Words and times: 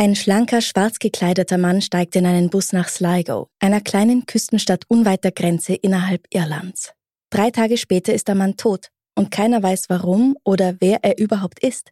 Ein 0.00 0.14
schlanker, 0.14 0.62
schwarz 0.62 0.98
gekleideter 0.98 1.58
Mann 1.58 1.82
steigt 1.82 2.16
in 2.16 2.24
einen 2.24 2.48
Bus 2.48 2.72
nach 2.72 2.88
Sligo, 2.88 3.48
einer 3.58 3.82
kleinen 3.82 4.24
Küstenstadt 4.24 4.84
unweit 4.88 5.24
der 5.24 5.30
Grenze 5.30 5.74
innerhalb 5.74 6.26
Irlands. 6.30 6.94
Drei 7.28 7.50
Tage 7.50 7.76
später 7.76 8.14
ist 8.14 8.26
der 8.26 8.34
Mann 8.34 8.56
tot 8.56 8.88
und 9.14 9.30
keiner 9.30 9.62
weiß 9.62 9.90
warum 9.90 10.38
oder 10.42 10.76
wer 10.80 11.00
er 11.04 11.18
überhaupt 11.18 11.62
ist. 11.62 11.90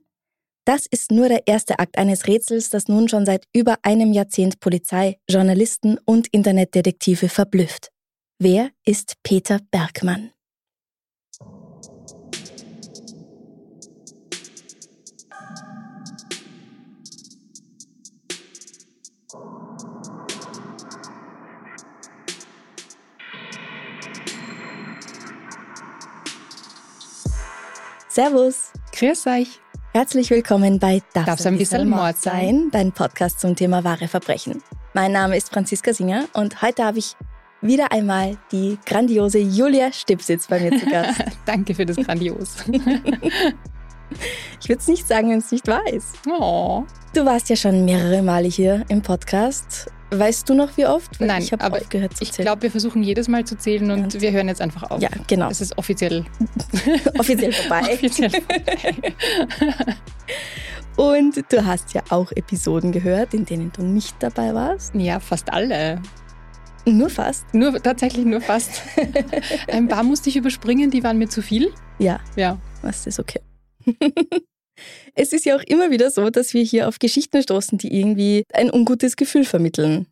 Das 0.64 0.86
ist 0.90 1.12
nur 1.12 1.28
der 1.28 1.46
erste 1.46 1.80
Akt 1.80 1.98
eines 1.98 2.26
Rätsels, 2.26 2.70
das 2.70 2.88
nun 2.88 3.10
schon 3.10 3.26
seit 3.26 3.44
über 3.52 3.76
einem 3.82 4.14
Jahrzehnt 4.14 4.58
Polizei, 4.58 5.18
Journalisten 5.28 5.98
und 6.06 6.28
Internetdetektive 6.28 7.28
verblüfft. 7.28 7.90
Wer 8.38 8.70
ist 8.86 9.16
Peter 9.22 9.60
Bergmann? 9.70 10.30
Servus. 28.18 28.72
Grüß 28.98 29.28
euch. 29.28 29.60
Herzlich 29.92 30.30
willkommen 30.30 30.80
bei 30.80 31.00
Darf 31.14 31.26
Darf's 31.26 31.46
ein 31.46 31.56
bisschen 31.56 31.88
Mord 31.88 32.18
sein? 32.18 32.68
Dein 32.72 32.90
Podcast 32.90 33.38
zum 33.38 33.54
Thema 33.54 33.84
wahre 33.84 34.08
Verbrechen. 34.08 34.60
Mein 34.92 35.12
Name 35.12 35.36
ist 35.36 35.50
Franziska 35.50 35.94
Singer 35.94 36.24
und 36.32 36.60
heute 36.60 36.82
habe 36.82 36.98
ich 36.98 37.14
wieder 37.60 37.92
einmal 37.92 38.36
die 38.50 38.76
grandiose 38.84 39.38
Julia 39.38 39.92
Stipsitz 39.92 40.48
bei 40.48 40.58
mir 40.58 40.76
zu 40.76 40.86
Gast. 40.90 41.22
Danke 41.46 41.76
für 41.76 41.86
das 41.86 41.94
Grandios. 41.94 42.56
ich 44.60 44.68
würde 44.68 44.80
es 44.80 44.88
nicht 44.88 45.06
sagen, 45.06 45.30
wenn 45.30 45.38
es 45.38 45.52
nicht 45.52 45.68
wahr 45.68 45.86
ist. 45.86 46.16
Oh. 46.28 46.82
Du 47.14 47.24
warst 47.24 47.48
ja 47.50 47.54
schon 47.54 47.84
mehrere 47.84 48.20
Male 48.22 48.48
hier 48.48 48.84
im 48.88 49.00
Podcast. 49.00 49.92
Weißt 50.10 50.48
du 50.48 50.54
noch, 50.54 50.76
wie 50.76 50.86
oft? 50.86 51.20
Weil 51.20 51.26
Nein, 51.28 51.42
ich 51.42 51.52
habe 51.52 51.70
aufgehört 51.70 52.16
zu 52.16 52.22
Ich 52.22 52.32
zählen. 52.32 52.46
glaube, 52.46 52.62
wir 52.62 52.70
versuchen 52.70 53.02
jedes 53.02 53.28
Mal 53.28 53.44
zu 53.44 53.58
zählen 53.58 53.90
und 53.90 54.20
wir 54.20 54.32
hören 54.32 54.48
jetzt 54.48 54.60
einfach 54.62 54.90
auf. 54.90 55.02
ja, 55.02 55.10
genau. 55.26 55.50
Es 55.50 55.60
ist 55.60 55.76
offiziell. 55.76 56.24
Offiziell 57.18 57.52
vorbei. 57.52 57.80
offiziell 57.92 58.30
vorbei. 58.30 58.64
Und 60.96 61.44
du 61.52 61.64
hast 61.64 61.94
ja 61.94 62.02
auch 62.08 62.32
Episoden 62.32 62.90
gehört, 62.90 63.32
in 63.32 63.44
denen 63.44 63.70
du 63.72 63.82
nicht 63.82 64.16
dabei 64.18 64.52
warst. 64.52 64.94
ja, 64.96 65.20
fast 65.20 65.52
alle. 65.52 66.02
Nur 66.86 67.08
fast. 67.08 67.44
Nur 67.54 67.80
tatsächlich 67.80 68.24
nur 68.24 68.40
fast. 68.40 68.82
Ein 69.70 69.86
paar 69.88 70.02
musste 70.02 70.28
ich 70.30 70.36
überspringen, 70.36 70.90
die 70.90 71.04
waren 71.04 71.18
mir 71.18 71.28
zu 71.28 71.40
viel. 71.42 71.72
Ja, 72.00 72.18
Ja. 72.34 72.58
was 72.82 73.06
ist 73.06 73.20
okay. 73.20 73.40
Es 75.14 75.32
ist 75.32 75.44
ja 75.44 75.56
auch 75.56 75.62
immer 75.62 75.90
wieder 75.90 76.10
so, 76.10 76.30
dass 76.30 76.54
wir 76.54 76.62
hier 76.62 76.88
auf 76.88 76.98
Geschichten 76.98 77.42
stoßen, 77.42 77.78
die 77.78 77.98
irgendwie 77.98 78.44
ein 78.52 78.72
ungutes 78.72 79.16
Gefühl 79.16 79.44
vermitteln. 79.44 80.06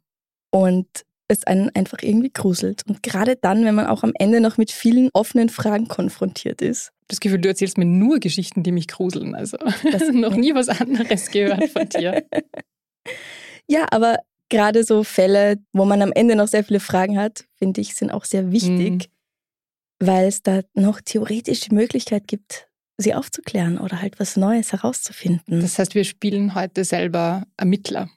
Und 0.50 0.86
es 1.28 1.45
einen 1.45 1.70
einfach 1.75 1.98
irgendwie 2.03 2.31
gruselt. 2.32 2.84
Und 2.88 3.03
gerade 3.03 3.37
dann, 3.37 3.65
wenn 3.65 3.75
man 3.75 3.87
auch 3.87 4.03
am 4.03 4.12
Ende 4.19 4.41
noch 4.41 4.59
mit 4.59 4.71
vielen 4.71 5.10
offenen 5.12 5.49
Fragen 5.49 5.88
konfrontiert 5.88 6.62
ist. 6.62 6.93
Das 7.09 7.21
Gefühl, 7.21 7.41
du 7.41 7.49
erzählst 7.49 7.78
mir 7.78 7.84
nur 7.84 8.19
Geschichten, 8.19 8.62
die 8.62 8.72
mich 8.72 8.88
gruseln. 8.88 9.34
Also 9.34 9.56
noch 10.12 10.37
nie 10.37 10.55
was 10.55 10.69
anderes 10.81 11.31
gehört 11.31 11.69
von 11.71 11.88
dir. 11.88 12.25
Ja, 13.69 13.87
aber 13.91 14.19
gerade 14.49 14.84
so 14.84 15.03
Fälle, 15.03 15.56
wo 15.72 15.84
man 15.84 16.00
am 16.00 16.12
Ende 16.12 16.37
noch 16.37 16.47
sehr 16.47 16.62
viele 16.62 16.78
Fragen 16.78 17.19
hat, 17.19 17.47
finde 17.56 17.81
ich, 17.81 17.97
sind 17.97 18.12
auch 18.12 18.25
sehr 18.25 18.53
wichtig, 18.53 19.10
weil 19.99 20.28
es 20.28 20.43
da 20.43 20.60
noch 20.75 21.00
theoretisch 21.00 21.60
die 21.60 21.75
Möglichkeit 21.75 22.28
gibt, 22.28 22.66
sie 22.98 23.14
aufzuklären 23.14 23.78
oder 23.78 24.00
halt 24.00 24.18
was 24.18 24.36
Neues 24.36 24.72
herauszufinden. 24.72 25.60
Das 25.60 25.78
heißt, 25.78 25.94
wir 25.94 26.04
spielen 26.04 26.54
heute 26.54 26.84
selber 26.84 27.46
Ermittler. 27.56 28.10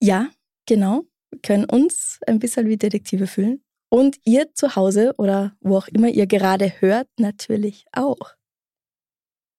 Ja, 0.00 0.28
genau. 0.66 1.04
Wir 1.30 1.40
können 1.40 1.64
uns 1.64 2.18
ein 2.26 2.38
bisschen 2.38 2.68
wie 2.68 2.76
Detektive 2.76 3.26
fühlen. 3.26 3.62
Und 3.90 4.16
ihr 4.24 4.54
zu 4.54 4.74
Hause 4.74 5.14
oder 5.18 5.54
wo 5.60 5.76
auch 5.76 5.88
immer 5.88 6.08
ihr 6.08 6.26
gerade 6.26 6.80
hört, 6.80 7.08
natürlich 7.18 7.84
auch. 7.92 8.34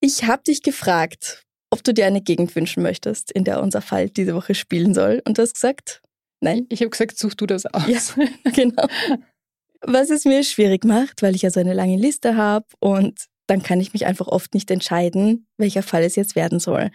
Ich 0.00 0.24
habe 0.24 0.42
dich 0.42 0.62
gefragt, 0.62 1.44
ob 1.70 1.82
du 1.82 1.94
dir 1.94 2.06
eine 2.06 2.20
Gegend 2.20 2.54
wünschen 2.54 2.82
möchtest, 2.82 3.30
in 3.32 3.44
der 3.44 3.62
unser 3.62 3.80
Fall 3.80 4.10
diese 4.10 4.34
Woche 4.34 4.54
spielen 4.54 4.92
soll. 4.92 5.22
Und 5.24 5.38
du 5.38 5.42
hast 5.42 5.54
gesagt, 5.54 6.02
nein. 6.40 6.66
Ich 6.68 6.80
habe 6.80 6.90
gesagt, 6.90 7.18
such 7.18 7.34
du 7.34 7.46
das 7.46 7.66
aus. 7.66 7.86
Ja, 7.86 8.24
genau. 8.52 8.86
Was 9.82 10.10
es 10.10 10.24
mir 10.24 10.42
schwierig 10.42 10.84
macht, 10.84 11.22
weil 11.22 11.34
ich 11.34 11.42
ja 11.42 11.50
so 11.50 11.60
eine 11.60 11.74
lange 11.74 11.96
Liste 11.96 12.36
habe 12.36 12.66
und 12.80 13.26
dann 13.46 13.62
kann 13.62 13.80
ich 13.80 13.92
mich 13.92 14.06
einfach 14.06 14.26
oft 14.28 14.54
nicht 14.54 14.70
entscheiden, 14.70 15.46
welcher 15.58 15.82
Fall 15.82 16.02
es 16.02 16.16
jetzt 16.16 16.34
werden 16.36 16.60
soll. 16.60 16.90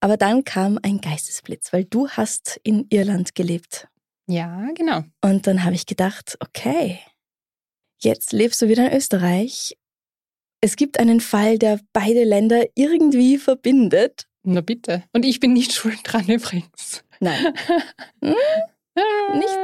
Aber 0.00 0.16
dann 0.16 0.44
kam 0.44 0.78
ein 0.82 1.00
Geistesblitz, 1.00 1.72
weil 1.72 1.84
du 1.84 2.08
hast 2.08 2.60
in 2.62 2.86
Irland 2.90 3.34
gelebt. 3.34 3.88
ja 4.26 4.68
genau. 4.74 5.04
Und 5.22 5.46
dann 5.46 5.64
habe 5.64 5.74
ich 5.74 5.86
gedacht, 5.86 6.36
okay, 6.40 6.98
jetzt 8.02 8.32
lebst 8.32 8.60
du 8.62 8.68
wieder 8.68 8.90
in 8.90 8.96
Österreich. 8.96 9.76
Es 10.60 10.76
gibt 10.76 10.98
einen 10.98 11.20
Fall, 11.20 11.58
der 11.58 11.80
beide 11.92 12.24
Länder 12.24 12.64
irgendwie 12.74 13.38
verbindet. 13.38 14.26
Na 14.42 14.60
bitte. 14.60 15.04
Und 15.12 15.24
ich 15.24 15.40
bin 15.40 15.52
nicht 15.52 15.72
schuld 15.74 16.00
dran 16.04 16.26
übrigens. 16.28 17.02
Nein, 17.20 17.54
nicht 18.20 18.34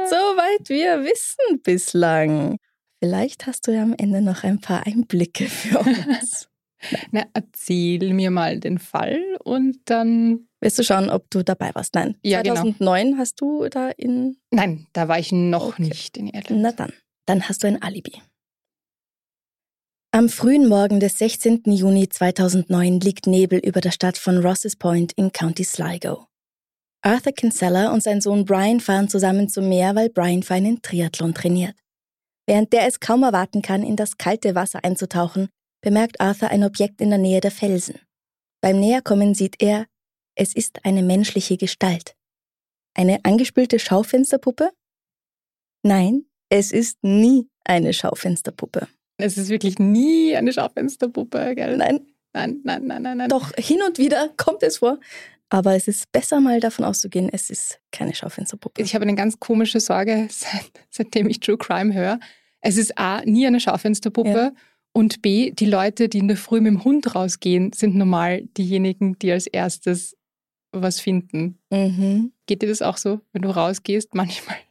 so 0.09 0.15
weit 0.15 0.69
wir 0.69 1.03
wissen 1.03 1.61
bislang. 1.61 2.57
Vielleicht 3.03 3.47
hast 3.47 3.67
du 3.67 3.71
ja 3.73 3.81
am 3.83 3.95
Ende 3.97 4.21
noch 4.21 4.43
ein 4.43 4.61
paar 4.61 4.85
Einblicke 4.85 5.47
für 5.47 5.79
uns. 5.79 6.47
Na, 7.11 7.23
erzähl 7.33 8.13
mir 8.13 8.31
mal 8.31 8.59
den 8.59 8.77
Fall 8.79 9.21
und 9.43 9.77
dann. 9.85 10.47
Wirst 10.61 10.77
du 10.79 10.83
schauen, 10.83 11.09
ob 11.09 11.29
du 11.29 11.43
dabei 11.43 11.71
warst? 11.73 11.95
Nein. 11.95 12.15
Ja, 12.23 12.41
genau. 12.41 12.55
2009 12.55 13.17
hast 13.17 13.41
du 13.41 13.67
da 13.69 13.89
in. 13.89 14.37
Nein, 14.51 14.87
da 14.93 15.07
war 15.07 15.17
ich 15.19 15.31
noch 15.31 15.69
Okay. 15.69 15.83
nicht 15.83 16.17
in 16.17 16.27
Irland. 16.27 16.61
Na 16.61 16.71
dann, 16.71 16.93
dann 17.25 17.47
hast 17.49 17.63
du 17.63 17.67
ein 17.67 17.81
Alibi. 17.81 18.21
Am 20.13 20.27
frühen 20.27 20.67
Morgen 20.67 20.99
des 20.99 21.17
16. 21.19 21.63
Juni 21.65 22.09
2009 22.09 22.99
liegt 22.99 23.27
Nebel 23.27 23.59
über 23.59 23.79
der 23.81 23.91
Stadt 23.91 24.17
von 24.17 24.37
Rosses 24.39 24.75
Point 24.75 25.13
in 25.13 25.31
County 25.31 25.63
Sligo. 25.63 26.27
Arthur 27.01 27.31
Kinsella 27.31 27.91
und 27.93 28.03
sein 28.03 28.21
Sohn 28.21 28.45
Brian 28.45 28.79
fahren 28.79 29.07
zusammen 29.07 29.49
zum 29.49 29.69
Meer, 29.69 29.95
weil 29.95 30.09
Brian 30.09 30.43
für 30.43 30.53
einen 30.55 30.81
Triathlon 30.81 31.33
trainiert. 31.33 31.75
Während 32.51 32.73
der 32.73 32.85
es 32.85 32.99
kaum 32.99 33.23
erwarten 33.23 33.61
kann, 33.61 33.81
in 33.81 33.95
das 33.95 34.17
kalte 34.17 34.55
Wasser 34.55 34.83
einzutauchen, 34.83 35.47
bemerkt 35.79 36.19
Arthur 36.19 36.49
ein 36.49 36.65
Objekt 36.65 36.99
in 36.99 37.09
der 37.09 37.17
Nähe 37.17 37.39
der 37.39 37.49
Felsen. 37.49 37.95
Beim 38.59 38.77
Näherkommen 38.77 39.33
sieht 39.33 39.61
er, 39.61 39.85
es 40.35 40.53
ist 40.53 40.83
eine 40.83 41.01
menschliche 41.01 41.55
Gestalt. 41.55 42.13
Eine 42.93 43.23
angespülte 43.23 43.79
Schaufensterpuppe? 43.79 44.73
Nein, 45.83 46.25
es 46.49 46.73
ist 46.73 47.01
nie 47.03 47.47
eine 47.63 47.93
Schaufensterpuppe. 47.93 48.89
Es 49.15 49.37
ist 49.37 49.47
wirklich 49.47 49.79
nie 49.79 50.35
eine 50.35 50.51
Schaufensterpuppe, 50.51 51.55
gell? 51.55 51.77
Nein, 51.77 52.05
nein, 52.33 52.59
nein, 52.65 52.85
nein, 52.85 53.01
nein. 53.01 53.17
nein. 53.17 53.29
doch 53.29 53.53
hin 53.55 53.81
und 53.81 53.97
wieder 53.97 54.27
kommt 54.35 54.61
es 54.63 54.79
vor. 54.79 54.99
Aber 55.49 55.75
es 55.75 55.87
ist 55.87 56.11
besser 56.11 56.41
mal 56.41 56.59
davon 56.59 56.83
auszugehen, 56.83 57.29
es 57.31 57.49
ist 57.49 57.79
keine 57.93 58.13
Schaufensterpuppe. 58.13 58.81
Ich 58.81 58.93
habe 58.93 59.03
eine 59.03 59.15
ganz 59.15 59.39
komische 59.39 59.79
Sorge, 59.79 60.27
seit, 60.29 60.69
seitdem 60.89 61.29
ich 61.29 61.39
True 61.39 61.57
Crime 61.57 61.93
höre. 61.93 62.19
Es 62.61 62.77
ist 62.77 62.97
A, 62.97 63.21
nie 63.25 63.45
eine 63.47 63.59
Schaufensterpuppe. 63.59 64.29
Ja. 64.29 64.51
Und 64.93 65.21
B, 65.21 65.51
die 65.51 65.65
Leute, 65.65 66.09
die 66.09 66.19
in 66.19 66.27
der 66.27 66.37
Früh 66.37 66.59
mit 66.59 66.73
dem 66.73 66.83
Hund 66.83 67.15
rausgehen, 67.15 67.71
sind 67.73 67.95
normal 67.95 68.43
diejenigen, 68.57 69.17
die 69.19 69.31
als 69.31 69.47
erstes 69.47 70.17
was 70.73 70.99
finden. 70.99 71.59
Mhm. 71.69 72.33
Geht 72.45 72.61
dir 72.61 72.67
das 72.69 72.81
auch 72.81 72.97
so, 72.97 73.21
wenn 73.33 73.41
du 73.41 73.49
rausgehst? 73.49 74.13
Manchmal. 74.15 74.57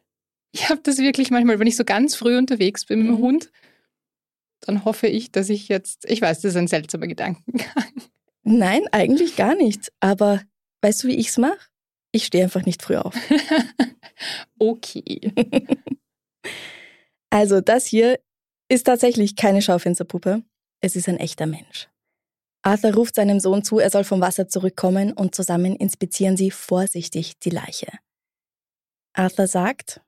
Ich 0.53 0.69
habe 0.69 0.81
das 0.83 0.99
wirklich 0.99 1.31
manchmal, 1.31 1.61
wenn 1.61 1.69
ich 1.69 1.77
so 1.77 1.85
ganz 1.85 2.17
früh 2.17 2.37
unterwegs 2.37 2.85
bin 2.85 2.99
mit 2.99 3.07
dem 3.07 3.15
Mhm. 3.15 3.19
Hund, 3.19 3.53
dann 4.63 4.85
hoffe 4.85 5.07
ich, 5.07 5.31
dass 5.31 5.49
ich 5.49 5.69
jetzt, 5.69 6.11
ich 6.11 6.21
weiß, 6.21 6.41
das 6.41 6.51
ist 6.51 6.57
ein 6.57 6.67
seltsamer 6.67 7.07
Gedankengang. 7.07 7.69
Nein, 8.43 8.83
eigentlich 8.91 9.37
gar 9.37 9.55
nicht. 9.55 9.93
Aber 10.01 10.43
weißt 10.83 11.05
du, 11.05 11.07
wie 11.09 11.15
ich's 11.15 11.39
mache? 11.39 11.57
Ich 12.11 12.27
stehe 12.27 12.43
einfach 12.43 12.67
nicht 12.67 12.83
früh 12.83 12.97
auf. 12.97 13.15
okay. 14.59 15.33
Also 17.31 17.61
das 17.61 17.87
hier 17.87 18.19
ist 18.69 18.85
tatsächlich 18.85 19.37
keine 19.37 19.63
Schaufensterpuppe. 19.63 20.43
Es 20.81 20.97
ist 20.97 21.09
ein 21.09 21.19
echter 21.19 21.47
Mensch. 21.47 21.89
Arthur 22.63 22.95
ruft 22.95 23.15
seinem 23.15 23.41
Sohn 23.41 23.65
zu, 23.65 23.79
er 23.79 23.91
soll 23.91 24.05
vom 24.05 24.21
Wasser 24.21 24.49
zurückkommen 24.49 25.13
und 25.13 25.35
zusammen 25.35 25.77
inspizieren 25.77 26.37
sie 26.37 26.51
vorsichtig 26.51 27.39
die 27.39 27.51
Leiche. 27.51 27.89
Arthur 29.15 29.47
sagt, 29.47 30.03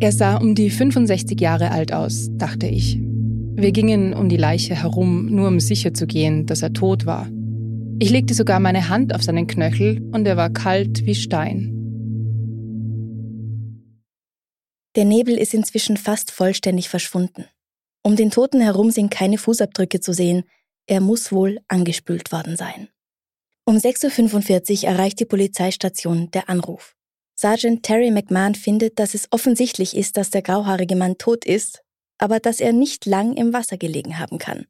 er 0.00 0.12
sah 0.12 0.36
um 0.36 0.54
die 0.54 0.70
65 0.70 1.40
Jahre 1.40 1.70
alt 1.70 1.92
aus, 1.92 2.28
dachte 2.32 2.66
ich. 2.66 2.98
Wir 3.00 3.72
gingen 3.72 4.14
um 4.14 4.28
die 4.28 4.36
Leiche 4.36 4.74
herum, 4.74 5.26
nur 5.26 5.48
um 5.48 5.58
sicher 5.58 5.92
zu 5.92 6.06
gehen, 6.06 6.46
dass 6.46 6.62
er 6.62 6.72
tot 6.72 7.06
war. 7.06 7.28
Ich 7.98 8.10
legte 8.10 8.34
sogar 8.34 8.60
meine 8.60 8.88
Hand 8.88 9.14
auf 9.14 9.22
seinen 9.22 9.48
Knöchel 9.48 10.00
und 10.12 10.26
er 10.26 10.36
war 10.36 10.50
kalt 10.50 11.04
wie 11.04 11.16
Stein. 11.16 11.77
Der 14.96 15.04
Nebel 15.04 15.36
ist 15.36 15.54
inzwischen 15.54 15.96
fast 15.96 16.30
vollständig 16.30 16.88
verschwunden. 16.88 17.44
Um 18.02 18.16
den 18.16 18.30
Toten 18.30 18.60
herum 18.60 18.90
sind 18.90 19.10
keine 19.10 19.38
Fußabdrücke 19.38 20.00
zu 20.00 20.12
sehen. 20.12 20.44
Er 20.86 21.00
muss 21.00 21.30
wohl 21.30 21.60
angespült 21.68 22.32
worden 22.32 22.56
sein. 22.56 22.88
Um 23.64 23.76
6.45 23.76 24.84
Uhr 24.84 24.88
erreicht 24.88 25.20
die 25.20 25.26
Polizeistation 25.26 26.30
der 26.30 26.48
Anruf. 26.48 26.96
Sergeant 27.34 27.82
Terry 27.82 28.10
McMahon 28.10 28.54
findet, 28.54 28.98
dass 28.98 29.14
es 29.14 29.28
offensichtlich 29.30 29.96
ist, 29.96 30.16
dass 30.16 30.30
der 30.30 30.42
grauhaarige 30.42 30.96
Mann 30.96 31.18
tot 31.18 31.44
ist, 31.44 31.82
aber 32.16 32.40
dass 32.40 32.60
er 32.60 32.72
nicht 32.72 33.06
lang 33.06 33.36
im 33.36 33.52
Wasser 33.52 33.76
gelegen 33.76 34.18
haben 34.18 34.38
kann. 34.38 34.66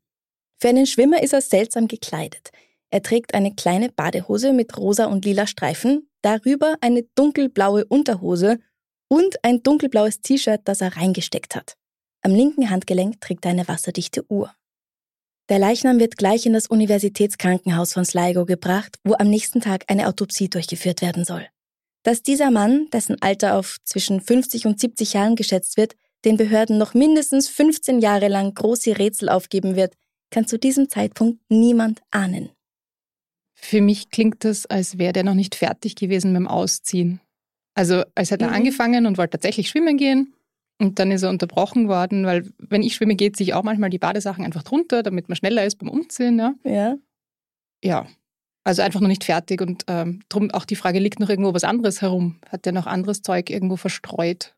Für 0.61 0.69
einen 0.69 0.87
Schwimmer 0.87 1.23
ist 1.23 1.33
er 1.33 1.41
seltsam 1.41 1.89
gekleidet. 1.89 2.51
Er 2.91 3.03
trägt 3.03 3.35
eine 3.35 3.55
kleine 3.55 3.91
Badehose 3.91 4.53
mit 4.53 4.77
rosa 4.77 5.07
und 5.07 5.25
lila 5.25 5.47
Streifen, 5.47 6.11
darüber 6.23 6.77
eine 6.81 7.05
dunkelblaue 7.15 7.85
Unterhose 7.85 8.59
und 9.09 9.43
ein 9.43 9.63
dunkelblaues 9.63 10.21
T-Shirt, 10.21 10.61
das 10.65 10.81
er 10.81 10.97
reingesteckt 10.97 11.55
hat. 11.57 11.77
Am 12.23 12.35
linken 12.35 12.71
Handgelenk 12.71 13.21
trägt 13.21 13.45
er 13.45 13.53
eine 13.53 13.69
wasserdichte 13.69 14.25
Uhr. 14.31 14.53
Der 15.49 15.59
Leichnam 15.59 15.99
wird 15.99 16.19
gleich 16.19 16.45
in 16.45 16.53
das 16.53 16.67
Universitätskrankenhaus 16.67 17.95
von 17.95 18.05
Sligo 18.05 18.45
gebracht, 18.45 18.99
wo 19.03 19.15
am 19.15 19.31
nächsten 19.31 19.61
Tag 19.61 19.85
eine 19.89 20.07
Autopsie 20.07 20.51
durchgeführt 20.51 21.01
werden 21.01 21.25
soll. 21.25 21.47
Dass 22.03 22.23
dieser 22.23 22.51
Mann, 22.51 22.89
dessen 22.93 23.21
Alter 23.23 23.57
auf 23.57 23.79
zwischen 23.85 24.21
50 24.21 24.67
und 24.67 24.79
70 24.79 25.15
Jahren 25.15 25.37
geschätzt 25.37 25.77
wird, 25.77 25.95
den 26.25 26.37
Behörden 26.37 26.77
noch 26.77 26.95
mindestens 26.95 27.49
15 27.49 28.01
Jahre 28.01 28.29
lang 28.29 28.53
große 28.55 28.99
Rätsel 28.99 29.29
aufgeben 29.29 29.75
wird, 29.75 29.95
kann 30.31 30.47
zu 30.47 30.59
diesem 30.59 30.91
Zeitpunkt 30.91 31.41
niemand 31.49 32.03
ahnen. 32.11 32.51
Für 33.55 33.81
mich 33.81 34.11
klingt 34.11 34.45
das, 34.45 34.67
als 34.67 34.99
wäre 34.99 35.13
der 35.13 35.25
noch 35.25 35.35
nicht 35.35 35.55
fertig 35.55 35.97
gewesen 35.97 36.35
dem 36.35 36.47
Ausziehen. 36.47 37.21
Also 37.79 38.03
als 38.17 38.33
hätte 38.33 38.45
er 38.47 38.51
mhm. 38.51 38.57
angefangen 38.57 39.07
und 39.07 39.19
wollte 39.19 39.39
tatsächlich 39.39 39.69
schwimmen 39.69 39.97
gehen 39.97 40.35
und 40.81 40.99
dann 40.99 41.13
ist 41.13 41.23
er 41.23 41.31
unterbrochen 41.31 41.87
worden, 41.87 42.27
weil 42.27 42.51
wenn 42.59 42.83
ich 42.83 42.97
schwimme, 42.97 43.15
geht 43.15 43.37
sich 43.37 43.55
auch 43.55 43.63
manchmal 43.63 43.89
die 43.89 44.01
Badesachen 44.01 44.45
einfach 44.45 44.65
drunter, 44.65 45.05
damit 45.05 45.29
man 45.29 45.37
schneller 45.37 45.65
ist 45.65 45.77
beim 45.77 45.89
Umziehen. 45.89 46.41
Ja. 46.41 46.55
Ja. 46.65 46.97
ja. 47.85 48.07
Also 48.65 48.83
einfach 48.83 48.99
noch 48.99 49.07
nicht 49.07 49.23
fertig 49.23 49.61
und 49.61 49.85
ähm, 49.87 50.23
drum 50.29 50.51
auch 50.51 50.65
die 50.65 50.75
Frage, 50.75 50.99
liegt 50.99 51.21
noch 51.21 51.31
irgendwo 51.31 51.55
was 51.55 51.63
anderes 51.63 52.03
herum? 52.03 52.41
Hat 52.51 52.65
der 52.65 52.73
noch 52.73 52.89
anderes 52.89 53.23
Zeug 53.23 53.49
irgendwo 53.49 53.77
verstreut? 53.77 54.57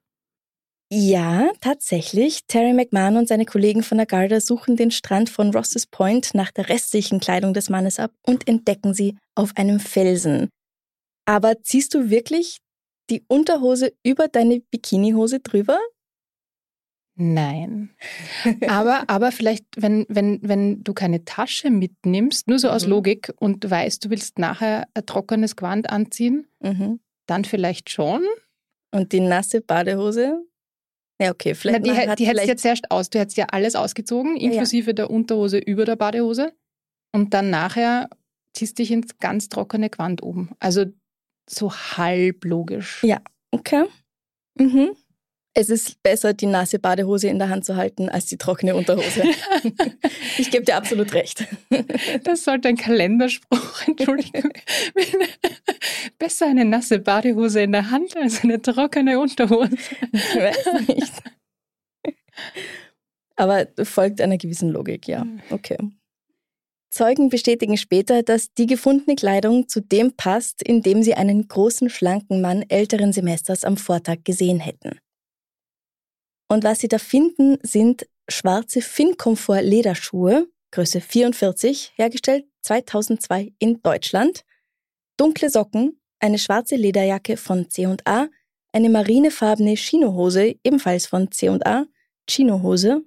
Ja, 0.91 1.51
tatsächlich. 1.61 2.47
Terry 2.47 2.73
McMahon 2.73 3.19
und 3.19 3.29
seine 3.29 3.45
Kollegen 3.45 3.83
von 3.83 3.99
der 3.99 4.07
Garda 4.07 4.41
suchen 4.41 4.77
den 4.77 4.91
Strand 4.91 5.29
von 5.29 5.55
Rosses 5.55 5.87
Point 5.87 6.31
nach 6.33 6.53
der 6.53 6.71
restlichen 6.71 7.21
Kleidung 7.21 7.53
des 7.53 7.69
Mannes 7.69 7.99
ab 7.99 8.13
und 8.27 8.49
entdecken 8.49 8.95
sie 8.95 9.19
auf 9.35 9.53
einem 9.57 9.79
Felsen. 9.79 10.49
Aber 11.27 11.63
ziehst 11.63 11.93
du 11.93 12.09
wirklich 12.09 12.61
die 13.11 13.25
Unterhose 13.29 13.93
über 14.03 14.29
deine 14.29 14.61
Bikinihose 14.61 15.41
drüber? 15.41 15.79
Nein. 17.17 17.91
Aber, 18.69 19.11
aber 19.11 19.31
vielleicht, 19.31 19.67
wenn, 19.77 20.07
wenn, 20.09 20.41
wenn 20.43 20.83
du 20.83 20.95
keine 20.95 21.25
Tasche 21.27 21.71
mitnimmst, 21.71 22.49
nur 22.49 22.59
so 22.59 22.71
aus 22.71 22.85
mhm. 22.85 22.91
Logik 22.91 23.33
und 23.39 23.69
weißt, 23.69 24.07
du 24.07 24.11
willst 24.11 24.39
nachher 24.39 24.89
ein 24.95 25.05
trockenes 25.05 25.55
Gewand 25.55 25.91
anziehen, 25.91 26.47
mhm. 26.61 27.01
dann 27.27 27.45
vielleicht 27.45 27.91
schon. 27.91 28.23
Und 28.91 29.13
die 29.13 29.21
nasse 29.21 29.61
Badehose? 29.61 30.43
Ja, 31.21 31.31
okay, 31.31 31.55
vielleicht. 31.55 31.81
Na, 31.81 32.15
die 32.15 32.23
die 32.23 32.27
hättest 32.27 32.45
du 32.47 32.49
jetzt 32.49 32.65
erst 32.65 32.91
aus. 32.91 33.11
Du 33.11 33.19
hättest 33.19 33.37
ja 33.37 33.47
alles 33.51 33.77
ausgezogen, 33.77 34.37
inklusive 34.39 34.91
ja. 34.91 34.95
der 34.95 35.11
Unterhose 35.11 35.59
über 35.59 35.85
der 35.85 35.97
Badehose. 35.97 36.55
Und 37.13 37.35
dann 37.35 37.51
nachher 37.51 38.09
ziehst 38.55 38.79
du 38.79 38.83
dich 38.83 38.93
ins 38.93 39.19
ganz 39.19 39.51
trockene 39.51 39.91
Gewand 39.91 40.23
oben. 40.23 40.51
Also 40.59 40.87
so 41.51 41.73
halb 41.73 42.45
logisch. 42.45 43.03
Ja, 43.03 43.21
okay. 43.51 43.85
Mhm. 44.59 44.97
Es 45.53 45.69
ist 45.69 46.01
besser, 46.05 46.33
die 46.33 46.47
nasse 46.47 46.79
Badehose 46.79 47.29
in 47.29 47.41
der 47.41 47.49
Hand 47.49 47.65
zu 47.65 47.75
halten, 47.75 48.09
als 48.09 48.27
die 48.27 48.39
trockene 48.39 48.77
Unterhose. 48.77 49.25
ich 50.39 50.51
gebe 50.51 50.65
dir 50.65 50.77
absolut 50.77 51.13
recht. 51.13 51.45
Das 52.23 52.45
sollte 52.45 52.69
ein 52.69 52.77
Kalenderspruch, 52.77 53.83
Entschuldigung. 53.87 54.53
besser 56.19 56.47
eine 56.47 56.65
nasse 56.65 57.01
Badehose 57.01 57.63
in 57.63 57.73
der 57.73 57.91
Hand 57.91 58.17
als 58.17 58.45
eine 58.45 58.63
trockene 58.63 59.19
Unterhose. 59.19 59.77
Ich 60.13 60.37
weiß 60.37 60.89
nicht. 60.89 61.13
Aber 63.35 63.67
folgt 63.83 64.21
einer 64.21 64.39
gewissen 64.39 64.71
Logik, 64.71 65.09
ja. 65.09 65.23
Hm. 65.23 65.41
Okay. 65.51 65.79
Zeugen 66.91 67.29
bestätigen 67.29 67.77
später, 67.77 68.23
dass 68.23 68.53
die 68.53 68.67
gefundene 68.67 69.15
Kleidung 69.15 69.69
zu 69.69 69.81
dem 69.81 70.17
passt, 70.17 70.63
in 70.63 70.83
dem 70.83 71.03
sie 71.03 71.15
einen 71.15 71.47
großen, 71.47 71.89
schlanken 71.89 72.41
Mann 72.41 72.65
älteren 72.69 73.13
Semesters 73.13 73.65
am 73.65 73.77
Vortag 73.77 74.25
gesehen 74.25 74.59
hätten. 74.59 74.99
Und 76.49 76.65
was 76.65 76.81
Sie 76.81 76.89
da 76.89 76.99
finden, 76.99 77.59
sind 77.63 78.09
schwarze 78.29 78.83
Fincomfort 78.83 79.63
Lederschuhe, 79.63 80.49
Größe 80.73 81.01
44, 81.01 81.93
hergestellt 81.95 82.47
2002 82.63 83.53
in 83.61 83.81
Deutschland, 83.83 84.45
dunkle 85.17 85.49
Socken, 85.49 86.01
eine 86.19 86.39
schwarze 86.39 86.75
Lederjacke 86.75 87.37
von 87.37 87.71
C&A, 87.71 88.29
eine 88.73 88.91
marinefarbene 88.91 89.75
Chinohose, 89.75 90.57
ebenfalls 90.65 91.07
von 91.07 91.31
C&A, 91.31 91.87
Chinohose, 92.29 93.03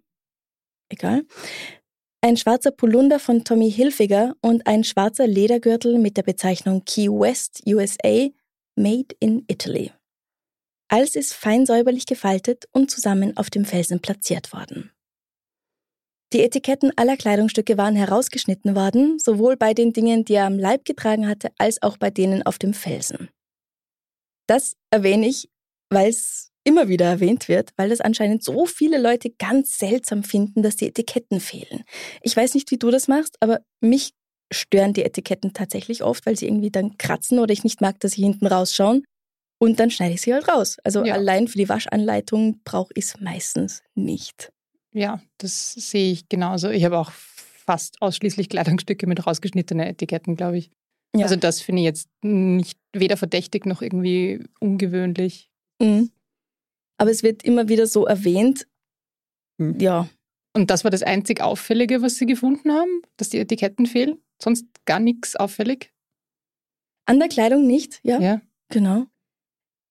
egal, 0.90 1.26
ein 2.24 2.38
schwarzer 2.38 2.72
Polunder 2.72 3.20
von 3.20 3.44
Tommy 3.44 3.70
Hilfiger 3.70 4.34
und 4.40 4.66
ein 4.66 4.86
schwarzer 4.86 5.28
Ledergürtel 5.28 6.00
mit 6.00 6.16
der 6.16 6.24
Bezeichnung 6.24 6.86
Key 6.86 7.10
West 7.10 7.62
USA, 7.68 8.30
Made 8.78 9.14
in 9.20 9.44
Italy. 9.50 9.92
Alles 10.88 11.18
ist 11.18 11.34
fein 11.34 11.66
säuberlich 11.66 12.06
gefaltet 12.06 12.66
und 12.72 12.90
zusammen 12.90 13.36
auf 13.36 13.50
dem 13.50 13.66
Felsen 13.66 14.00
platziert 14.00 14.54
worden. 14.54 14.92
Die 16.32 16.42
Etiketten 16.42 16.94
aller 16.96 17.18
Kleidungsstücke 17.18 17.78
waren 17.78 17.98
herausgeschnitten 17.98 18.74
worden, 18.74 19.20
sowohl 19.20 19.58
bei 19.58 19.74
den 19.74 19.92
Dingen, 19.92 20.24
die 20.24 20.36
er 20.36 20.46
am 20.46 20.58
Leib 20.58 20.86
getragen 20.86 21.28
hatte, 21.28 21.52
als 21.58 21.82
auch 21.82 21.98
bei 21.98 22.10
denen 22.10 22.42
auf 22.44 22.58
dem 22.58 22.74
Felsen. 22.74 23.30
Das 24.48 24.78
erwähne 24.92 25.28
ich, 25.28 25.50
weil 25.90 26.10
es 26.10 26.53
immer 26.64 26.88
wieder 26.88 27.06
erwähnt 27.06 27.48
wird, 27.48 27.72
weil 27.78 27.92
es 27.92 28.02
anscheinend 28.02 28.44
so 28.44 28.66
viele 28.66 29.00
Leute 29.00 29.30
ganz 29.32 29.78
seltsam 29.78 30.24
finden, 30.24 30.64
dass 30.64 30.76
die 30.76 30.88
Etiketten 30.88 31.40
fehlen. 31.40 31.84
Ich 32.22 32.36
weiß 32.36 32.54
nicht, 32.54 32.72
wie 32.72 32.78
du 32.78 32.90
das 32.90 33.08
machst, 33.08 33.38
aber 33.42 33.60
mich 33.82 34.14
stören 34.52 34.94
die 34.94 35.04
Etiketten 35.04 35.54
tatsächlich 35.54 36.04
oft, 36.04 36.26
weil 36.26 36.38
sie 36.38 36.48
irgendwie 36.48 36.72
dann 36.72 36.98
kratzen 36.98 37.40
oder 37.40 37.52
ich 37.52 37.64
nicht 37.64 37.82
mag, 37.82 38.00
dass 38.00 38.14
sie 38.14 38.24
hinten 38.24 38.48
rausschauen. 38.48 39.04
Und 39.60 39.80
dann 39.80 39.92
schneide 39.92 40.14
ich 40.14 40.22
sie 40.22 40.34
halt 40.34 40.48
raus. 40.48 40.78
Also 40.84 41.06
ja. 41.06 41.14
allein 41.14 41.48
für 41.48 41.58
die 41.58 41.70
Waschanleitung 41.70 42.62
brauche 42.64 42.92
ich 42.96 43.06
es 43.06 43.20
meistens 43.20 43.82
nicht. 43.96 44.52
Ja, 44.94 45.22
das 45.38 45.74
sehe 45.74 46.12
ich 46.12 46.30
genauso. 46.30 46.70
Ich 46.70 46.84
habe 46.86 46.98
auch 46.98 47.12
fast 47.12 48.02
ausschließlich 48.02 48.50
Kleidungsstücke 48.50 49.08
mit 49.08 49.26
rausgeschnittenen 49.26 49.88
Etiketten, 49.88 50.36
glaube 50.36 50.58
ich. 50.58 50.70
Ja. 51.16 51.24
Also 51.24 51.36
das 51.36 51.62
finde 51.62 51.82
ich 51.82 51.86
jetzt 51.86 52.10
nicht 52.22 52.78
weder 52.92 53.18
verdächtig 53.18 53.66
noch 53.66 53.82
irgendwie 53.82 54.44
ungewöhnlich. 54.60 55.50
Mhm. 55.80 56.12
Aber 57.04 57.12
es 57.12 57.22
wird 57.22 57.44
immer 57.44 57.68
wieder 57.68 57.86
so 57.86 58.06
erwähnt. 58.06 58.66
Mhm. 59.58 59.78
Ja. 59.78 60.08
Und 60.54 60.72
das 60.72 60.86
war 60.86 60.90
das 60.90 61.04
einzig 61.04 61.42
Auffällige, 61.42 62.02
was 62.02 62.16
Sie 62.16 62.26
gefunden 62.26 62.72
haben, 62.72 63.02
dass 63.18 63.28
die 63.28 63.40
Etiketten 63.40 63.88
fehlen? 63.88 64.24
Sonst 64.42 64.68
gar 64.86 65.02
nichts 65.02 65.36
auffällig? 65.36 65.92
An 67.06 67.20
der 67.20 67.28
Kleidung 67.28 67.68
nicht, 67.68 68.00
ja. 68.04 68.22
Ja. 68.22 68.42
Genau. 68.70 69.08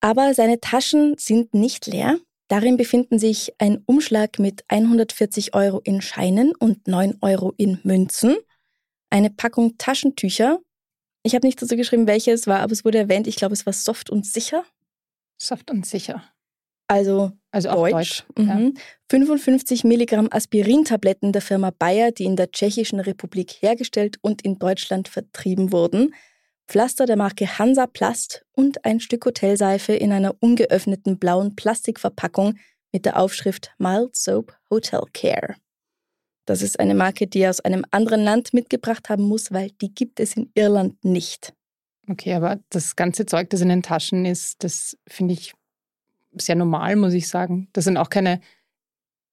Aber 0.01 0.33
seine 0.33 0.59
Taschen 0.59 1.13
sind 1.19 1.53
nicht 1.53 1.85
leer. 1.85 2.17
Darin 2.47 2.77
befinden 2.77 3.19
sich 3.19 3.53
ein 3.59 3.83
Umschlag 3.85 4.39
mit 4.39 4.63
140 4.69 5.53
Euro 5.53 5.81
in 5.83 6.01
Scheinen 6.01 6.55
und 6.55 6.87
9 6.87 7.19
Euro 7.21 7.53
in 7.57 7.79
Münzen, 7.83 8.37
eine 9.11 9.29
Packung 9.29 9.77
Taschentücher. 9.77 10.59
Ich 11.21 11.35
habe 11.35 11.45
nicht 11.45 11.61
dazu 11.61 11.75
geschrieben, 11.75 12.07
welche 12.07 12.31
es 12.31 12.47
war, 12.47 12.61
aber 12.61 12.73
es 12.73 12.83
wurde 12.83 12.97
erwähnt, 12.97 13.27
ich 13.27 13.35
glaube, 13.35 13.53
es 13.53 13.67
war 13.67 13.73
soft 13.73 14.09
und 14.09 14.25
sicher. 14.25 14.65
Soft 15.37 15.69
und 15.69 15.85
sicher. 15.85 16.32
Also, 16.93 17.31
also 17.49 17.69
Deutsch. 17.69 17.91
Deutsch 17.91 18.23
mhm. 18.37 18.73
ja. 18.75 18.81
55 19.09 19.83
Milligramm 19.83 20.27
Aspirintabletten 20.29 21.31
der 21.31 21.41
Firma 21.41 21.71
Bayer, 21.71 22.11
die 22.11 22.25
in 22.25 22.35
der 22.35 22.51
Tschechischen 22.51 22.99
Republik 22.99 23.51
hergestellt 23.61 24.17
und 24.21 24.43
in 24.43 24.59
Deutschland 24.59 25.07
vertrieben 25.07 25.71
wurden. 25.71 26.13
Pflaster 26.67 27.07
der 27.07 27.17
Marke 27.17 27.57
Hansa 27.57 27.87
Plast 27.87 28.45
und 28.53 28.85
ein 28.85 28.99
Stück 28.99 29.25
Hotelseife 29.25 29.93
in 29.93 30.11
einer 30.11 30.35
ungeöffneten 30.39 31.17
blauen 31.17 31.55
Plastikverpackung 31.55 32.59
mit 32.91 33.05
der 33.05 33.17
Aufschrift 33.17 33.71
Mild 33.79 34.15
Soap 34.15 34.55
Hotel 34.69 35.01
Care. 35.13 35.55
Das 36.45 36.61
ist 36.61 36.79
eine 36.79 36.93
Marke, 36.93 37.25
die 37.25 37.39
er 37.39 37.49
aus 37.49 37.61
einem 37.61 37.85
anderen 37.89 38.23
Land 38.23 38.53
mitgebracht 38.53 39.09
haben 39.09 39.23
muss, 39.23 39.51
weil 39.51 39.71
die 39.81 39.95
gibt 39.95 40.19
es 40.19 40.37
in 40.37 40.51
Irland 40.53 41.03
nicht. 41.03 41.53
Okay, 42.07 42.33
aber 42.33 42.59
das 42.69 42.95
ganze 42.95 43.25
Zeug, 43.25 43.49
das 43.49 43.61
in 43.61 43.69
den 43.69 43.81
Taschen 43.81 44.25
ist, 44.25 44.63
das 44.63 44.95
finde 45.07 45.33
ich 45.33 45.53
sehr 46.35 46.55
normal, 46.55 46.95
muss 46.95 47.13
ich 47.13 47.27
sagen. 47.27 47.69
Das 47.73 47.85
sind 47.85 47.97
auch 47.97 48.09
keine, 48.09 48.41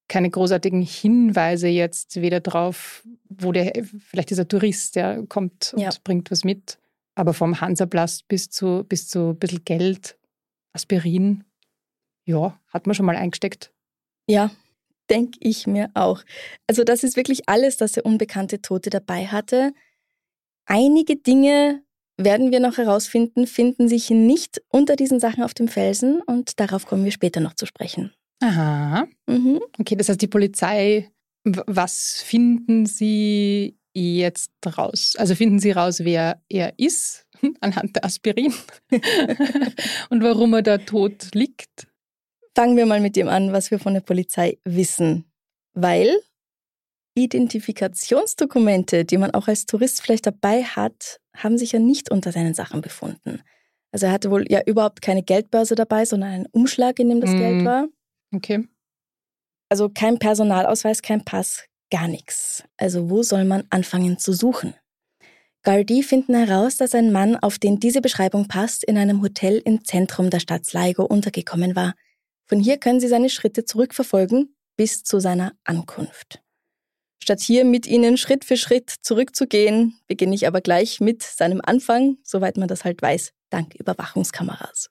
keine 0.08 0.30
großartigen 0.30 0.82
Hinweise 0.82 1.68
jetzt 1.68 2.20
weder 2.20 2.40
drauf, 2.40 3.06
wo 3.28 3.52
der, 3.52 3.84
vielleicht 3.98 4.30
dieser 4.30 4.48
Tourist, 4.48 4.96
der 4.96 5.24
kommt 5.28 5.72
und 5.74 5.82
ja. 5.82 5.90
bringt 6.04 6.30
was 6.30 6.44
mit. 6.44 6.78
Aber 7.14 7.34
vom 7.34 7.60
Hansaplast 7.60 8.28
bis 8.28 8.50
zu, 8.50 8.84
bis 8.88 9.08
zu 9.08 9.30
ein 9.30 9.38
bisschen 9.38 9.64
Geld, 9.64 10.16
Aspirin, 10.72 11.44
ja, 12.24 12.58
hat 12.68 12.86
man 12.86 12.94
schon 12.94 13.06
mal 13.06 13.16
eingesteckt. 13.16 13.72
Ja, 14.26 14.50
denke 15.10 15.38
ich 15.40 15.66
mir 15.66 15.90
auch. 15.94 16.22
Also 16.66 16.84
das 16.84 17.02
ist 17.02 17.16
wirklich 17.16 17.48
alles, 17.48 17.76
das 17.76 17.92
der 17.92 18.06
unbekannte 18.06 18.62
Tote 18.62 18.90
dabei 18.90 19.26
hatte. 19.26 19.72
Einige 20.66 21.16
Dinge 21.16 21.82
werden 22.24 22.50
wir 22.50 22.60
noch 22.60 22.76
herausfinden, 22.78 23.46
finden 23.46 23.88
sich 23.88 24.10
nicht 24.10 24.62
unter 24.68 24.96
diesen 24.96 25.20
Sachen 25.20 25.42
auf 25.42 25.54
dem 25.54 25.68
Felsen 25.68 26.20
und 26.22 26.60
darauf 26.60 26.86
kommen 26.86 27.04
wir 27.04 27.12
später 27.12 27.40
noch 27.40 27.54
zu 27.54 27.66
sprechen. 27.66 28.12
Aha. 28.42 29.06
Mhm. 29.26 29.60
Okay, 29.78 29.96
das 29.96 30.08
heißt, 30.08 30.20
die 30.20 30.26
Polizei, 30.26 31.10
was 31.44 32.22
finden 32.22 32.86
Sie 32.86 33.76
jetzt 33.92 34.52
raus? 34.78 35.14
Also 35.18 35.34
finden 35.34 35.58
Sie 35.58 35.72
raus, 35.72 36.00
wer 36.00 36.42
er 36.48 36.74
ist 36.78 37.26
anhand 37.60 37.96
der 37.96 38.04
Aspirin 38.04 38.54
und 40.10 40.22
warum 40.22 40.54
er 40.54 40.62
da 40.62 40.78
tot 40.78 41.34
liegt? 41.34 41.86
Fangen 42.54 42.76
wir 42.76 42.86
mal 42.86 43.00
mit 43.00 43.16
dem 43.16 43.28
an, 43.28 43.52
was 43.52 43.70
wir 43.70 43.78
von 43.78 43.94
der 43.94 44.00
Polizei 44.00 44.58
wissen. 44.64 45.24
Weil 45.72 46.18
Identifikationsdokumente, 47.14 49.04
die 49.04 49.18
man 49.18 49.32
auch 49.32 49.48
als 49.48 49.66
Tourist 49.66 50.02
vielleicht 50.02 50.26
dabei 50.26 50.62
hat, 50.62 51.20
haben 51.36 51.58
sich 51.58 51.72
ja 51.72 51.78
nicht 51.78 52.10
unter 52.10 52.32
seinen 52.32 52.54
Sachen 52.54 52.80
befunden. 52.80 53.42
Also 53.92 54.06
er 54.06 54.12
hatte 54.12 54.30
wohl 54.30 54.44
ja 54.48 54.62
überhaupt 54.64 55.02
keine 55.02 55.22
Geldbörse 55.22 55.74
dabei, 55.74 56.04
sondern 56.04 56.30
einen 56.30 56.46
Umschlag, 56.52 56.98
in 56.98 57.08
dem 57.08 57.20
das 57.20 57.30
mm. 57.30 57.38
Geld 57.38 57.64
war. 57.64 57.88
Okay. 58.34 58.68
Also 59.68 59.88
kein 59.88 60.18
Personalausweis, 60.18 61.02
kein 61.02 61.24
Pass, 61.24 61.64
gar 61.90 62.08
nichts. 62.08 62.64
Also 62.76 63.10
wo 63.10 63.22
soll 63.22 63.44
man 63.44 63.64
anfangen 63.70 64.18
zu 64.18 64.32
suchen? 64.32 64.74
Gardi 65.62 66.02
finden 66.02 66.34
heraus, 66.34 66.76
dass 66.78 66.94
ein 66.94 67.12
Mann, 67.12 67.36
auf 67.36 67.58
den 67.58 67.78
diese 67.80 68.00
Beschreibung 68.00 68.48
passt, 68.48 68.82
in 68.82 68.96
einem 68.96 69.20
Hotel 69.20 69.60
im 69.64 69.84
Zentrum 69.84 70.30
der 70.30 70.40
Stadt 70.40 70.64
Sligo 70.64 71.04
untergekommen 71.04 71.76
war. 71.76 71.94
Von 72.46 72.60
hier 72.60 72.78
können 72.78 72.98
sie 72.98 73.08
seine 73.08 73.28
Schritte 73.28 73.64
zurückverfolgen 73.64 74.56
bis 74.76 75.04
zu 75.04 75.20
seiner 75.20 75.52
Ankunft. 75.64 76.42
Statt 77.22 77.40
hier 77.40 77.64
mit 77.64 77.86
ihnen 77.86 78.16
Schritt 78.16 78.44
für 78.44 78.56
Schritt 78.56 78.90
zurückzugehen, 79.02 79.98
beginne 80.06 80.34
ich 80.34 80.46
aber 80.46 80.60
gleich 80.60 81.00
mit 81.00 81.22
seinem 81.22 81.60
Anfang, 81.62 82.16
soweit 82.22 82.56
man 82.56 82.68
das 82.68 82.84
halt 82.84 83.02
weiß, 83.02 83.32
dank 83.50 83.74
Überwachungskameras. 83.74 84.88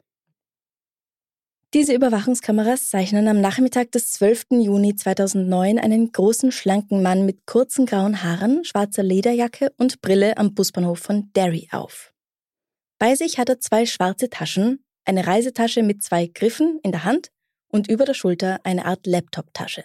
Diese 1.74 1.93
Überwachungskameras 1.93 2.89
zeichnen 2.89 3.27
am 3.27 3.41
Nachmittag 3.41 3.91
des 3.91 4.12
12. 4.13 4.45
Juni 4.62 4.95
2009 4.95 5.77
einen 5.77 6.12
großen, 6.12 6.51
schlanken 6.51 7.03
Mann 7.03 7.27
mit 7.27 7.45
kurzen 7.45 7.86
grauen 7.86 8.24
Haaren, 8.24 8.65
schwarzer 8.65 9.03
Lederjacke 9.03 9.71
und 9.77 10.01
Brille 10.01 10.38
am 10.38 10.55
Busbahnhof 10.55 10.98
von 10.98 11.31
Derry 11.36 11.67
auf. 11.71 12.12
Bei 12.98 13.13
sich 13.13 13.38
hat 13.38 13.50
er 13.50 13.59
zwei 13.59 13.86
schwarze 13.86 14.31
Taschen, 14.31 14.83
eine 15.05 15.27
Reisetasche 15.27 15.83
mit 15.83 16.01
zwei 16.01 16.25
Griffen 16.25 16.79
in 16.81 16.91
der 16.91 17.03
Hand 17.03 17.29
und 17.71 17.88
über 17.88 18.05
der 18.05 18.15
Schulter 18.15 18.59
eine 18.63 18.86
Art 18.86 19.05
Laptop-Tasche. 19.05 19.83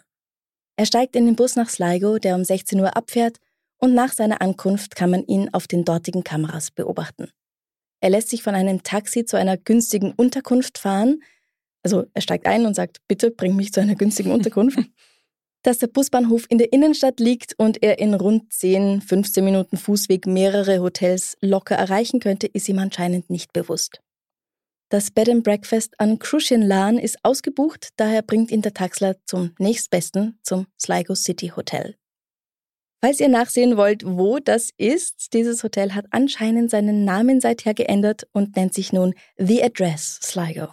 Er 0.77 0.87
steigt 0.87 1.15
in 1.15 1.27
den 1.27 1.37
Bus 1.37 1.57
nach 1.57 1.69
Sligo, 1.69 2.19
der 2.19 2.35
um 2.35 2.45
16 2.45 2.81
Uhr 2.81 2.97
abfährt, 2.97 3.39
und 3.79 3.95
nach 3.95 4.13
seiner 4.13 4.41
Ankunft 4.41 4.97
kann 4.97 5.11
man 5.11 5.25
ihn 5.27 5.51
auf 5.53 5.67
den 5.67 5.85
dortigen 5.85 6.25
Kameras 6.25 6.71
beobachten. 6.71 7.31
Er 8.01 8.11
lässt 8.11 8.29
sich 8.29 8.43
von 8.43 8.55
einem 8.55 8.83
Taxi 8.83 9.25
zu 9.25 9.37
einer 9.37 9.57
günstigen 9.57 10.13
Unterkunft 10.13 10.79
fahren. 10.79 11.23
Also 11.83 12.05
er 12.13 12.23
steigt 12.23 12.47
ein 12.47 12.67
und 12.67 12.75
sagt, 12.75 12.99
bitte 13.09 13.31
bring 13.31 13.57
mich 13.57 13.73
zu 13.73 13.81
einer 13.81 13.95
günstigen 13.95 14.31
Unterkunft. 14.31 14.79
Dass 15.63 15.79
der 15.79 15.87
Busbahnhof 15.87 16.45
in 16.51 16.59
der 16.59 16.73
Innenstadt 16.73 17.21
liegt 17.21 17.59
und 17.59 17.83
er 17.83 17.99
in 17.99 18.13
rund 18.13 18.53
10, 18.53 19.01
15 19.01 19.43
Minuten 19.43 19.79
Fußweg 19.79 20.27
mehrere 20.27 20.81
Hotels 20.81 21.39
locker 21.41 21.77
erreichen 21.77 22.21
könnte, 22.21 22.47
ist 22.47 22.69
ihm 22.69 22.79
anscheinend 22.79 23.31
nicht 23.31 23.55
bewusst. 23.55 24.04
Das 24.91 25.11
Bed 25.11 25.29
and 25.29 25.43
Breakfast 25.43 25.99
an 25.99 26.19
Crucian 26.19 26.63
Lan 26.63 26.99
ist 26.99 27.19
ausgebucht, 27.23 27.89
daher 27.97 28.23
bringt 28.23 28.51
ihn 28.51 28.63
der 28.63 28.75
Taxler 28.75 29.17
zum 29.25 29.55
nächstbesten, 29.59 30.39
zum 30.43 30.67
Sligo 30.81 31.15
City 31.15 31.49
Hotel. 31.49 31.97
Falls 33.03 33.21
ihr 33.21 33.29
nachsehen 33.29 33.77
wollt, 33.77 34.05
wo 34.07 34.39
das 34.39 34.71
ist, 34.77 35.35
dieses 35.35 35.63
Hotel 35.63 35.95
hat 35.95 36.07
anscheinend 36.11 36.71
seinen 36.71 37.05
Namen 37.05 37.41
seither 37.41 37.75
geändert 37.75 38.27
und 38.33 38.57
nennt 38.57 38.73
sich 38.73 38.93
nun 38.93 39.15
The 39.37 39.63
Address 39.63 40.21
Sligo. 40.23 40.69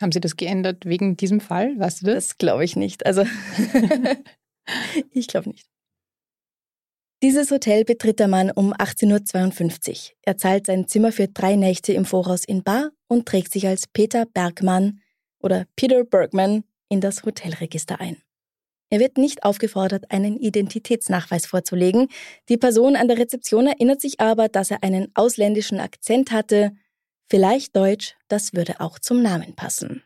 Haben 0.00 0.12
Sie 0.12 0.20
das 0.20 0.36
geändert 0.36 0.84
wegen 0.84 1.16
diesem 1.16 1.40
Fall? 1.40 1.78
Weißt 1.78 2.02
du 2.02 2.06
das? 2.06 2.28
Das 2.28 2.38
glaube 2.38 2.64
ich 2.64 2.76
nicht. 2.76 3.06
Also, 3.06 3.24
ich 5.10 5.26
glaube 5.26 5.50
nicht. 5.50 5.68
Dieses 7.26 7.50
Hotel 7.50 7.84
betritt 7.84 8.20
der 8.20 8.28
Mann 8.28 8.52
um 8.52 8.72
18.52 8.72 9.90
Uhr. 9.90 10.16
Er 10.22 10.36
zahlt 10.36 10.66
sein 10.66 10.86
Zimmer 10.86 11.10
für 11.10 11.26
drei 11.26 11.56
Nächte 11.56 11.92
im 11.92 12.04
Voraus 12.04 12.44
in 12.44 12.62
Bar 12.62 12.92
und 13.08 13.26
trägt 13.26 13.50
sich 13.50 13.66
als 13.66 13.88
Peter 13.88 14.26
Bergmann 14.26 15.00
oder 15.40 15.66
Peter 15.74 16.04
Bergman 16.04 16.62
in 16.88 17.00
das 17.00 17.24
Hotelregister 17.24 18.00
ein. 18.00 18.18
Er 18.90 19.00
wird 19.00 19.18
nicht 19.18 19.42
aufgefordert, 19.42 20.12
einen 20.12 20.36
Identitätsnachweis 20.36 21.46
vorzulegen. 21.46 22.06
Die 22.48 22.58
Person 22.58 22.94
an 22.94 23.08
der 23.08 23.18
Rezeption 23.18 23.66
erinnert 23.66 24.00
sich 24.00 24.20
aber, 24.20 24.48
dass 24.48 24.70
er 24.70 24.84
einen 24.84 25.10
ausländischen 25.16 25.80
Akzent 25.80 26.30
hatte. 26.30 26.76
Vielleicht 27.28 27.74
Deutsch, 27.74 28.14
das 28.28 28.54
würde 28.54 28.78
auch 28.78 29.00
zum 29.00 29.20
Namen 29.20 29.56
passen. 29.56 30.04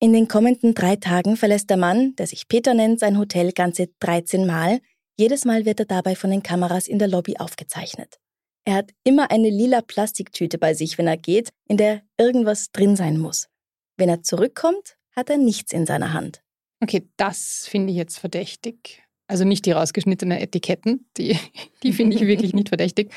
In 0.00 0.12
den 0.12 0.26
kommenden 0.26 0.74
drei 0.74 0.96
Tagen 0.96 1.36
verlässt 1.36 1.70
der 1.70 1.76
Mann, 1.76 2.16
der 2.16 2.26
sich 2.26 2.48
Peter 2.48 2.74
nennt, 2.74 2.98
sein 2.98 3.16
Hotel 3.16 3.52
ganze 3.52 3.90
13 4.00 4.44
Mal. 4.44 4.80
Jedes 5.18 5.44
Mal 5.44 5.64
wird 5.64 5.80
er 5.80 5.86
dabei 5.86 6.14
von 6.14 6.30
den 6.30 6.42
Kameras 6.42 6.88
in 6.88 6.98
der 6.98 7.08
Lobby 7.08 7.36
aufgezeichnet. 7.38 8.18
Er 8.64 8.74
hat 8.74 8.92
immer 9.04 9.30
eine 9.30 9.48
lila 9.48 9.80
Plastiktüte 9.80 10.58
bei 10.58 10.74
sich, 10.74 10.98
wenn 10.98 11.06
er 11.06 11.16
geht, 11.16 11.50
in 11.66 11.76
der 11.76 12.02
irgendwas 12.18 12.70
drin 12.72 12.96
sein 12.96 13.18
muss. 13.18 13.48
Wenn 13.96 14.08
er 14.08 14.22
zurückkommt, 14.22 14.96
hat 15.16 15.30
er 15.30 15.38
nichts 15.38 15.72
in 15.72 15.86
seiner 15.86 16.12
Hand. 16.12 16.42
Okay, 16.82 17.08
das 17.16 17.66
finde 17.68 17.90
ich 17.90 17.96
jetzt 17.96 18.18
verdächtig. 18.18 19.02
Also 19.26 19.44
nicht 19.44 19.66
die 19.66 19.72
rausgeschnittenen 19.72 20.38
Etiketten, 20.38 21.06
die, 21.16 21.38
die 21.82 21.92
finde 21.92 22.16
ich 22.16 22.22
wirklich 22.26 22.54
nicht 22.54 22.68
verdächtig. 22.68 23.12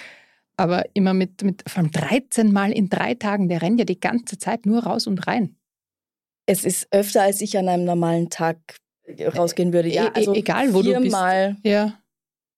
Aber 0.58 0.84
immer 0.94 1.14
mit, 1.14 1.42
mit, 1.42 1.64
vor 1.68 1.82
allem 1.82 1.92
13 1.92 2.52
Mal 2.52 2.72
in 2.72 2.90
drei 2.90 3.16
Tagen, 3.16 3.50
der 3.50 3.62
rennt 3.62 3.80
ja 3.80 3.86
die 3.86 4.00
ganze 4.00 4.38
Zeit 4.38 4.66
nur 4.66 4.84
raus 4.84 5.08
und 5.08 5.26
rein. 5.26 5.56
Es 6.46 6.66
ist 6.66 6.88
öfter, 6.92 7.24
als 7.24 7.42
ich 7.42 7.58
an 7.58 7.70
einem 7.70 7.86
normalen 7.86 8.30
Tag 8.30 8.58
rausgehen 9.36 9.74
würde. 9.74 9.90
Ja, 9.90 10.08
e-, 10.08 10.12
also 10.14 10.34
egal, 10.34 10.74
wo 10.74 10.82
du 10.82 11.00
bist. 11.00 11.12
Mal 11.12 11.58
ja. 11.64 12.00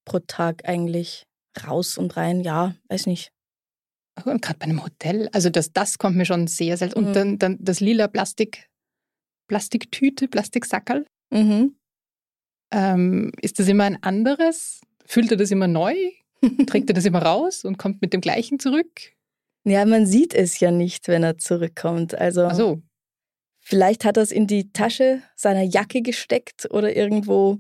pro 0.06 0.20
Tag 0.20 0.68
eigentlich 0.68 1.26
raus 1.66 1.98
und 1.98 2.16
rein. 2.18 2.42
Ja, 2.42 2.76
weiß 2.90 3.08
nicht. 3.08 3.32
Und 4.24 4.42
gerade 4.42 4.60
bei 4.60 4.66
einem 4.66 4.84
Hotel, 4.84 5.30
also 5.34 5.50
das, 5.50 5.74
das 5.74 5.98
kommt 5.98 6.16
mir 6.16 6.26
schon 6.26 6.48
sehr 6.48 6.78
selten. 6.78 7.02
Mhm. 7.02 7.08
Und 7.08 7.16
dann, 7.16 7.40
dann 7.40 7.58
das 7.60 7.82
lila 7.82 8.08
Plastik, 8.08 8.70
Plastiktüte, 9.48 10.28
Plastiksackerl. 10.28 11.06
Mhm. 11.32 11.76
Ähm, 12.72 13.32
ist 13.42 13.60
das 13.60 13.68
immer 13.68 13.84
ein 13.84 14.02
anderes? 14.02 14.82
Füllt 15.06 15.32
er 15.32 15.38
das 15.38 15.52
immer 15.52 15.68
neu? 15.68 15.96
Trägt 16.68 16.90
er 16.90 16.94
das 16.94 17.06
immer 17.06 17.22
raus 17.22 17.66
und 17.66 17.78
kommt 17.78 18.02
mit 18.02 18.14
dem 18.14 18.22
gleichen 18.22 18.60
zurück? 18.60 19.14
Ja, 19.66 19.84
man 19.86 20.06
sieht 20.06 20.34
es 20.34 20.60
ja 20.60 20.72
nicht, 20.72 21.08
wenn 21.08 21.24
er 21.24 21.38
zurückkommt. 21.38 22.16
Also 22.16 22.46
Ach 22.46 22.56
so. 22.56 22.82
Vielleicht 23.68 24.06
hat 24.06 24.18
er 24.18 24.24
es 24.24 24.32
in 24.32 24.46
die 24.46 24.72
Tasche 24.74 25.24
seiner 25.36 25.64
Jacke 25.64 26.04
gesteckt 26.04 26.68
oder 26.70 26.96
irgendwo. 26.96 27.58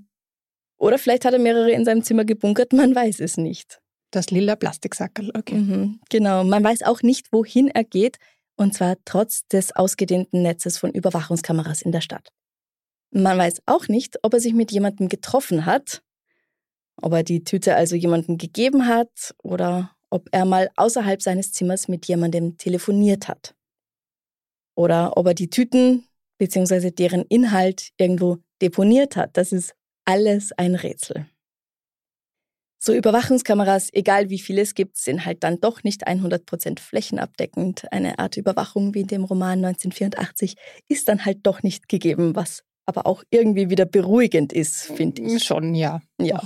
Oder 0.78 1.00
vielleicht 1.00 1.26
hat 1.26 1.34
er 1.34 1.40
mehrere 1.40 1.72
in 1.72 1.84
seinem 1.84 2.04
Zimmer 2.04 2.26
gebunkert, 2.26 2.74
man 2.74 2.94
weiß 2.94 3.20
es 3.22 3.38
nicht. 3.38 3.82
Das 4.12 4.30
lila 4.30 4.56
Plastiksackerl, 4.56 5.32
okay. 5.36 5.56
Mhm, 5.56 6.00
genau, 6.12 6.44
man 6.44 6.64
weiß 6.64 6.84
auch 6.84 7.02
nicht, 7.02 7.34
wohin 7.34 7.70
er 7.70 7.84
geht, 7.84 8.18
und 8.56 8.76
zwar 8.76 8.98
trotz 9.04 9.48
des 9.48 9.76
ausgedehnten 9.76 10.44
Netzes 10.44 10.78
von 10.78 10.92
Überwachungskameras 10.92 11.82
in 11.82 11.92
der 11.92 12.02
Stadt. 12.02 12.30
Man 13.10 13.40
weiß 13.40 13.64
auch 13.66 13.88
nicht, 13.88 14.20
ob 14.22 14.36
er 14.36 14.40
sich 14.40 14.54
mit 14.54 14.72
jemandem 14.72 15.10
getroffen 15.10 15.66
hat, 15.66 16.04
ob 17.02 17.14
er 17.14 17.24
die 17.24 17.44
Tüte 17.44 17.76
also 17.76 17.96
jemandem 17.96 18.38
gegeben 18.38 18.86
hat 18.86 19.34
oder 19.42 19.96
ob 20.12 20.30
er 20.32 20.46
mal 20.46 20.70
außerhalb 20.76 21.20
seines 21.24 21.52
Zimmers 21.52 21.88
mit 21.88 22.06
jemandem 22.06 22.60
telefoniert 22.60 23.28
hat 23.28 23.55
oder 24.76 25.18
ob 25.18 25.28
er 25.28 25.34
die 25.34 25.50
Tüten 25.50 26.06
bzw. 26.38 26.92
deren 26.92 27.24
Inhalt 27.24 27.90
irgendwo 27.98 28.38
deponiert 28.62 29.16
hat. 29.16 29.38
Das 29.38 29.52
ist 29.52 29.74
alles 30.06 30.52
ein 30.54 30.76
Rätsel. 30.76 31.28
So 32.78 32.94
Überwachungskameras, 32.94 33.90
egal 33.94 34.30
wie 34.30 34.38
viele 34.38 34.62
es 34.62 34.76
gibt, 34.76 34.98
sind 34.98 35.26
halt 35.26 35.44
dann 35.44 35.60
doch 35.60 35.84
nicht 35.84 36.08
100% 36.08 36.80
flächenabdeckend. 36.80 37.92
Eine 37.92 38.20
Art 38.20 38.38
Überwachung 38.38 38.94
wie 38.94 39.02
in 39.02 39.08
dem 39.08 39.24
Roman 39.24 39.66
1984 39.66 40.56
ist 40.88 41.08
dann 41.08 41.26
halt 41.26 41.40
doch 41.44 41.64
nicht 41.64 41.90
gegeben, 41.90 42.36
was 42.36 42.64
aber 42.86 43.08
auch 43.08 43.24
irgendwie 43.32 43.72
wieder 43.72 43.86
beruhigend 43.86 44.54
ist, 44.54 44.84
finde 44.84 45.24
ich. 45.24 45.44
Schon, 45.44 45.74
ja. 45.74 46.02
Ja. 46.22 46.40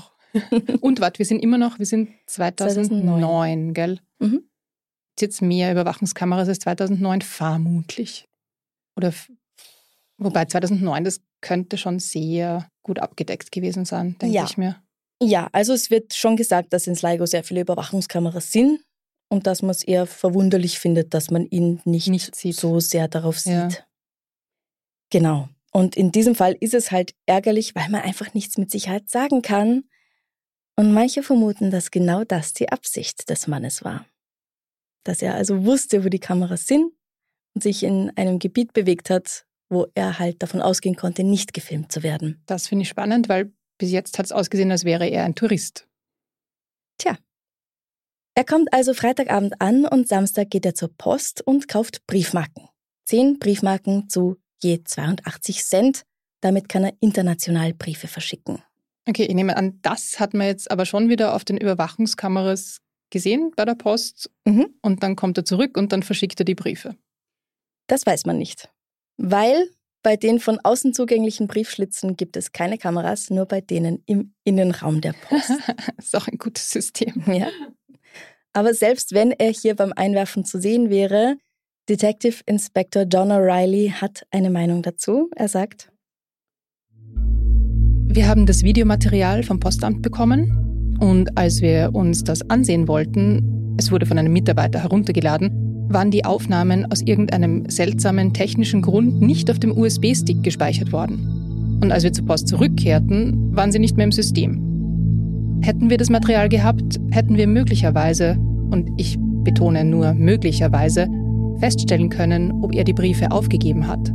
Und 0.80 1.02
warte, 1.02 1.20
wir 1.20 1.26
sind 1.26 1.44
immer 1.44 1.58
noch, 1.58 1.80
wir 1.80 1.86
sind 1.86 2.10
2009, 2.28 3.20
2009. 3.20 3.74
gell? 3.74 4.00
Mhm. 4.20 4.49
Ist 5.20 5.22
jetzt 5.22 5.42
mehr 5.42 5.74
Überwachungskameras 5.74 6.48
als 6.48 6.60
2009, 6.60 7.22
vermutlich. 7.24 8.24
Oder, 8.96 9.14
wobei 10.18 10.46
2009, 10.46 11.04
das 11.04 11.20
könnte 11.42 11.78
schon 11.78 12.00
sehr 12.00 12.70
gut 12.84 13.00
abgedeckt 13.00 13.52
gewesen 13.52 13.84
sein, 13.84 14.16
denke 14.22 14.34
Ja. 14.34 14.46
ich 14.46 14.56
mir. 14.58 14.82
Ja, 15.22 15.50
also 15.52 15.74
es 15.74 15.90
wird 15.92 16.14
schon 16.14 16.38
gesagt, 16.38 16.72
dass 16.72 16.88
in 16.88 16.96
Sligo 16.96 17.26
sehr 17.26 17.44
viele 17.44 17.60
Überwachungskameras 17.60 18.54
sind 18.54 18.80
und 19.28 19.46
dass 19.46 19.62
man 19.62 19.72
es 19.72 19.84
eher 19.84 20.06
verwunderlich 20.06 20.80
findet, 20.80 21.14
dass 21.14 21.32
man 21.32 21.46
ihn 21.48 21.82
nicht, 21.84 22.08
Nicht 22.08 22.34
so 22.34 22.80
sehr 22.80 23.10
darauf 23.10 23.40
sieht. 23.40 23.52
Ja. 23.52 23.70
Genau. 25.10 25.50
Und 25.74 25.98
in 25.98 26.14
diesem 26.14 26.34
Fall 26.34 26.56
ist 26.62 26.74
es 26.74 26.92
halt 26.92 27.14
ärgerlich, 27.26 27.76
weil 27.76 27.90
man 27.90 28.04
einfach 28.04 28.34
nichts 28.34 28.58
mit 28.58 28.72
Sicherheit 28.72 29.10
sagen 29.10 29.42
kann. 29.42 29.84
Und 30.78 30.94
manche 30.94 31.24
vermuten, 31.24 31.72
dass 31.72 31.92
genau 31.92 32.24
das 32.24 32.54
die 32.54 32.70
Absicht 32.70 33.30
des 33.30 33.48
Mannes 33.48 33.84
war. 33.84 34.06
Dass 35.04 35.22
er 35.22 35.36
also 35.36 35.66
wusste, 35.66 36.04
wo 36.04 36.10
die 36.10 36.20
Kameras 36.20 36.68
sind 36.68 36.92
und 37.56 37.64
sich 37.64 37.84
in 37.84 38.12
einem 38.16 38.40
Gebiet 38.40 38.74
bewegt 38.74 39.10
hat, 39.10 39.46
wo 39.70 39.88
er 39.96 40.20
halt 40.20 40.42
davon 40.42 40.62
ausgehen 40.62 40.96
konnte, 40.96 41.24
nicht 41.24 41.54
gefilmt 41.54 41.92
zu 41.92 42.04
werden. 42.04 42.42
Das 42.46 42.68
finde 42.68 42.84
ich 42.84 42.90
spannend, 42.90 43.30
weil 43.30 43.54
bis 43.78 43.92
jetzt 43.92 44.18
hat 44.18 44.26
es 44.26 44.32
ausgesehen, 44.32 44.72
als 44.72 44.84
wäre 44.84 45.08
er 45.08 45.24
ein 45.24 45.36
Tourist. 45.36 45.90
Er 48.40 48.46
kommt 48.46 48.74
also 48.74 48.94
Freitagabend 48.94 49.60
an 49.60 49.86
und 49.86 50.08
Samstag 50.08 50.50
geht 50.50 50.66
er 50.66 50.74
zur 50.74 50.96
Post 50.98 51.46
und 51.46 51.68
kauft 51.68 52.08
Briefmarken. 52.08 52.70
Zehn 53.04 53.38
Briefmarken 53.38 54.08
zu 54.08 54.38
je 54.64 54.82
82 54.82 55.62
Cent. 55.66 56.04
Damit 56.40 56.70
kann 56.70 56.86
er 56.86 56.94
international 57.02 57.74
Briefe 57.74 58.08
verschicken. 58.08 58.64
Okay, 59.06 59.26
ich 59.26 59.36
nehme 59.36 59.58
an, 59.58 59.80
das 59.82 60.22
hat 60.22 60.34
man 60.34 60.48
jetzt 60.48 60.72
aber 60.72 60.86
schon 60.86 61.10
wieder 61.10 61.36
auf 61.36 61.44
den 61.44 61.58
Überwachungskameras 61.58 62.80
gesehen 63.10 63.52
bei 63.56 63.66
der 63.66 63.76
Post. 63.76 64.30
Mhm. 64.46 64.76
Und 64.82 65.04
dann 65.04 65.16
kommt 65.16 65.38
er 65.38 65.46
zurück 65.46 65.78
und 65.78 65.92
dann 65.92 66.04
verschickt 66.04 66.40
er 66.40 66.46
die 66.46 66.56
Briefe. 66.56 66.96
Das 67.88 68.06
weiß 68.06 68.26
man 68.26 68.38
nicht. 68.38 68.70
Weil 69.18 69.70
bei 70.02 70.16
den 70.16 70.40
von 70.40 70.60
außen 70.64 70.94
zugänglichen 70.94 71.48
Briefschlitzen 71.48 72.16
gibt 72.16 72.38
es 72.38 72.52
keine 72.52 72.78
Kameras, 72.78 73.30
nur 73.30 73.46
bei 73.46 73.62
denen 73.62 74.02
im 74.06 74.34
Innenraum 74.44 75.02
der 75.02 75.14
Post. 75.14 75.52
ist 75.98 76.16
auch 76.16 76.28
ein 76.28 76.38
gutes 76.38 76.70
System. 76.70 77.24
ja. 77.28 77.50
Aber 78.54 78.74
selbst 78.74 79.14
wenn 79.14 79.32
er 79.32 79.52
hier 79.52 79.76
beim 79.76 79.94
Einwerfen 79.94 80.46
zu 80.46 80.60
sehen 80.60 80.90
wäre, 80.90 81.38
Detective 81.90 82.44
Inspector 82.46 83.04
John 83.04 83.32
O'Reilly 83.32 83.92
hat 83.92 84.26
eine 84.32 84.50
Meinung 84.50 84.84
dazu. 84.84 85.30
Er 85.36 85.48
sagt, 85.48 85.92
Wir 88.08 88.28
haben 88.28 88.46
das 88.46 88.64
Videomaterial 88.64 89.44
vom 89.44 89.60
Postamt 89.60 90.02
bekommen 90.02 90.69
und 91.00 91.38
als 91.38 91.62
wir 91.62 91.92
uns 91.94 92.24
das 92.24 92.50
ansehen 92.50 92.88
wollten, 92.88 93.76
es 93.78 93.92
wurde 93.92 94.06
von 94.06 94.18
einem 94.18 94.34
Mitarbeiter 94.34 94.80
heruntergeladen, 94.84 95.50
waren 95.90 96.12
die 96.12 96.26
Aufnahmen 96.26 96.92
aus 96.92 97.02
irgendeinem 97.02 97.64
seltsamen 97.68 98.34
technischen 98.34 98.82
Grund 98.82 99.22
nicht 99.22 99.50
auf 99.50 99.60
dem 99.60 99.76
USB-Stick 99.76 100.44
gespeichert 100.44 100.92
worden. 100.92 101.80
Und 101.82 101.92
als 101.92 102.04
wir 102.04 102.14
zur 102.14 102.26
Post 102.26 102.48
zurückkehrten, 102.48 103.56
waren 103.56 103.72
sie 103.72 103.80
nicht 103.80 103.98
mehr 103.98 104.04
im 104.04 104.12
System. 104.12 105.60
Hätten 105.62 105.90
wir 105.90 105.98
das 105.98 106.10
Material 106.10 106.50
gehabt, 106.50 107.00
hätten 107.12 107.38
wir 107.38 107.48
möglicherweise, 107.48 108.38
und 108.70 108.90
ich 108.98 109.18
betone 109.44 109.84
nur 109.84 110.14
möglicherweise, 110.14 111.08
feststellen 111.60 112.10
können, 112.10 112.52
ob 112.62 112.76
er 112.76 112.84
die 112.84 112.94
Briefe 112.94 113.32
aufgegeben 113.32 113.88
hat. 113.88 114.10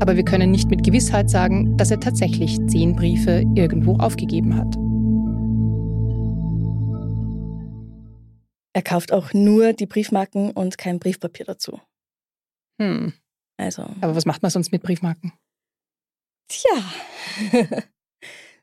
Aber 0.00 0.16
wir 0.16 0.24
können 0.24 0.50
nicht 0.50 0.70
mit 0.70 0.84
Gewissheit 0.84 1.30
sagen, 1.30 1.76
dass 1.76 1.90
er 1.90 2.00
tatsächlich 2.00 2.58
zehn 2.66 2.94
Briefe 2.94 3.44
irgendwo 3.54 3.94
aufgegeben 3.94 4.56
hat. 4.56 4.76
Er 8.78 8.82
kauft 8.82 9.12
auch 9.12 9.32
nur 9.34 9.72
die 9.72 9.86
Briefmarken 9.86 10.52
und 10.52 10.78
kein 10.78 11.00
Briefpapier 11.00 11.46
dazu. 11.46 11.80
Hm. 12.80 13.12
Also, 13.56 13.82
Aber 14.00 14.14
was 14.14 14.24
macht 14.24 14.40
man 14.40 14.52
sonst 14.52 14.70
mit 14.70 14.84
Briefmarken? 14.84 15.32
tja. 16.46 16.92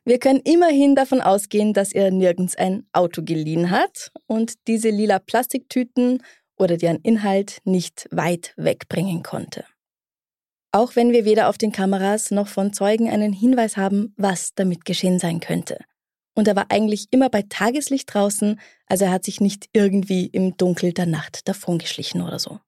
Wir 0.06 0.20
können 0.20 0.40
immerhin 0.40 0.96
davon 0.96 1.20
ausgehen, 1.20 1.74
dass 1.74 1.92
er 1.92 2.12
nirgends 2.12 2.56
ein 2.56 2.88
Auto 2.94 3.24
geliehen 3.24 3.72
hat 3.72 4.14
und 4.26 4.54
diese 4.68 4.90
lila 4.90 5.20
Plastiktüten 5.20 6.24
oder 6.58 6.78
deren 6.78 7.02
Inhalt 7.02 7.60
nicht 7.66 8.08
weit 8.12 8.54
wegbringen 8.56 9.22
konnte. 9.22 9.66
Auch 10.72 10.96
wenn 10.96 11.12
wir 11.12 11.26
weder 11.26 11.50
auf 11.50 11.58
den 11.58 11.74
Kameras 11.74 12.32
noch 12.32 12.48
von 12.48 12.72
Zeugen 12.72 13.10
einen 13.10 13.34
Hinweis 13.34 13.76
haben, 13.76 14.14
was 14.16 14.54
damit 14.56 14.86
geschehen 14.86 15.20
sein 15.20 15.42
könnte. 15.42 15.80
Und 16.36 16.48
er 16.48 16.56
war 16.56 16.66
eigentlich 16.70 17.08
immer 17.12 17.30
bei 17.30 17.44
Tageslicht 17.44 18.14
draußen, 18.14 18.60
also 18.88 19.06
er 19.06 19.12
hat 19.12 19.24
sich 19.24 19.42
nicht 19.42 19.70
irgendwie 19.74 20.28
im 20.28 20.58
Dunkel 20.58 20.94
der 20.94 21.06
Nacht 21.06 21.48
davongeschlichen 21.48 22.22
oder 22.22 22.40
so. 22.40 22.60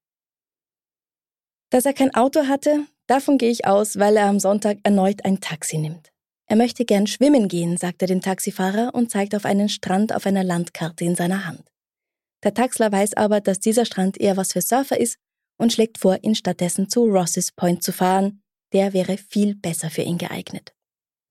Dass 1.69 1.85
er 1.85 1.93
kein 1.93 2.15
Auto 2.15 2.47
hatte, 2.47 2.85
davon 3.07 3.37
gehe 3.37 3.51
ich 3.51 3.67
aus, 3.67 3.99
weil 3.99 4.15
er 4.15 4.27
am 4.27 4.39
Sonntag 4.39 4.77
erneut 4.83 5.25
ein 5.25 5.41
Taxi 5.41 5.77
nimmt. 5.77 6.11
Er 6.49 6.55
möchte 6.55 6.85
gern 6.85 7.07
schwimmen 7.07 7.49
gehen, 7.49 7.75
sagt 7.75 8.01
er 8.01 8.07
dem 8.07 8.21
Taxifahrer 8.21 8.95
und 8.95 9.11
zeigt 9.11 9.35
auf 9.35 9.43
einen 9.43 9.67
Strand 9.67 10.15
auf 10.15 10.25
einer 10.25 10.45
Landkarte 10.45 11.03
in 11.03 11.15
seiner 11.15 11.45
Hand. 11.45 11.69
Der 12.43 12.53
Taxler 12.53 12.89
weiß 12.89 13.15
aber, 13.15 13.41
dass 13.41 13.59
dieser 13.59 13.83
Strand 13.83 14.17
eher 14.17 14.37
was 14.37 14.53
für 14.53 14.61
Surfer 14.61 14.97
ist 14.97 15.17
und 15.57 15.73
schlägt 15.73 15.97
vor, 15.97 16.19
ihn 16.21 16.35
stattdessen 16.35 16.87
zu 16.87 17.03
Rosses 17.03 17.51
Point 17.51 17.83
zu 17.83 17.91
fahren. 17.91 18.41
Der 18.71 18.93
wäre 18.93 19.17
viel 19.17 19.55
besser 19.55 19.89
für 19.89 20.03
ihn 20.03 20.17
geeignet. 20.17 20.76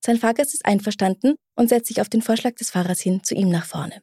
Sein 0.05 0.19
Fahrgast 0.19 0.55
ist 0.55 0.65
einverstanden 0.65 1.35
und 1.57 1.69
setzt 1.69 1.89
sich 1.89 2.01
auf 2.01 2.09
den 2.09 2.23
Vorschlag 2.23 2.55
des 2.55 2.71
Fahrers 2.71 3.01
hin 3.01 3.23
zu 3.23 3.35
ihm 3.35 3.49
nach 3.49 3.67
vorne. 3.67 4.03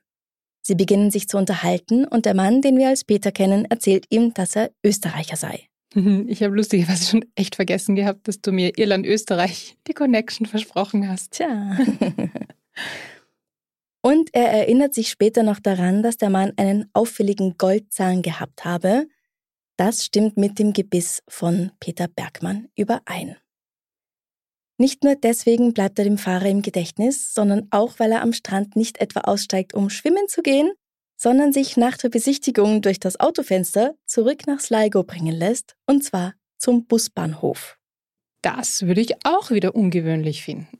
Sie 0.65 0.75
beginnen 0.75 1.11
sich 1.11 1.27
zu 1.27 1.37
unterhalten 1.37 2.05
und 2.05 2.25
der 2.25 2.33
Mann, 2.33 2.61
den 2.61 2.77
wir 2.77 2.87
als 2.87 3.03
Peter 3.03 3.31
kennen, 3.31 3.65
erzählt 3.65 4.05
ihm, 4.09 4.33
dass 4.33 4.55
er 4.55 4.71
Österreicher 4.83 5.35
sei. 5.35 5.67
Ich 6.27 6.41
habe 6.41 6.55
lustigerweise 6.55 7.05
schon 7.05 7.25
echt 7.35 7.55
vergessen 7.55 7.95
gehabt, 7.95 8.27
dass 8.27 8.41
du 8.41 8.51
mir 8.51 8.77
Irland-Österreich 8.77 9.77
die 9.87 9.93
Connection 9.93 10.47
versprochen 10.47 11.07
hast. 11.07 11.33
Tja. 11.33 11.77
Und 14.01 14.33
er 14.33 14.51
erinnert 14.51 14.93
sich 14.93 15.09
später 15.09 15.43
noch 15.43 15.59
daran, 15.59 16.03
dass 16.03 16.17
der 16.17 16.29
Mann 16.29 16.51
einen 16.57 16.89
auffälligen 16.93 17.57
Goldzahn 17.57 18.21
gehabt 18.21 18.65
habe. 18.65 19.07
Das 19.77 20.03
stimmt 20.03 20.35
mit 20.35 20.59
dem 20.59 20.73
Gebiss 20.73 21.23
von 21.27 21.71
Peter 21.79 22.07
Bergmann 22.07 22.67
überein. 22.75 23.37
Nicht 24.79 25.03
nur 25.03 25.15
deswegen 25.15 25.73
bleibt 25.73 25.99
er 25.99 26.05
dem 26.05 26.17
Fahrer 26.17 26.47
im 26.47 26.61
Gedächtnis, 26.61 27.33
sondern 27.33 27.67
auch, 27.71 27.99
weil 27.99 28.11
er 28.11 28.21
am 28.21 28.33
Strand 28.33 28.75
nicht 28.75 28.99
etwa 28.99 29.21
aussteigt, 29.21 29.73
um 29.73 29.89
schwimmen 29.89 30.27
zu 30.27 30.41
gehen, 30.41 30.71
sondern 31.15 31.53
sich 31.53 31.77
nach 31.77 31.97
der 31.97 32.09
Besichtigung 32.09 32.81
durch 32.81 32.99
das 32.99 33.19
Autofenster 33.19 33.95
zurück 34.05 34.47
nach 34.47 34.59
Sligo 34.59 35.03
bringen 35.03 35.35
lässt, 35.35 35.75
und 35.85 36.03
zwar 36.03 36.33
zum 36.57 36.85
Busbahnhof. 36.85 37.77
Das 38.41 38.81
würde 38.85 39.01
ich 39.01 39.25
auch 39.25 39.51
wieder 39.51 39.75
ungewöhnlich 39.75 40.43
finden. 40.43 40.79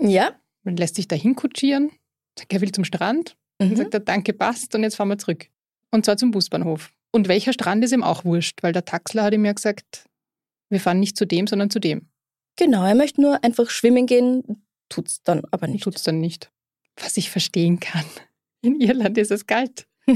Ja? 0.00 0.32
Man 0.64 0.76
lässt 0.76 0.96
sich 0.96 1.08
dahin 1.08 1.36
kutschieren, 1.36 1.90
sagt, 2.38 2.52
er 2.52 2.60
will 2.60 2.72
zum 2.72 2.84
Strand, 2.84 3.36
dann 3.58 3.70
Mhm. 3.70 3.76
sagt 3.76 3.94
er, 3.94 4.00
danke, 4.00 4.32
passt, 4.32 4.74
und 4.74 4.82
jetzt 4.82 4.96
fahren 4.96 5.08
wir 5.08 5.18
zurück. 5.18 5.48
Und 5.90 6.04
zwar 6.04 6.16
zum 6.16 6.30
Busbahnhof. 6.30 6.92
Und 7.12 7.28
welcher 7.28 7.52
Strand 7.52 7.84
ist 7.84 7.92
ihm 7.92 8.02
auch 8.02 8.24
wurscht, 8.24 8.62
weil 8.62 8.72
der 8.72 8.84
Taxler 8.84 9.24
hat 9.24 9.34
ihm 9.34 9.44
ja 9.44 9.52
gesagt, 9.52 10.06
wir 10.70 10.80
fahren 10.80 11.00
nicht 11.00 11.16
zu 11.16 11.26
dem, 11.26 11.46
sondern 11.46 11.70
zu 11.70 11.78
dem. 11.80 12.08
Genau, 12.58 12.84
er 12.84 12.96
möchte 12.96 13.22
nur 13.22 13.42
einfach 13.44 13.70
schwimmen 13.70 14.06
gehen, 14.06 14.64
tut's 14.88 15.22
dann 15.22 15.42
aber 15.52 15.68
nicht. 15.68 15.84
tut 15.84 15.96
es 15.96 16.02
dann 16.02 16.20
nicht. 16.20 16.50
Was 17.00 17.16
ich 17.16 17.30
verstehen 17.30 17.78
kann. 17.78 18.04
In 18.62 18.80
Irland 18.80 19.16
ist 19.16 19.30
es 19.30 19.46
kalt. 19.46 19.86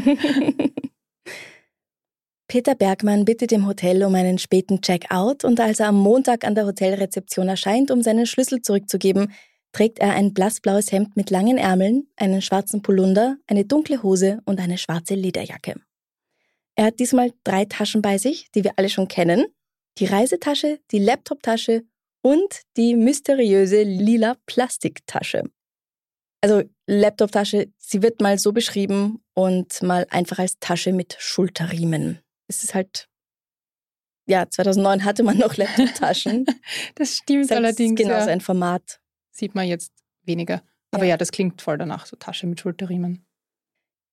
Peter 2.48 2.74
Bergmann 2.74 3.24
bittet 3.24 3.52
im 3.52 3.66
Hotel 3.66 4.02
um 4.02 4.16
einen 4.16 4.38
späten 4.38 4.80
Check-out 4.82 5.44
und 5.44 5.60
als 5.60 5.78
er 5.78 5.86
am 5.86 5.96
Montag 5.96 6.44
an 6.44 6.56
der 6.56 6.66
Hotelrezeption 6.66 7.48
erscheint, 7.48 7.92
um 7.92 8.02
seinen 8.02 8.26
Schlüssel 8.26 8.60
zurückzugeben, 8.60 9.32
trägt 9.70 10.00
er 10.00 10.14
ein 10.14 10.34
blassblaues 10.34 10.90
Hemd 10.90 11.16
mit 11.16 11.30
langen 11.30 11.58
Ärmeln, 11.58 12.08
einen 12.16 12.42
schwarzen 12.42 12.82
Polunder, 12.82 13.36
eine 13.46 13.64
dunkle 13.64 14.02
Hose 14.02 14.40
und 14.44 14.58
eine 14.58 14.78
schwarze 14.78 15.14
Lederjacke. 15.14 15.80
Er 16.74 16.86
hat 16.86 16.98
diesmal 16.98 17.32
drei 17.44 17.66
Taschen 17.66 18.02
bei 18.02 18.18
sich, 18.18 18.50
die 18.50 18.64
wir 18.64 18.72
alle 18.76 18.88
schon 18.88 19.06
kennen. 19.06 19.46
Die 19.98 20.06
Reisetasche, 20.06 20.80
die 20.90 20.98
Laptoptasche 20.98 21.84
und 22.22 22.62
die 22.76 22.94
mysteriöse 22.94 23.82
lila 23.82 24.36
Plastiktasche. 24.46 25.44
Also 26.40 26.62
Laptoptasche, 26.86 27.72
sie 27.78 28.02
wird 28.02 28.20
mal 28.20 28.38
so 28.38 28.52
beschrieben 28.52 29.22
und 29.34 29.80
mal 29.82 30.06
einfach 30.10 30.38
als 30.38 30.58
Tasche 30.58 30.92
mit 30.92 31.16
Schulterriemen. 31.18 32.18
Es 32.48 32.64
ist 32.64 32.74
halt, 32.74 33.08
ja, 34.26 34.48
2009 34.48 35.04
hatte 35.04 35.22
man 35.22 35.38
noch 35.38 35.56
Laptoptaschen. 35.56 36.46
Das 36.96 37.16
stimmt 37.16 37.50
halt 37.50 37.58
allerdings. 37.64 38.00
genau 38.00 38.14
ja. 38.14 38.24
sein 38.24 38.40
Format. 38.40 39.00
Sieht 39.30 39.54
man 39.54 39.66
jetzt 39.66 39.92
weniger. 40.22 40.62
Aber 40.90 41.04
Ja. 41.04 41.10
ja, 41.10 41.16
das 41.16 41.30
klingt 41.30 41.62
voll 41.62 41.78
danach, 41.78 42.06
so 42.06 42.16
Tasche 42.16 42.46
mit 42.46 42.60
Schulterriemen. 42.60 43.24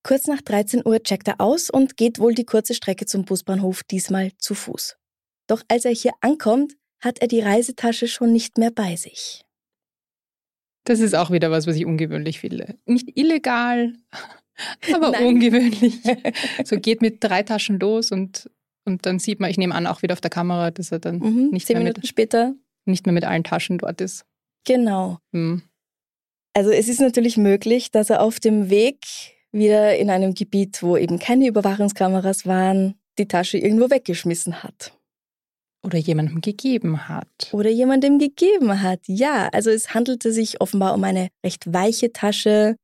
Kurz 0.04 0.28
nach 0.28 0.42
13 0.42 0.86
Uhr 0.86 1.04
checkt 1.04 1.28
er 1.28 1.42
aus 1.42 1.70
und 1.70 1.98
geht 1.98 2.20
wohl 2.20 2.34
die 2.34 2.46
kurze 2.46 2.74
Strecke 2.74 3.06
zum 3.06 3.26
Busbahnhof, 3.26 3.84
diesmal 3.84 4.32
zu 4.38 4.56
Fuß. 4.56 4.98
Doch 5.48 5.62
als 5.68 5.84
er 5.84 5.92
hier 5.92 6.14
ankommt, 6.22 6.74
hat 7.02 7.20
er 7.20 7.28
die 7.28 7.40
Reisetasche 7.42 8.08
schon 8.08 8.32
nicht 8.32 8.58
mehr 8.58 8.72
bei 8.72 8.96
sich. 8.96 9.44
Das 10.86 11.00
ist 11.00 11.16
auch 11.16 11.30
wieder 11.32 11.52
was, 11.52 11.68
was 11.68 11.76
ich 11.76 11.86
ungewöhnlich 11.86 12.40
finde. 12.40 12.76
Nicht 12.86 13.16
illegal, 13.18 13.94
aber 14.94 15.12
Nein. 15.12 15.26
ungewöhnlich. 15.26 16.00
So 16.66 16.78
geht 16.80 17.02
mit 17.02 17.24
drei 17.24 17.44
Taschen 17.44 17.80
los 17.80 18.12
und, 18.12 18.50
und 18.86 19.06
dann 19.06 19.20
sieht 19.20 19.40
man, 19.40 19.50
ich 19.52 19.58
nehme 19.58 19.76
an, 19.76 19.88
auch 19.88 20.02
wieder 20.02 20.14
auf 20.14 20.22
der 20.22 20.30
Kamera, 20.32 20.72
dass 20.72 20.92
er 20.92 21.00
dann 21.00 21.20
Mhm. 21.20 21.50
nicht, 21.52 21.68
Zehn 21.68 21.76
mehr 21.76 21.84
Minuten 21.84 22.02
mit, 22.02 22.08
später. 22.08 22.54
nicht 22.86 23.06
mehr 23.06 23.14
mit 23.14 23.24
allen 23.26 23.44
Taschen 23.44 23.78
dort 23.78 24.02
ist. 24.02 24.26
Genau. 24.66 25.20
Hm. 25.34 25.62
Also 26.54 26.72
es 26.72 26.88
ist 26.90 27.00
natürlich 27.00 27.38
möglich, 27.38 27.92
dass 27.92 28.10
er 28.10 28.22
auf 28.22 28.40
dem 28.40 28.70
Weg 28.70 29.06
wieder 29.52 29.96
in 29.98 30.10
einem 30.10 30.34
Gebiet, 30.34 30.82
wo 30.84 30.98
eben 30.98 31.20
keine 31.20 31.48
Überwachungskameras 31.48 32.46
waren, 32.46 32.96
die 33.18 33.28
Tasche 33.28 33.58
irgendwo 33.58 33.90
weggeschmissen 33.90 34.64
hat. 34.64 34.94
Oder 35.82 35.98
jemandem 35.98 36.42
gegeben 36.42 37.08
hat. 37.08 37.50
Oder 37.52 37.70
jemandem 37.70 38.20
gegeben 38.20 38.82
hat. 38.82 39.00
Ja, 39.06 39.48
also 39.50 39.70
es 39.70 39.94
handelte 39.94 40.34
sich 40.34 40.60
offenbar 40.60 40.94
um 40.94 41.04
eine 41.04 41.30
recht 41.44 41.72
weiche 41.72 42.12
Tasche. 42.12 42.76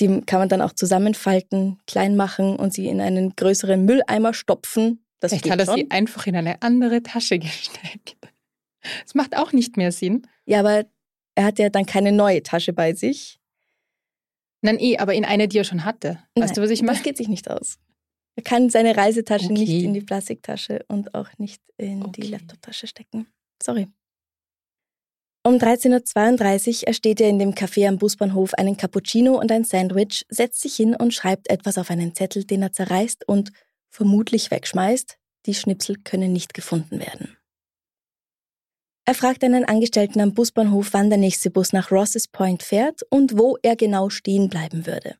Die 0.00 0.22
kann 0.22 0.40
man 0.40 0.48
dann 0.48 0.62
auch 0.62 0.72
zusammenfalten, 0.72 1.78
klein 1.86 2.16
machen 2.16 2.56
und 2.56 2.72
sie 2.72 2.88
in 2.88 3.00
einen 3.00 3.36
größeren 3.36 3.84
Mülleimer 3.84 4.32
stopfen. 4.32 5.04
Das 5.20 5.32
Vielleicht 5.32 5.50
hat 5.50 5.58
er 5.60 5.66
schon. 5.66 5.76
sie 5.76 5.90
einfach 5.90 6.26
in 6.26 6.36
eine 6.36 6.62
andere 6.62 7.02
Tasche 7.02 7.38
gesteckt. 7.40 8.16
Das 9.04 9.14
macht 9.14 9.36
auch 9.36 9.52
nicht 9.52 9.76
mehr 9.76 9.92
Sinn. 9.92 10.26
Ja, 10.46 10.60
aber 10.60 10.84
er 11.34 11.44
hat 11.44 11.58
ja 11.58 11.68
dann 11.68 11.86
keine 11.86 12.12
neue 12.12 12.42
Tasche 12.42 12.72
bei 12.72 12.94
sich. 12.94 13.38
Nein, 14.62 14.78
eh, 14.78 14.96
aber 14.96 15.12
in 15.14 15.26
eine, 15.26 15.46
die 15.46 15.58
er 15.58 15.64
schon 15.64 15.84
hatte. 15.84 16.18
Weißt 16.36 16.56
du, 16.56 16.62
was 16.62 16.70
ich 16.70 16.80
meine? 16.80 16.96
Das 16.96 17.02
geht 17.02 17.18
sich 17.18 17.28
nicht 17.28 17.50
aus. 17.50 17.78
Er 18.36 18.42
kann 18.42 18.68
seine 18.70 18.96
Reisetasche 18.96 19.44
Okay. 19.46 19.54
nicht 19.54 19.84
in 19.84 19.94
die 19.94 20.00
Plastiktasche 20.00 20.84
und 20.88 21.14
auch 21.14 21.28
nicht 21.38 21.62
in 21.76 22.00
die 22.12 22.22
Okay. 22.22 22.30
Laptoptasche 22.30 22.86
stecken. 22.86 23.26
Sorry. 23.62 23.88
Um 25.46 25.56
13.32 25.56 26.80
Uhr 26.82 26.88
ersteht 26.88 27.20
er 27.20 27.28
in 27.28 27.38
dem 27.38 27.52
Café 27.52 27.86
am 27.86 27.98
Busbahnhof 27.98 28.54
einen 28.54 28.76
Cappuccino 28.78 29.38
und 29.38 29.52
ein 29.52 29.64
Sandwich, 29.64 30.24
setzt 30.30 30.60
sich 30.62 30.74
hin 30.74 30.96
und 30.96 31.12
schreibt 31.12 31.50
etwas 31.50 31.76
auf 31.76 31.90
einen 31.90 32.14
Zettel, 32.14 32.44
den 32.44 32.62
er 32.62 32.72
zerreißt 32.72 33.28
und 33.28 33.52
vermutlich 33.90 34.50
wegschmeißt. 34.50 35.18
Die 35.46 35.54
Schnipsel 35.54 35.96
können 36.02 36.32
nicht 36.32 36.54
gefunden 36.54 36.98
werden. 36.98 37.36
Er 39.06 39.14
fragt 39.14 39.44
einen 39.44 39.66
Angestellten 39.66 40.20
am 40.22 40.32
Busbahnhof, 40.32 40.94
wann 40.94 41.10
der 41.10 41.18
nächste 41.18 41.50
Bus 41.50 41.74
nach 41.74 41.90
Rosses 41.90 42.26
Point 42.26 42.62
fährt 42.62 43.02
und 43.10 43.38
wo 43.38 43.58
er 43.62 43.76
genau 43.76 44.08
stehen 44.08 44.48
bleiben 44.48 44.86
würde. 44.86 45.16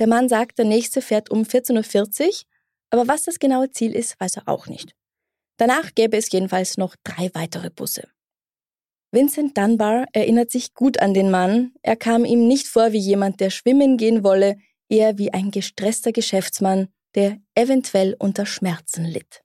Der 0.00 0.06
Mann 0.06 0.30
sagt, 0.30 0.58
der 0.58 0.64
nächste 0.64 1.02
fährt 1.02 1.30
um 1.30 1.42
14.40 1.42 2.26
Uhr, 2.26 2.34
aber 2.90 3.06
was 3.06 3.22
das 3.22 3.38
genaue 3.38 3.70
Ziel 3.70 3.94
ist, 3.94 4.18
weiß 4.18 4.38
er 4.38 4.48
auch 4.48 4.66
nicht. 4.66 4.96
Danach 5.58 5.94
gäbe 5.94 6.16
es 6.16 6.32
jedenfalls 6.32 6.78
noch 6.78 6.96
drei 7.04 7.30
weitere 7.34 7.68
Busse. 7.68 8.08
Vincent 9.12 9.58
Dunbar 9.58 10.06
erinnert 10.12 10.50
sich 10.50 10.72
gut 10.72 11.00
an 11.00 11.12
den 11.12 11.30
Mann. 11.30 11.74
Er 11.82 11.96
kam 11.96 12.24
ihm 12.24 12.48
nicht 12.48 12.66
vor 12.66 12.92
wie 12.92 12.98
jemand, 12.98 13.40
der 13.40 13.50
schwimmen 13.50 13.98
gehen 13.98 14.24
wolle, 14.24 14.56
eher 14.88 15.18
wie 15.18 15.34
ein 15.34 15.50
gestresster 15.50 16.12
Geschäftsmann, 16.12 16.88
der 17.14 17.38
eventuell 17.54 18.16
unter 18.18 18.46
Schmerzen 18.46 19.04
litt. 19.04 19.42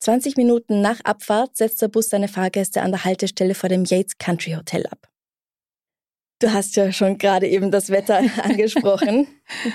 20 0.00 0.36
Minuten 0.36 0.80
nach 0.80 1.00
Abfahrt 1.00 1.56
setzt 1.56 1.82
der 1.82 1.88
Bus 1.88 2.10
seine 2.10 2.28
Fahrgäste 2.28 2.82
an 2.82 2.92
der 2.92 3.04
Haltestelle 3.04 3.54
vor 3.54 3.68
dem 3.68 3.84
Yates 3.84 4.16
Country 4.18 4.52
Hotel 4.52 4.86
ab. 4.86 5.08
Du 6.40 6.52
hast 6.52 6.76
ja 6.76 6.92
schon 6.92 7.16
gerade 7.18 7.48
eben 7.48 7.70
das 7.70 7.90
Wetter 7.90 8.20
angesprochen. 8.42 9.26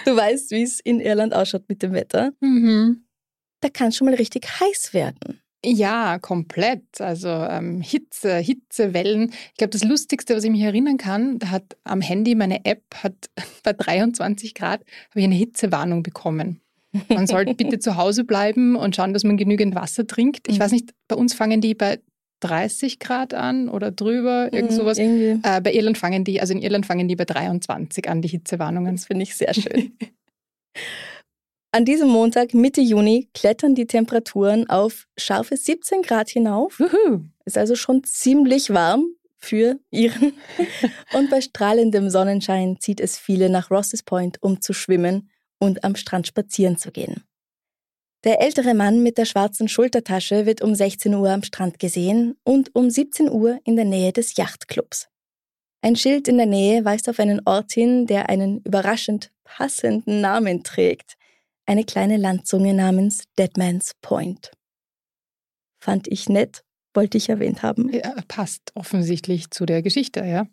Du 0.05 0.15
weißt, 0.15 0.51
wie 0.51 0.63
es 0.63 0.79
in 0.79 0.99
Irland 0.99 1.33
ausschaut 1.33 1.63
mit 1.67 1.81
dem 1.81 1.93
Wetter. 1.93 2.31
Mhm. 2.41 3.05
Da 3.61 3.69
kann 3.69 3.89
es 3.89 3.97
schon 3.97 4.05
mal 4.05 4.15
richtig 4.15 4.47
heiß 4.59 4.93
werden. 4.93 5.41
Ja, 5.65 6.19
komplett. 6.19 7.01
Also 7.01 7.27
ähm, 7.27 7.81
Hitze, 7.81 8.37
Hitzewellen. 8.37 9.31
Ich 9.51 9.57
glaube, 9.57 9.71
das 9.71 9.83
Lustigste, 9.83 10.35
was 10.35 10.43
ich 10.45 10.51
mich 10.51 10.61
erinnern 10.61 10.97
kann, 10.97 11.37
da 11.39 11.49
hat 11.49 11.75
am 11.83 11.99
Handy 12.01 12.35
meine 12.35 12.63
App 12.65 12.83
hat 13.03 13.29
bei 13.63 13.73
23 13.73 14.53
Grad 14.53 14.81
habe 15.09 15.19
ich 15.19 15.25
eine 15.25 15.35
Hitzewarnung 15.35 16.03
bekommen. 16.03 16.61
Man 17.09 17.27
sollte 17.27 17.53
bitte 17.55 17.79
zu 17.79 17.97
Hause 17.97 18.23
bleiben 18.23 18.75
und 18.77 18.95
schauen, 18.95 19.13
dass 19.13 19.23
man 19.25 19.35
genügend 19.37 19.75
Wasser 19.75 20.07
trinkt. 20.07 20.47
Ich 20.47 20.55
Mhm. 20.57 20.59
weiß 20.61 20.71
nicht, 20.71 20.91
bei 21.09 21.15
uns 21.15 21.33
fangen 21.33 21.59
die 21.61 21.75
bei 21.75 21.99
30 22.39 22.99
Grad 22.99 23.33
an 23.33 23.69
oder 23.69 23.91
drüber, 23.91 24.49
irgend 24.51 24.71
Mhm, 24.71 24.75
sowas. 24.75 24.97
Irgendwie. 24.97 25.39
Äh, 25.47 25.61
bei 25.61 25.73
Irland 25.73 25.97
fangen 25.97 26.23
die, 26.23 26.41
also 26.41 26.53
in 26.53 26.61
Irland 26.61 26.85
fangen 26.85 27.07
die 27.07 27.15
bei 27.15 27.25
23 27.25 28.09
an, 28.09 28.21
die 28.21 28.27
Hitzewarnungen. 28.27 28.95
Das 28.95 29.05
finde 29.05 29.23
ich 29.23 29.35
sehr 29.35 29.53
schön. 29.53 29.97
An 31.71 31.85
diesem 31.85 32.09
Montag, 32.09 32.55
Mitte 32.55 32.81
Juni, 32.81 33.29
klettern 33.35 33.75
die 33.75 33.85
Temperaturen 33.85 34.67
auf 34.69 35.05
scharfe 35.17 35.55
17 35.55 36.01
Grad 36.01 36.29
hinauf. 36.29 36.79
Wuhu. 36.79 37.25
Ist 37.45 37.59
also 37.59 37.75
schon 37.75 38.03
ziemlich 38.03 38.71
warm 38.71 39.05
für 39.37 39.79
Iren. 39.91 40.33
Und 41.13 41.29
bei 41.29 41.41
strahlendem 41.41 42.09
Sonnenschein 42.09 42.77
zieht 42.79 42.99
es 42.99 43.19
viele 43.19 43.49
nach 43.49 43.69
Rosses 43.69 44.01
Point, 44.01 44.41
um 44.41 44.61
zu 44.61 44.73
schwimmen 44.73 45.29
und 45.59 45.83
am 45.83 45.95
Strand 45.95 46.25
spazieren 46.25 46.77
zu 46.77 46.91
gehen. 46.91 47.23
Der 48.25 48.41
ältere 48.41 48.73
Mann 48.73 49.01
mit 49.01 49.17
der 49.17 49.23
schwarzen 49.23 49.69
Schultertasche 49.69 50.45
wird 50.45 50.61
um 50.61 50.75
16 50.75 51.13
Uhr 51.13 51.29
am 51.29 51.41
Strand 51.41 51.79
gesehen 51.79 52.35
und 52.43 52.75
um 52.75 52.89
17 52.89 53.29
Uhr 53.29 53.59
in 53.63 53.77
der 53.77 53.85
Nähe 53.85 54.11
des 54.11 54.35
Yachtclubs. 54.35 55.07
Ein 55.81 55.95
Schild 55.95 56.27
in 56.27 56.35
der 56.35 56.45
Nähe 56.45 56.83
weist 56.83 57.07
auf 57.07 57.19
einen 57.19 57.41
Ort 57.45 57.71
hin, 57.71 58.05
der 58.05 58.27
einen 58.27 58.59
überraschend 58.63 59.31
passenden 59.45 60.19
Namen 60.19 60.63
trägt. 60.63 61.13
Eine 61.65 61.85
kleine 61.85 62.17
Landzunge 62.17 62.73
namens 62.73 63.23
Deadman's 63.37 63.93
Point. 64.01 64.51
Fand 65.81 66.09
ich 66.09 66.27
nett, 66.27 66.65
wollte 66.93 67.17
ich 67.17 67.29
erwähnt 67.29 67.63
haben. 67.63 67.89
Ja, 67.93 68.15
passt 68.27 68.71
offensichtlich 68.75 69.49
zu 69.51 69.65
der 69.65 69.81
Geschichte, 69.81 70.25
ja. 70.25 70.45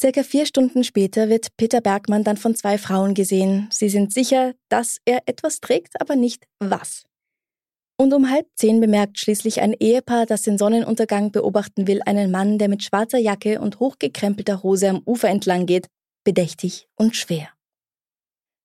Circa 0.00 0.22
vier 0.22 0.46
Stunden 0.46 0.84
später 0.84 1.28
wird 1.28 1.56
Peter 1.56 1.80
Bergmann 1.80 2.22
dann 2.22 2.36
von 2.36 2.54
zwei 2.54 2.78
Frauen 2.78 3.14
gesehen. 3.14 3.66
Sie 3.72 3.88
sind 3.88 4.12
sicher, 4.12 4.54
dass 4.68 4.98
er 5.04 5.22
etwas 5.26 5.60
trägt, 5.60 6.00
aber 6.00 6.14
nicht 6.14 6.44
was. 6.60 7.02
Und 8.00 8.14
um 8.14 8.30
halb 8.30 8.46
zehn 8.54 8.78
bemerkt 8.80 9.18
schließlich 9.18 9.60
ein 9.60 9.72
Ehepaar, 9.72 10.24
das 10.24 10.42
den 10.42 10.56
Sonnenuntergang 10.56 11.32
beobachten 11.32 11.88
will, 11.88 12.00
einen 12.06 12.30
Mann, 12.30 12.58
der 12.58 12.68
mit 12.68 12.84
schwarzer 12.84 13.18
Jacke 13.18 13.60
und 13.60 13.80
hochgekrempelter 13.80 14.62
Hose 14.62 14.88
am 14.90 15.02
Ufer 15.04 15.30
entlang 15.30 15.66
geht, 15.66 15.88
bedächtig 16.22 16.86
und 16.94 17.16
schwer. 17.16 17.48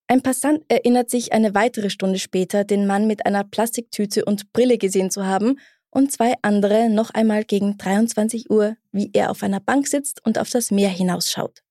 Ein 0.08 0.22
Passant 0.22 0.64
erinnert 0.68 1.10
sich 1.10 1.34
eine 1.34 1.56
weitere 1.56 1.90
Stunde 1.90 2.20
später, 2.20 2.64
den 2.64 2.86
Mann 2.86 3.08
mit 3.08 3.26
einer 3.26 3.44
Plastiktüte 3.44 4.24
und 4.26 4.54
Brille 4.54 4.78
gesehen 4.78 5.10
zu 5.10 5.26
haben 5.26 5.58
und 5.94 6.12
zwei 6.12 6.34
andere 6.42 6.90
noch 6.90 7.12
einmal 7.12 7.44
gegen 7.44 7.78
23 7.78 8.50
Uhr, 8.50 8.76
wie 8.92 9.12
er 9.14 9.30
auf 9.30 9.44
einer 9.44 9.60
Bank 9.60 9.88
sitzt 9.88 10.26
und 10.26 10.40
auf 10.40 10.50
das 10.50 10.72
Meer 10.72 10.90
hinausschaut. 10.90 11.64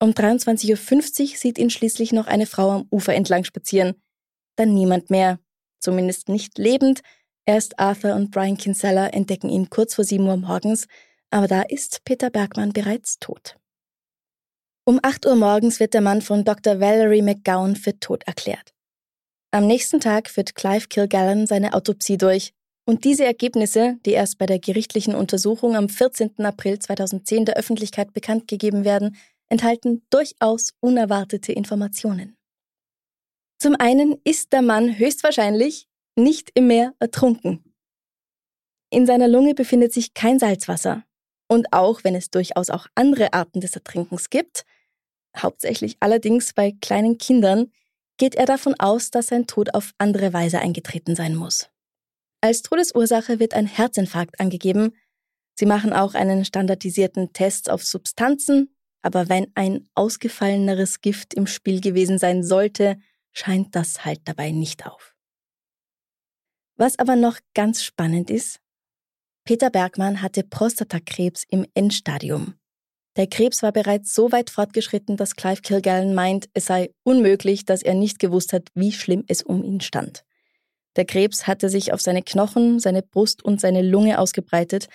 Um 0.00 0.10
23.50 0.10 0.70
Uhr 0.70 1.36
sieht 1.36 1.58
ihn 1.58 1.70
schließlich 1.70 2.12
noch 2.12 2.26
eine 2.26 2.46
Frau 2.46 2.70
am 2.70 2.86
Ufer 2.90 3.14
entlang 3.14 3.44
spazieren. 3.44 3.94
Dann 4.56 4.74
niemand 4.74 5.10
mehr, 5.10 5.40
zumindest 5.80 6.28
nicht 6.28 6.58
lebend. 6.58 7.00
Erst 7.46 7.78
Arthur 7.78 8.14
und 8.14 8.30
Brian 8.30 8.58
Kinsella 8.58 9.08
entdecken 9.08 9.48
ihn 9.48 9.70
kurz 9.70 9.94
vor 9.94 10.04
7 10.04 10.26
Uhr 10.26 10.36
morgens, 10.36 10.86
aber 11.30 11.48
da 11.48 11.62
ist 11.62 12.04
Peter 12.04 12.30
Bergmann 12.30 12.72
bereits 12.72 13.18
tot. 13.18 13.56
Um 14.84 15.00
8 15.02 15.26
Uhr 15.26 15.36
morgens 15.36 15.80
wird 15.80 15.94
der 15.94 16.00
Mann 16.00 16.22
von 16.22 16.44
Dr. 16.44 16.80
Valerie 16.80 17.22
McGowan 17.22 17.76
für 17.76 17.98
tot 17.98 18.24
erklärt. 18.24 18.74
Am 19.50 19.66
nächsten 19.66 20.00
Tag 20.00 20.28
führt 20.28 20.54
Clive 20.54 20.88
Kilgallen 20.88 21.46
seine 21.46 21.72
Autopsie 21.72 22.18
durch 22.18 22.52
und 22.88 23.04
diese 23.04 23.26
Ergebnisse, 23.26 23.98
die 24.06 24.12
erst 24.12 24.38
bei 24.38 24.46
der 24.46 24.58
gerichtlichen 24.58 25.14
Untersuchung 25.14 25.76
am 25.76 25.90
14. 25.90 26.42
April 26.42 26.78
2010 26.78 27.44
der 27.44 27.58
Öffentlichkeit 27.58 28.14
bekannt 28.14 28.48
gegeben 28.48 28.86
werden, 28.86 29.14
enthalten 29.50 30.06
durchaus 30.08 30.72
unerwartete 30.80 31.52
Informationen. 31.52 32.38
Zum 33.58 33.76
einen 33.78 34.18
ist 34.24 34.54
der 34.54 34.62
Mann 34.62 34.98
höchstwahrscheinlich 34.98 35.86
nicht 36.16 36.50
im 36.54 36.68
Meer 36.68 36.94
ertrunken. 36.98 37.62
In 38.88 39.04
seiner 39.04 39.28
Lunge 39.28 39.54
befindet 39.54 39.92
sich 39.92 40.14
kein 40.14 40.38
Salzwasser. 40.38 41.04
Und 41.46 41.74
auch 41.74 42.04
wenn 42.04 42.14
es 42.14 42.30
durchaus 42.30 42.70
auch 42.70 42.86
andere 42.94 43.34
Arten 43.34 43.60
des 43.60 43.74
Ertrinkens 43.74 44.30
gibt, 44.30 44.64
hauptsächlich 45.36 45.98
allerdings 46.00 46.54
bei 46.54 46.74
kleinen 46.80 47.18
Kindern, 47.18 47.70
geht 48.16 48.34
er 48.34 48.46
davon 48.46 48.74
aus, 48.78 49.10
dass 49.10 49.26
sein 49.26 49.46
Tod 49.46 49.74
auf 49.74 49.92
andere 49.98 50.32
Weise 50.32 50.60
eingetreten 50.60 51.14
sein 51.14 51.34
muss. 51.34 51.68
Als 52.40 52.62
Todesursache 52.62 53.40
wird 53.40 53.54
ein 53.54 53.66
Herzinfarkt 53.66 54.38
angegeben. 54.40 54.96
Sie 55.54 55.66
machen 55.66 55.92
auch 55.92 56.14
einen 56.14 56.44
standardisierten 56.44 57.32
Test 57.32 57.68
auf 57.68 57.84
Substanzen, 57.84 58.74
aber 59.02 59.28
wenn 59.28 59.50
ein 59.54 59.88
ausgefalleneres 59.94 61.00
Gift 61.00 61.34
im 61.34 61.46
Spiel 61.46 61.80
gewesen 61.80 62.18
sein 62.18 62.44
sollte, 62.44 62.98
scheint 63.32 63.74
das 63.74 64.04
halt 64.04 64.20
dabei 64.24 64.52
nicht 64.52 64.86
auf. 64.86 65.16
Was 66.76 66.98
aber 66.98 67.16
noch 67.16 67.38
ganz 67.54 67.82
spannend 67.82 68.30
ist, 68.30 68.60
Peter 69.44 69.70
Bergmann 69.70 70.22
hatte 70.22 70.44
Prostatakrebs 70.44 71.44
im 71.48 71.66
Endstadium. 71.74 72.54
Der 73.16 73.26
Krebs 73.26 73.64
war 73.64 73.72
bereits 73.72 74.14
so 74.14 74.30
weit 74.30 74.50
fortgeschritten, 74.50 75.16
dass 75.16 75.34
Clive 75.34 75.62
Kilgallen 75.62 76.14
meint, 76.14 76.48
es 76.54 76.66
sei 76.66 76.94
unmöglich, 77.02 77.64
dass 77.64 77.82
er 77.82 77.94
nicht 77.94 78.20
gewusst 78.20 78.52
hat, 78.52 78.68
wie 78.74 78.92
schlimm 78.92 79.24
es 79.26 79.42
um 79.42 79.64
ihn 79.64 79.80
stand. 79.80 80.24
Der 80.96 81.04
Krebs 81.04 81.46
hatte 81.46 81.68
sich 81.68 81.92
auf 81.92 82.00
seine 82.00 82.22
Knochen, 82.22 82.80
seine 82.80 83.02
Brust 83.02 83.44
und 83.44 83.60
seine 83.60 83.82
Lunge 83.82 84.18
ausgebreitet, 84.18 84.88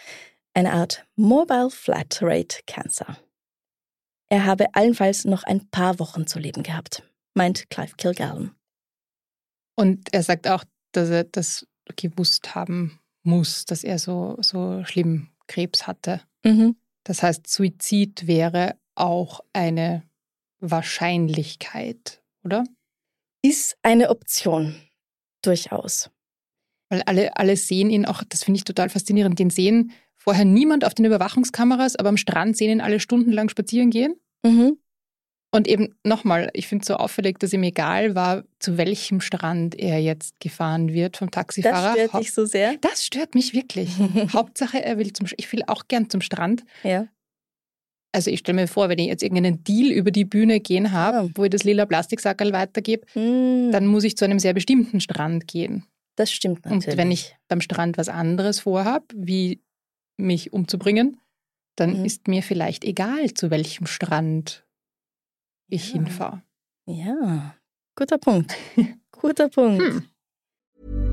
eine 0.54 0.74
Art 0.74 1.06
Mobile 1.16 1.70
Flat 1.70 2.20
Rate 2.22 2.60
Cancer. 2.68 3.18
Er 4.30 4.46
habe 4.46 4.74
allenfalls 4.74 5.26
noch 5.26 5.44
ein 5.44 5.70
paar 5.70 6.00
Wochen 6.00 6.28
zu 6.28 6.40
leben 6.40 6.64
gehabt, 6.64 7.04
meint 7.34 7.70
Clive 7.70 7.96
Kilgallen. 7.98 8.56
Und 9.76 10.14
er 10.14 10.24
sagt 10.24 10.48
auch, 10.48 10.64
dass 10.92 11.10
er 11.10 11.24
das 11.24 11.68
gewusst 11.96 12.56
haben 12.56 13.00
muss, 13.24 13.66
dass 13.66 13.84
er 13.84 14.00
so, 14.00 14.38
so 14.42 14.84
schlimm 14.86 15.30
Krebs 15.48 15.88
hatte. 15.88 16.22
Mhm. 16.44 16.76
Das 17.04 17.24
heißt, 17.24 17.48
Suizid 17.48 18.28
wäre 18.28 18.76
auch 18.96 19.42
eine 19.54 20.04
Wahrscheinlichkeit, 20.60 22.24
oder? 22.44 22.64
Ist 23.42 23.78
eine 23.82 24.10
Option, 24.10 24.76
durchaus. 25.46 26.10
Weil 26.90 27.02
alle, 27.04 27.36
alle 27.38 27.56
sehen 27.56 27.90
ihn 27.90 28.06
auch, 28.06 28.24
das 28.24 28.44
finde 28.44 28.60
ich 28.60 28.64
total 28.64 28.90
faszinierend, 28.90 29.40
den 29.40 29.50
sehen 29.50 29.92
vorher 30.16 30.46
niemand 30.46 30.86
auf 30.86 30.94
den 30.94 31.06
Überwachungskameras, 31.06 31.96
aber 31.96 32.10
am 32.10 32.18
Strand 32.18 32.56
sehen 32.56 32.72
ihn 32.72 32.82
alle 32.82 33.00
stundenlang 33.00 33.50
spazieren 33.50 33.90
gehen. 33.90 34.16
Mhm. 34.44 34.78
Und 35.52 35.68
eben 35.68 35.96
nochmal, 36.04 36.50
ich 36.54 36.68
finde 36.68 36.82
es 36.82 36.88
so 36.88 36.96
auffällig, 36.96 37.38
dass 37.38 37.54
ihm 37.54 37.62
egal 37.62 38.16
war, 38.16 38.44
zu 38.58 38.78
welchem 38.80 39.22
Strand 39.22 39.76
er 39.76 40.00
jetzt 40.00 40.40
gefahren 40.40 40.94
wird 40.94 41.16
vom 41.16 41.30
Taxifahrer. 41.30 41.94
Das 41.96 42.06
stört 42.06 42.24
dich 42.24 42.34
so 42.34 42.46
sehr? 42.46 42.76
Das 42.82 43.06
stört 43.06 43.36
mich 43.36 43.54
wirklich. 43.54 43.90
Hauptsache, 44.34 44.84
er 44.84 44.98
will 44.98 45.14
zum 45.14 45.28
Ich 45.38 45.52
will 45.54 45.62
auch 45.68 45.88
gern 45.88 46.10
zum 46.10 46.22
Strand. 46.22 46.64
Ja. 46.84 47.08
Also 48.16 48.30
ich 48.30 48.40
stelle 48.40 48.56
mir 48.62 48.68
vor, 48.68 48.90
wenn 48.90 49.00
ich 49.00 49.08
jetzt 49.08 49.24
irgendeinen 49.24 49.64
Deal 49.64 49.92
über 49.92 50.12
die 50.12 50.24
Bühne 50.26 50.60
gehen 50.60 50.92
habe, 50.92 51.32
wo 51.36 51.44
ich 51.46 51.50
das 51.50 51.64
lila 51.64 51.86
Plastiksackerl 51.86 52.54
weitergebe, 52.54 53.06
Hm, 53.14 53.72
dann 53.72 53.88
muss 53.88 54.04
ich 54.04 54.16
zu 54.16 54.24
einem 54.26 54.40
sehr 54.40 54.54
bestimmten 54.54 55.00
Strand 55.02 55.48
gehen. 55.48 55.86
das 56.16 56.32
stimmt 56.32 56.64
natürlich. 56.66 56.88
Und 56.90 56.98
wenn 56.98 57.12
ich 57.12 57.36
beim 57.48 57.60
Strand 57.60 57.98
was 57.98 58.08
anderes 58.08 58.60
vorhabe, 58.60 59.06
wie 59.16 59.62
mich 60.16 60.54
umzubringen, 60.54 61.18
dann 61.76 62.00
Mhm. 62.02 62.06
ist 62.06 62.28
mir 62.28 62.44
vielleicht 62.44 62.84
egal, 62.86 63.34
zu 63.34 63.50
welchem 63.50 63.88
Strand 63.88 64.64
ich 65.68 65.88
Ja. 65.88 65.94
hinfahre. 65.94 66.44
Ja, 66.86 67.56
guter 67.96 68.20
Punkt. 68.20 68.56
Guter 69.12 69.50
Punkt. 69.50 69.82
Hm. 69.82 71.13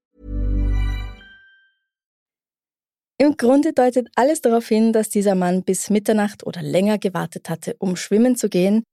Im 3.21 3.37
Grunde 3.37 3.71
deutet 3.71 4.09
alles 4.15 4.41
darauf 4.41 4.67
hin, 4.67 4.93
dass 4.93 5.09
dieser 5.09 5.35
Mann 5.35 5.61
bis 5.61 5.91
Mitternacht 5.91 6.43
oder 6.43 6.63
länger 6.63 6.97
gewartet 6.97 7.49
hatte, 7.49 7.75
um 7.77 7.95
schwimmen 7.95 8.35
zu 8.35 8.49
gehen. 8.49 8.83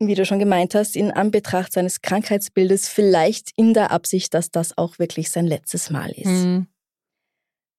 Wie 0.00 0.16
du 0.16 0.26
schon 0.26 0.40
gemeint 0.40 0.74
hast, 0.74 0.96
in 0.96 1.12
Anbetracht 1.12 1.72
seines 1.72 2.02
Krankheitsbildes 2.02 2.88
vielleicht 2.88 3.52
in 3.54 3.72
der 3.72 3.92
Absicht, 3.92 4.34
dass 4.34 4.50
das 4.50 4.76
auch 4.76 4.98
wirklich 4.98 5.30
sein 5.30 5.46
letztes 5.46 5.90
Mal 5.90 6.10
ist. 6.10 6.26
Hm. 6.26 6.66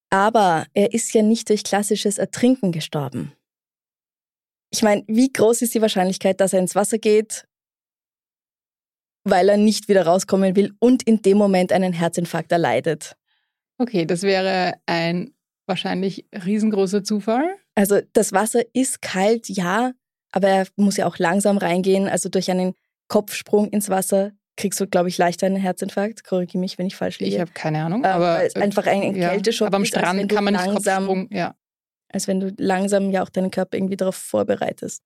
Aber 0.10 0.68
er 0.74 0.94
ist 0.94 1.14
ja 1.14 1.22
nicht 1.22 1.50
durch 1.50 1.66
klassisches 1.66 2.18
Ertrinken 2.18 2.72
gestorben. 2.72 3.34
Ich 4.72 4.84
meine, 4.84 5.04
wie 5.08 5.34
groß 5.34 5.64
ist 5.64 5.76
die 5.76 5.82
Wahrscheinlichkeit, 5.82 6.40
dass 6.40 6.54
er 6.54 6.60
ins 6.60 6.76
Wasser 6.76 6.98
geht, 6.98 7.46
weil 9.26 9.50
er 9.50 9.58
nicht 9.58 9.90
wieder 9.90 10.06
rauskommen 10.06 10.56
will 10.56 10.74
und 10.80 11.04
in 11.04 11.22
dem 11.22 11.38
Moment 11.38 11.74
einen 11.74 11.92
Herzinfarkt 11.92 12.54
erleidet? 12.54 13.18
Okay, 13.80 14.06
das 14.06 14.24
wäre 14.24 14.76
ein 14.86 15.34
wahrscheinlich 15.68 16.26
riesengroßer 16.34 17.04
Zufall. 17.04 17.46
Also 17.76 18.00
das 18.14 18.32
Wasser 18.34 18.62
ist 18.74 19.02
kalt, 19.02 19.50
ja, 19.50 19.92
aber 20.32 20.48
er 20.50 20.68
muss 20.76 20.98
ja 20.98 21.06
auch 21.06 21.18
langsam 21.20 21.58
reingehen. 21.58 22.08
Also 22.08 22.30
durch 22.30 22.50
einen 22.50 22.74
Kopfsprung 23.08 23.70
ins 23.70 23.90
Wasser 23.90 24.32
kriegst 24.56 24.80
du, 24.80 24.88
glaube 24.88 25.10
ich, 25.10 25.18
leichter 25.18 25.46
einen 25.46 25.58
Herzinfarkt. 25.58 26.24
Korrigiere 26.24 26.60
mich, 26.60 26.78
wenn 26.78 26.88
ich 26.88 26.96
falsch 26.96 27.20
liege. 27.20 27.36
Ich 27.36 27.40
habe 27.42 27.52
keine 27.52 27.84
Ahnung, 27.84 28.00
Ähm, 28.04 28.10
aber 28.12 28.48
einfach 28.56 28.88
ein 28.88 29.16
ja, 29.16 29.30
Kälteschock 29.30 29.68
Aber 29.68 29.78
am 29.78 29.84
ist, 29.84 29.90
Strand 29.90 30.32
du 30.32 30.36
kann 30.36 30.44
man 30.44 30.54
nicht 30.56 30.66
langsam- 30.66 31.06
Kopfsprung. 31.06 31.30
Ja, 31.32 31.56
Als 32.10 32.28
wenn 32.28 32.40
du 32.40 32.54
langsam 32.58 33.12
ja 33.12 33.22
auch 33.24 33.30
deinen 33.30 33.52
Körper 33.52 33.78
irgendwie 33.78 33.98
darauf 33.98 34.16
vorbereitest. 34.16 35.04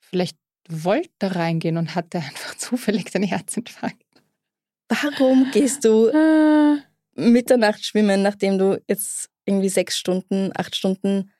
vielleicht 0.00 0.36
wollte 0.70 1.08
er 1.20 1.36
reingehen 1.36 1.76
und 1.78 1.94
hatte 1.94 2.18
einfach 2.18 2.54
zufällig 2.58 3.04
den 3.12 3.22
Herzinfarkt. 3.22 4.02
Warum 4.88 5.50
gehst 5.52 5.84
du 5.84 6.10
Ah. 6.12 6.78
Mitternacht 7.14 7.84
schwimmen, 7.84 8.22
nachdem 8.22 8.58
du 8.58 8.80
jetzt 8.88 9.28
irgendwie 9.48 9.68
sechs 9.70 9.98
Stunden, 9.98 10.50
acht 10.54 10.76
Stunden 10.76 11.32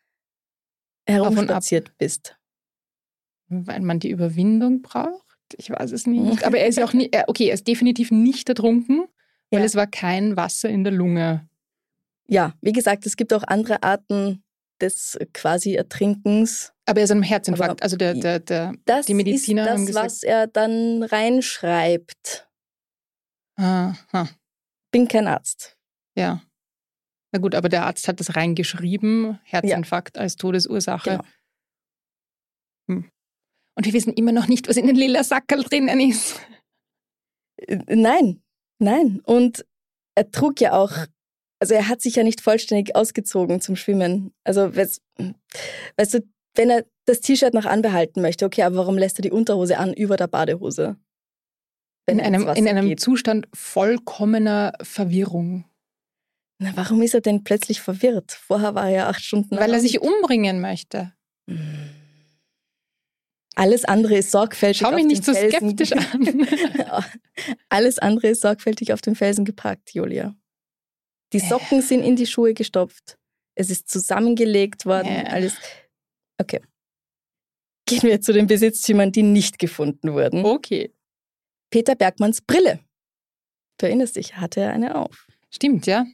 herumspaziert 1.06 1.96
bist? 1.98 2.36
Weil 3.48 3.80
man 3.80 3.98
die 4.00 4.10
Überwindung 4.10 4.82
braucht? 4.82 5.24
Ich 5.56 5.70
weiß 5.70 5.92
es 5.92 6.06
nicht. 6.06 6.42
Aber 6.44 6.58
er 6.58 6.66
ist 6.66 6.76
ja 6.76 6.84
auch 6.84 6.92
nicht, 6.92 7.16
okay, 7.28 7.48
er 7.48 7.54
ist 7.54 7.66
definitiv 7.66 8.10
nicht 8.10 8.48
ertrunken, 8.48 9.06
weil 9.50 9.60
Ja. 9.60 9.66
es 9.66 9.74
war 9.74 9.86
kein 9.86 10.36
Wasser 10.36 10.68
in 10.68 10.84
der 10.84 10.92
Lunge. 10.92 11.48
Ja, 12.26 12.52
wie 12.60 12.72
gesagt, 12.72 13.06
es 13.06 13.16
gibt 13.16 13.32
auch 13.32 13.44
andere 13.44 13.82
Arten 13.82 14.44
des 14.82 15.18
quasi 15.32 15.74
Ertrinkens. 15.74 16.72
Aber 16.84 17.00
er 17.00 17.04
ist 17.04 17.10
ein 17.10 17.22
Herzinfarkt. 17.22 17.70
Aber 17.70 17.82
also 17.82 17.96
der, 17.96 18.14
der, 18.14 18.38
der, 18.40 18.74
Das 18.84 19.06
die 19.06 19.14
Mediziner 19.14 19.62
ist 19.62 19.68
das, 19.68 19.74
haben 19.78 19.86
gesagt, 19.86 20.06
was 20.06 20.22
er 20.22 20.46
dann 20.46 21.02
reinschreibt. 21.02 22.48
aha, 23.56 24.28
Bin 24.90 25.08
kein 25.08 25.26
Arzt. 25.26 25.76
ja. 26.16 26.42
Na 27.32 27.38
gut, 27.38 27.54
aber 27.54 27.68
der 27.68 27.84
Arzt 27.84 28.08
hat 28.08 28.20
das 28.20 28.36
reingeschrieben, 28.36 29.38
Herzinfarkt 29.44 30.16
als 30.16 30.36
Todesursache. 30.36 31.10
Genau. 31.10 31.24
Hm. 32.88 33.10
Und 33.76 33.86
wir 33.86 33.92
wissen 33.92 34.12
immer 34.14 34.32
noch 34.32 34.48
nicht, 34.48 34.68
was 34.68 34.76
in 34.76 34.86
den 34.86 34.96
lila 34.96 35.22
Sackerl 35.22 35.62
drinnen 35.62 36.00
ist. 36.00 36.40
Äh, 37.58 37.78
Nein, 37.94 38.42
nein. 38.78 39.20
Und 39.24 39.64
er 40.16 40.30
trug 40.30 40.60
ja 40.60 40.72
auch, 40.72 40.92
also 41.60 41.74
er 41.74 41.88
hat 41.88 42.00
sich 42.00 42.16
ja 42.16 42.24
nicht 42.24 42.40
vollständig 42.40 42.96
ausgezogen 42.96 43.60
zum 43.60 43.76
Schwimmen. 43.76 44.32
Also, 44.44 44.74
weißt, 44.74 45.02
weißt 45.96 46.14
du, 46.14 46.28
wenn 46.54 46.70
er 46.70 46.86
das 47.04 47.20
T-Shirt 47.20 47.54
noch 47.54 47.66
anbehalten 47.66 48.20
möchte, 48.20 48.44
okay, 48.44 48.62
aber 48.62 48.76
warum 48.76 48.98
lässt 48.98 49.18
er 49.18 49.22
die 49.22 49.30
Unterhose 49.30 49.78
an 49.78 49.92
über 49.92 50.16
der 50.16 50.26
Badehose? 50.26 50.96
In 52.06 52.20
einem, 52.20 52.48
in 52.48 52.66
einem 52.66 52.88
geht? 52.88 53.00
Zustand 53.00 53.48
vollkommener 53.54 54.72
Verwirrung. 54.82 55.64
Na, 56.60 56.72
warum 56.76 57.02
ist 57.02 57.14
er 57.14 57.20
denn 57.20 57.44
plötzlich 57.44 57.80
verwirrt? 57.80 58.32
Vorher 58.32 58.74
war 58.74 58.84
er 58.88 58.90
ja 58.90 59.08
acht 59.08 59.22
Stunden. 59.22 59.56
Weil 59.56 59.72
er 59.72 59.80
sich 59.80 60.00
umbringen 60.00 60.60
möchte. 60.60 61.12
Alles 63.54 63.84
andere 63.84 64.16
ist 64.18 64.30
sorgfältig. 64.30 64.78
Schau 64.80 64.92
mich 64.92 65.06
nicht 65.06 65.24
so 65.24 65.32
Felsen- 65.32 65.70
skeptisch 65.76 65.92
an. 66.12 66.46
Alles 67.68 67.98
andere 67.98 68.28
ist 68.28 68.42
sorgfältig 68.42 68.92
auf 68.92 69.00
dem 69.00 69.14
Felsen 69.14 69.44
gepackt, 69.44 69.94
Julia. 69.94 70.34
Die 71.32 71.40
Socken 71.40 71.82
sind 71.82 72.02
in 72.02 72.16
die 72.16 72.26
Schuhe 72.26 72.54
gestopft. 72.54 73.18
Es 73.54 73.70
ist 73.70 73.88
zusammengelegt 73.88 74.86
worden. 74.86 75.08
Äh. 75.08 75.28
Alles. 75.28 75.56
Okay. 76.38 76.60
Gehen 77.86 78.02
wir 78.02 78.20
zu 78.20 78.32
den 78.32 78.46
Besitztümern, 78.46 79.12
die 79.12 79.22
nicht 79.22 79.58
gefunden 79.58 80.12
wurden. 80.12 80.44
Okay. 80.44 80.92
Peter 81.70 81.94
Bergmanns 81.94 82.40
Brille. 82.40 82.80
Du 83.78 83.86
erinnerst 83.86 84.16
dich, 84.16 84.36
hatte 84.36 84.60
er 84.60 84.72
eine 84.72 84.94
auf. 84.96 85.26
Stimmt, 85.50 85.86
ja. 85.86 86.04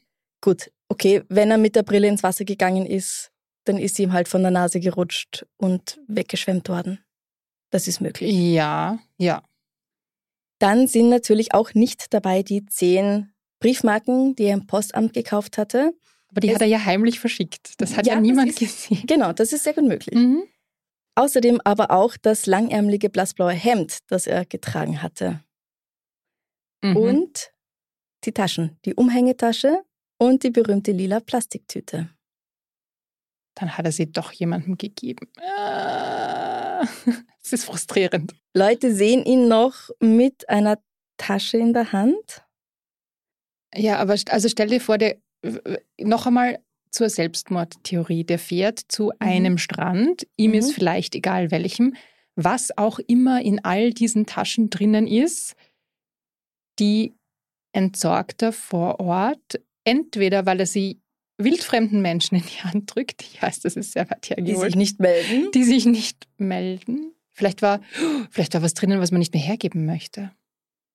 Gut, 0.44 0.70
okay, 0.90 1.22
wenn 1.30 1.50
er 1.50 1.57
mit 1.57 1.74
der 1.74 1.83
Brille 1.85 2.07
ins 2.07 2.22
Wasser 2.22 2.44
gegangen 2.44 2.85
ist, 2.85 3.33
dann 3.64 3.78
ist 3.78 3.96
sie 3.96 4.02
ihm 4.02 4.12
halt 4.12 4.28
von 4.28 4.42
der 4.42 4.50
Nase 4.50 4.78
gerutscht 4.78 5.46
und 5.57 5.98
weggeschwemmt 6.07 6.68
worden. 6.68 7.02
Das 7.70 7.88
ist 7.88 8.02
möglich. 8.02 8.30
Ja, 8.35 8.98
ja. 9.16 9.42
Dann 10.59 10.87
sind 10.87 11.09
natürlich 11.09 11.54
auch 11.54 11.72
nicht 11.72 12.12
dabei 12.12 12.42
die 12.42 12.66
zehn 12.66 13.33
Briefmarken, 13.61 14.37
die 14.37 14.44
er 14.44 14.54
im 14.54 14.66
Postamt 14.66 15.14
gekauft 15.14 15.57
hatte. 15.57 15.94
Aber 16.28 16.40
die 16.40 16.48
Es- 16.48 16.57
hat 16.57 16.61
er 16.61 16.66
ja 16.68 16.85
heimlich 16.85 17.20
verschickt. 17.20 17.80
Das 17.80 17.96
hat 17.96 18.07
ja, 18.07 18.14
Ja, 18.14 18.20
niemand 18.20 18.50
ist- 18.50 18.59
gesehen. 18.59 19.02
Genau, 19.07 19.33
das 19.33 19.52
ist 19.54 19.64
sehr 19.64 19.72
gut 19.72 19.85
möglich. 19.85 20.14
Mhm. 20.14 20.44
Außerdem 21.14 21.61
aber 21.64 21.90
auch 21.90 22.16
das 22.18 22.44
langärmelige 22.44 23.09
blassblaue 23.09 23.52
Hemd, 23.52 23.98
das 24.09 24.26
er 24.26 24.44
getragen 24.44 25.00
hatte. 25.00 25.42
Mhm. 26.83 26.96
Und 26.96 27.52
die 28.24 28.33
Taschen, 28.33 28.78
die 28.85 28.94
Umhängetasche 28.94 29.83
und 30.18 30.42
die 30.42 30.50
berühmte 30.50 30.92
lila 30.92 31.20
Plastiktüte. 31.20 32.11
Dann 33.57 33.77
hat 33.77 33.85
er 33.87 33.92
sie 33.92 34.11
doch 34.11 34.33
jemandem 34.33 34.77
gegeben. 34.77 35.29
Ah, 35.40 36.83
Es 37.42 37.53
ist 37.53 37.64
frustrierend. 37.66 38.35
Leute 38.55 38.94
sehen 38.94 39.24
ihn 39.24 39.48
noch 39.48 39.90
mit 40.00 40.48
einer 40.48 40.79
Tasche 41.18 41.59
in 41.59 41.72
der 41.74 41.92
Hand. 41.92 42.42
Ja, 43.74 43.98
aber 43.98 44.16
also 44.29 44.48
stell 44.48 44.68
dir 44.68 44.81
vor, 44.81 44.98
der 44.98 45.18
noch 46.00 46.27
einmal 46.27 46.59
zur 46.90 47.11
Selbstmordtheorie. 47.11 48.24
Der 48.24 48.38
fährt 48.38 48.79
zu 48.88 49.12
einem 49.18 49.59
Strand, 49.59 50.27
ihm 50.37 50.53
Mhm. 50.53 50.57
ist 50.59 50.72
vielleicht 50.72 51.14
egal 51.14 51.50
welchem, 51.50 51.94
was 52.37 52.77
auch 52.79 52.98
immer 52.98 53.42
in 53.42 53.62
all 53.64 53.92
diesen 53.92 54.27
Taschen 54.27 54.70
drinnen 54.70 55.07
ist, 55.07 55.55
die 56.79 57.14
entsorgt 57.72 58.42
er 58.42 58.53
vor 58.53 59.00
Ort, 59.00 59.61
entweder 59.85 60.47
weil 60.47 60.61
er 60.61 60.66
sie 60.66 61.01
wildfremden 61.38 62.01
Menschen 62.03 62.37
in 62.37 62.42
die 62.44 62.62
Hand 62.62 62.94
drückt, 62.94 63.23
ich 63.23 63.42
weiß, 63.42 63.61
das 63.61 63.77
ist 63.77 63.92
sehr 63.92 64.09
weit 64.11 64.25
Die 64.29 64.35
hergeholt, 64.35 64.66
sich 64.70 64.77
nicht 64.77 65.01
melden. 65.01 65.51
die 65.53 65.64
sich 65.64 65.85
nicht 65.87 66.29
melden. 66.38 67.12
Vielleicht 67.33 67.62
war, 67.62 67.81
vielleicht 68.31 68.55
war 68.55 68.62
was 68.62 68.75
drinnen, 68.75 69.01
was 69.01 69.11
man 69.11 69.18
nicht 69.18 69.35
mehr 69.35 69.42
hergeben 69.42 69.85
möchte. 69.87 70.31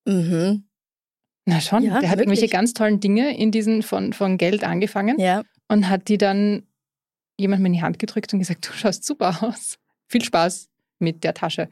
Mhm. 0.06 0.64
Na 1.46 1.60
schon, 1.60 1.84
Ja, 1.84 2.00
der 2.00 2.10
hat 2.10 2.20
wirklich. 2.20 2.20
irgendwelche 2.40 2.48
ganz 2.48 2.74
tollen 2.74 3.00
Dinge 3.02 3.38
in 3.38 3.52
diesen 3.52 3.84
von, 3.84 4.14
von 4.14 4.38
Geld 4.38 4.64
angefangen 4.64 5.20
Ja, 5.20 5.44
und 5.68 5.90
hat 5.90 6.08
die 6.08 6.18
dann 6.18 6.64
jemandem 7.38 7.68
in 7.68 7.74
die 7.74 7.82
Hand 7.82 8.00
gedrückt 8.00 8.32
und 8.34 8.40
gesagt, 8.40 8.68
du 8.68 8.74
schaust 8.74 9.04
super 9.06 9.44
aus. 9.44 9.78
Viel 10.08 10.24
Spaß 10.24 10.70
mit 11.00 11.24
der 11.24 11.34
Tasche. 11.34 11.70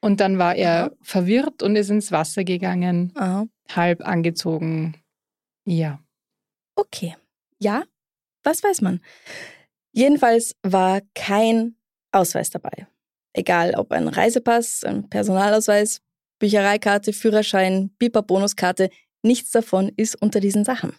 Und 0.00 0.20
dann 0.20 0.38
war 0.38 0.54
er 0.54 0.84
Aha. 0.86 0.90
verwirrt 1.02 1.62
und 1.62 1.76
ist 1.76 1.90
ins 1.90 2.10
Wasser 2.12 2.44
gegangen, 2.44 3.12
aha. 3.16 3.46
halb 3.74 4.06
angezogen. 4.06 4.94
Ja. 5.66 6.00
Okay. 6.80 7.14
Ja, 7.58 7.84
was 8.42 8.62
weiß 8.62 8.80
man? 8.80 9.00
Jedenfalls 9.92 10.56
war 10.62 11.02
kein 11.14 11.76
Ausweis 12.10 12.48
dabei. 12.50 12.86
Egal 13.34 13.74
ob 13.76 13.92
ein 13.92 14.08
Reisepass, 14.08 14.82
ein 14.82 15.08
Personalausweis, 15.10 16.00
Büchereikarte, 16.38 17.12
Führerschein, 17.12 17.90
Biper-Bonuskarte, 17.98 18.88
nichts 19.22 19.50
davon 19.50 19.92
ist 19.96 20.20
unter 20.20 20.40
diesen 20.40 20.64
Sachen. 20.64 20.94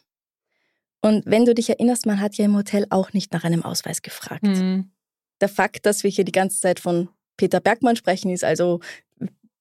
Und 1.01 1.23
wenn 1.25 1.45
du 1.45 1.55
dich 1.55 1.69
erinnerst, 1.69 2.05
man 2.05 2.21
hat 2.21 2.35
ja 2.35 2.45
im 2.45 2.55
Hotel 2.55 2.85
auch 2.91 3.11
nicht 3.13 3.33
nach 3.33 3.43
einem 3.43 3.63
Ausweis 3.63 4.03
gefragt. 4.03 4.45
Hm. 4.45 4.91
Der 5.41 5.49
Fakt, 5.49 5.87
dass 5.87 6.03
wir 6.03 6.11
hier 6.11 6.25
die 6.25 6.31
ganze 6.31 6.59
Zeit 6.59 6.79
von 6.79 7.09
Peter 7.37 7.59
Bergmann 7.59 7.95
sprechen, 7.95 8.29
ist 8.29 8.43
also, 8.43 8.81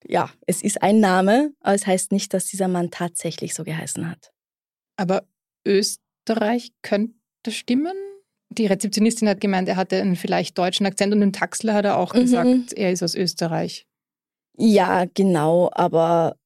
ja, 0.07 0.31
es 0.47 0.61
ist 0.63 0.83
ein 0.83 1.01
Name, 1.01 1.55
aber 1.61 1.75
es 1.75 1.87
heißt 1.87 2.13
nicht, 2.13 2.35
dass 2.35 2.45
dieser 2.45 2.69
Mann 2.69 2.91
tatsächlich 2.91 3.55
so 3.55 3.65
geheißen 3.65 4.11
hat. 4.11 4.33
Aber 4.97 5.27
Österreich 5.67 6.10
könnte 6.83 7.51
stimmen? 7.51 7.93
Die 8.53 8.67
Rezeptionistin 8.67 9.29
hat 9.29 9.41
gemeint, 9.41 9.69
er 9.69 9.77
hatte 9.77 10.01
einen 10.01 10.17
vielleicht 10.17 10.59
deutschen 10.59 10.85
Akzent 10.87 11.13
und 11.15 11.23
im 11.23 11.33
Taxler 11.33 11.75
hat 11.75 11.85
er 11.85 11.97
auch 11.99 12.15
Mhm. 12.15 12.21
gesagt, 12.21 12.73
er 12.73 12.91
ist 12.93 13.03
aus 13.03 13.15
Österreich. 13.15 13.87
Ja, 14.59 15.05
genau, 15.15 15.71
aber 15.73 16.37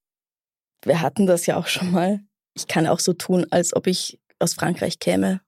wir 0.84 1.00
hatten 1.00 1.26
das 1.26 1.46
ja 1.46 1.56
auch 1.56 1.66
schon 1.66 1.90
mal. 1.92 2.20
Ich 2.54 2.66
kann 2.66 2.86
auch 2.86 3.00
so 3.00 3.14
tun, 3.14 3.46
als 3.50 3.74
ob 3.74 3.86
ich 3.86 4.18
aus 4.38 4.54
Frankreich 4.54 4.98
käme. 4.98 5.40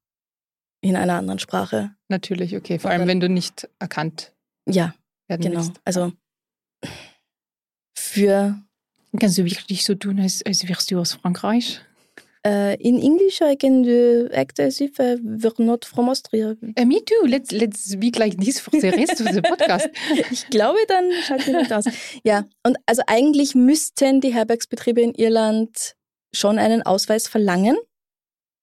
In 0.82 0.96
einer 0.96 1.14
anderen 1.14 1.38
Sprache. 1.38 1.94
Natürlich, 2.08 2.56
okay. 2.56 2.78
Vor 2.78 2.90
allem, 2.90 3.06
wenn 3.08 3.20
du 3.20 3.28
nicht 3.28 3.68
erkannt 3.78 4.32
Ja, 4.68 4.94
werden 5.28 5.42
genau. 5.42 5.56
willst. 5.60 5.80
Also 5.84 6.12
für 7.96 8.62
Kannst 9.18 9.38
du 9.38 9.44
wirklich 9.44 9.84
so 9.84 9.94
tun, 9.94 10.20
als, 10.20 10.44
als 10.44 10.68
wärst 10.68 10.90
du 10.90 10.98
aus 11.00 11.14
Frankreich? 11.14 11.80
Äh, 12.46 12.76
in 12.76 13.00
English 13.02 13.40
I 13.40 13.56
can 13.56 13.82
do 13.82 14.28
act 14.32 14.60
as 14.60 14.80
if 14.80 14.98
I 15.00 15.16
were 15.22 15.54
not 15.58 15.84
from 15.84 16.08
Austria. 16.08 16.54
Uh, 16.78 16.84
me 16.84 17.00
too. 17.04 17.26
Let's, 17.26 17.50
let's 17.50 17.90
speak 17.90 18.18
like 18.18 18.36
this 18.38 18.60
for 18.60 18.70
the 18.70 18.90
rest 18.90 19.20
of 19.20 19.32
the 19.32 19.42
podcast. 19.50 19.88
Ich 20.30 20.48
glaube, 20.48 20.78
dann 20.86 21.10
schalten 21.26 21.52
wir 21.52 21.60
nicht 21.60 21.72
aus. 21.72 21.84
Ja, 22.22 22.46
und 22.62 22.76
also 22.86 23.02
eigentlich 23.06 23.54
müssten 23.54 24.20
die 24.20 24.32
Herbergsbetriebe 24.32 25.00
in 25.00 25.14
Irland 25.14 25.96
schon 26.32 26.58
einen 26.58 26.82
Ausweis 26.82 27.26
verlangen. 27.26 27.76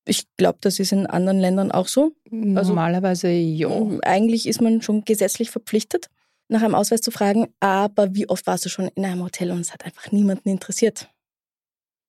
Ich 0.06 0.24
glaube, 0.36 0.58
das 0.60 0.78
ist 0.78 0.92
in 0.92 1.06
anderen 1.06 1.40
Ländern 1.40 1.70
auch 1.70 1.88
so. 1.88 2.12
Normalerweise 2.30 3.28
ja. 3.28 3.68
Eigentlich 4.02 4.46
ist 4.46 4.60
man 4.60 4.82
schon 4.82 5.04
gesetzlich 5.04 5.50
verpflichtet, 5.50 6.08
nach 6.48 6.62
einem 6.62 6.74
Ausweis 6.74 7.00
zu 7.00 7.10
fragen. 7.10 7.48
Aber 7.60 8.14
wie 8.14 8.28
oft 8.28 8.46
warst 8.46 8.64
du 8.64 8.68
schon 8.68 8.88
in 8.94 9.04
einem 9.04 9.22
Hotel 9.22 9.50
und 9.50 9.60
es 9.60 9.72
hat 9.72 9.84
einfach 9.84 10.12
niemanden 10.12 10.48
interessiert? 10.48 11.08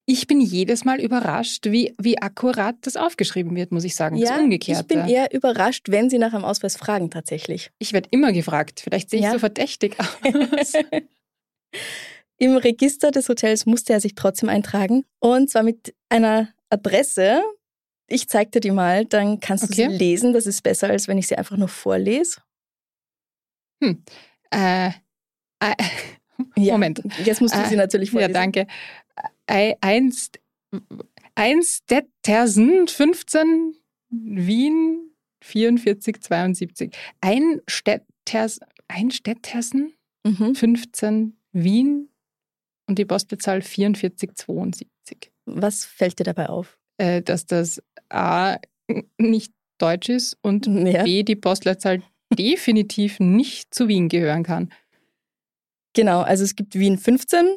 Ich 0.08 0.28
bin 0.28 0.40
jedes 0.40 0.86
Mal 0.86 1.00
überrascht, 1.02 1.66
wie, 1.66 1.96
wie 2.00 2.22
akkurat 2.22 2.76
das 2.82 2.96
aufgeschrieben 2.96 3.56
wird, 3.56 3.72
muss 3.72 3.84
ich 3.84 3.96
sagen. 3.96 4.20
das 4.22 4.30
ich 4.30 4.38
Umgekehrte. 4.38 4.84
bin 4.86 5.08
eher 5.08 5.34
überrascht, 5.34 5.90
wenn 5.90 6.10
sie 6.12 6.20
nach 6.20 6.34
einem 6.34 6.46
Ausweis 6.46 6.78
fragen 6.78 7.10
tatsächlich. 7.10 7.72
ich 7.80 7.92
werde 7.94 8.10
immer 8.12 8.32
gefragt. 8.32 8.82
Vielleicht 8.82 9.10
sehe 9.10 9.20
ich 9.20 9.26
Ja. 9.26 9.32
so 9.32 9.40
verdächtig 9.40 9.98
aus. 10.60 10.74
Im 12.38 12.58
Register 12.58 13.10
des 13.12 13.30
Hotels 13.30 13.66
musste 13.66 13.94
er 13.94 14.00
sich 14.02 14.14
trotzdem 14.14 14.50
eintragen 14.50 15.06
und 15.20 15.50
zwar 15.50 15.64
mit 15.64 15.96
einer 16.10 16.50
Adresse. 16.70 17.42
Ich 18.08 18.28
zeig 18.30 18.52
dir 18.52 18.60
die 18.60 18.72
mal, 18.72 19.06
dann 19.06 19.40
kannst 19.40 19.64
du 19.64 19.68
Okay. 19.74 19.90
sie 19.90 19.98
lesen. 19.98 20.34
Das 20.34 20.46
ist 20.46 20.62
besser, 20.62 20.90
als 20.90 21.08
wenn 21.08 21.18
ich 21.18 21.28
sie 21.28 21.36
einfach 21.38 21.58
nur 21.58 21.70
vorlese. 21.70 22.42
äh, 23.82 24.90
äh, 24.90 24.92
Ja, 26.58 26.74
Moment. 26.74 27.02
Jetzt 27.24 27.42
musst 27.42 27.56
du 27.56 27.60
Äh, 27.60 27.68
sie 27.68 27.76
natürlich 27.78 28.10
Ja, 28.10 28.14
vorlesen. 28.20 28.34
danke. 28.34 28.68
Ei- 29.48 29.78
Eins, 29.82 30.32
eins 31.36 31.86
Dettersen, 31.86 32.88
15, 32.88 33.76
Wien, 34.10 35.12
44, 35.44 36.22
72. 36.22 36.96
Ein 37.22 37.62
Städters, 37.68 38.60
ein 38.88 39.12
Städtersen, 39.12 39.94
Mhm. 40.26 40.56
15, 40.56 41.38
Wien 41.52 42.10
und 42.88 42.98
die 42.98 43.06
Postleitzahl 43.06 43.62
44, 43.62 44.32
72. 44.36 45.32
Was 45.46 45.86
fällt 45.86 46.20
dir 46.20 46.24
dabei 46.24 46.50
auf? 46.50 46.80
Äh, 46.98 47.22
dass 47.22 47.46
das 47.46 47.82
A 48.10 48.58
nicht 49.20 49.54
deutsch 49.78 50.10
ist 50.10 50.38
und 50.42 50.66
Ja. 50.68 51.04
B 51.04 51.24
die 51.24 51.36
Postleitzahl 51.36 52.02
definitiv 52.34 53.20
nicht 53.20 53.74
zu 53.74 53.88
Wien 53.88 54.10
gehören 54.10 54.44
kann. 54.44 54.72
Genau, 55.94 56.22
also 56.22 56.44
es 56.44 56.56
gibt 56.56 56.76
Wien 56.76 56.98
15 56.98 57.56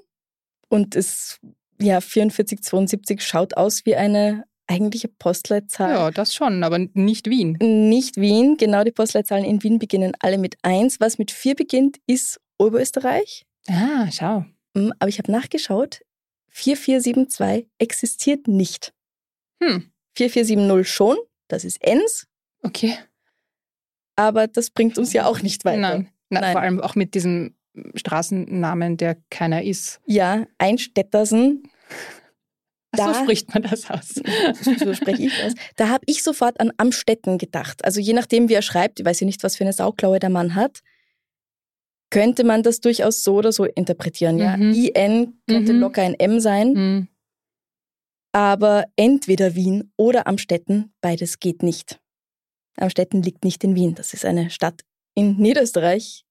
und 0.69 0.95
es, 0.95 1.41
ja, 1.81 2.01
4472 2.01 3.23
schaut 3.23 3.57
aus 3.57 3.85
wie 3.87 3.97
eine 3.97 4.45
eigentliche 4.67 5.09
Postleitzahl. 5.09 5.91
Ja, 5.91 6.11
das 6.11 6.35
schon, 6.35 6.63
aber 6.63 6.79
nicht 6.93 7.29
Wien. 7.29 7.57
Nicht 7.89 8.17
Wien, 8.17 8.57
genau 8.57 8.85
die 8.85 8.91
Postleitzahlen 8.91 9.45
in 9.45 9.63
Wien 9.63 9.79
beginnen 9.79 10.13
alle 10.21 10.39
mit 10.39 10.57
1. 10.63 11.01
Was 11.01 11.19
mit 11.19 11.31
4 11.31 11.55
beginnt, 11.55 11.97
ist 12.07 12.41
Oberösterreich. 12.59 13.47
Ah, 13.69 14.11
schau. 14.11 14.45
Hm, 14.77 14.93
Aber 14.99 15.09
ich 15.09 15.19
habe 15.19 15.33
nachgeschaut, 15.33 16.03
4472 16.51 17.67
existiert 17.79 18.49
nicht. 18.49 18.93
Hm, 19.63 19.91
4470 20.17 20.93
schon, 20.93 21.17
das 21.49 21.65
ist 21.65 21.83
Enns, 21.83 22.27
okay. 22.63 22.97
aber 24.17 24.47
das 24.47 24.71
bringt 24.71 24.99
uns 24.99 25.13
ja 25.13 25.27
auch 25.27 25.43
nicht 25.43 25.65
weiter. 25.65 25.79
Nein. 25.79 26.11
Nein. 26.31 26.53
Vor 26.53 26.61
allem 26.61 26.81
auch 26.81 26.95
mit 26.95 27.15
diesem 27.15 27.55
Straßennamen, 27.95 28.97
der 28.97 29.17
keiner 29.31 29.63
ist. 29.63 30.01
Ja, 30.07 30.47
Einstädtersen, 30.59 31.63
Ach, 32.93 32.99
so 32.99 33.13
Da- 33.13 33.23
spricht 33.23 33.53
man 33.53 33.63
das 33.65 33.91
aus. 33.91 34.15
so 34.79 34.95
spreche 34.95 35.25
ich 35.27 35.33
das. 35.43 35.53
Da 35.77 35.89
habe 35.91 36.05
ich 36.07 36.23
sofort 36.23 36.59
an 36.59 36.73
Amstetten 36.79 37.37
gedacht. 37.37 37.85
Also 37.85 38.01
je 38.01 38.15
nachdem, 38.15 38.49
wie 38.49 38.55
er 38.55 38.63
schreibt, 38.63 38.99
ich 39.01 39.05
weiß 39.07 39.21
ja 39.21 39.27
nicht, 39.27 39.43
was 39.43 39.57
für 39.57 39.65
eine 39.65 39.75
Sauklaue 39.75 40.19
der 40.19 40.31
Mann 40.31 40.55
hat, 40.55 40.81
könnte 42.11 42.45
man 42.45 42.63
das 42.63 42.81
durchaus 42.81 43.23
so 43.23 43.35
oder 43.37 43.53
so 43.53 43.65
interpretieren. 43.65 44.39
Ja, 44.39 44.57
Mhm. 44.57 44.73
IN 44.73 45.41
könnte 45.47 45.75
Mhm. 45.75 45.81
locker 45.81 46.01
ein 46.03 46.15
M 46.15 46.41
sein, 46.41 46.75
Hm. 46.75 47.09
aber 48.33 48.87
entweder 48.97 49.55
Wien 49.55 49.93
oder 49.99 50.27
Amstetten, 50.27 50.93
beides 51.03 51.41
geht 51.41 51.63
nicht. 51.63 52.01
Amstetten 52.79 53.23
liegt 53.23 53.45
nicht 53.45 53.63
in 53.65 53.75
Wien. 53.75 53.95
Das 53.95 54.15
ist 54.15 54.25
eine 54.25 54.49
Stadt 54.51 54.83
in 55.15 55.37
Niederösterreich 55.37 56.25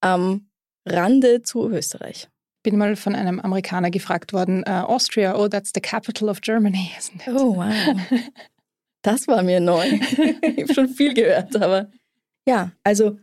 am 0.00 0.50
Rande 0.86 1.42
zu 1.42 1.68
Österreich. 1.70 2.28
Bin 2.62 2.78
mal 2.78 2.96
von 2.96 3.14
einem 3.14 3.40
Amerikaner 3.40 3.90
gefragt 3.90 4.32
worden, 4.32 4.62
äh, 4.64 4.70
Austria, 4.70 5.36
oh, 5.36 5.48
that's 5.48 5.72
the 5.74 5.80
capital 5.80 6.28
of 6.28 6.40
Germany, 6.40 6.90
isn't 6.98 7.26
it? 7.26 7.34
Oh, 7.34 7.56
wow. 7.56 8.20
Das 9.02 9.28
war 9.28 9.42
mir 9.42 9.60
neu. 9.60 9.86
ich 10.42 10.62
habe 10.62 10.74
schon 10.74 10.88
viel 10.88 11.12
gehört, 11.12 11.54
aber 11.56 11.90
ja, 12.48 12.72
also 12.82 13.18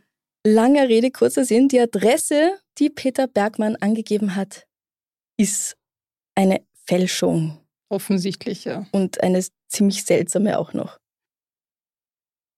langer 0.46 0.88
Rede, 0.88 1.12
kurzer 1.12 1.46
Sinn. 1.46 1.68
Die 1.68 1.80
Adresse, 1.80 2.60
die 2.78 2.90
Peter 2.90 3.28
Bergmann 3.28 3.76
angegeben 3.78 4.36
hat, 4.36 4.68
ist 5.38 5.76
eine 6.36 6.62
Fälschung. 6.86 7.60
Offensichtlich, 7.90 8.66
ja. 8.66 8.86
Und 8.92 9.22
eine 9.22 9.44
ziemlich 9.68 10.04
seltsame 10.04 10.58
auch 10.58 10.74
noch. 10.74 11.00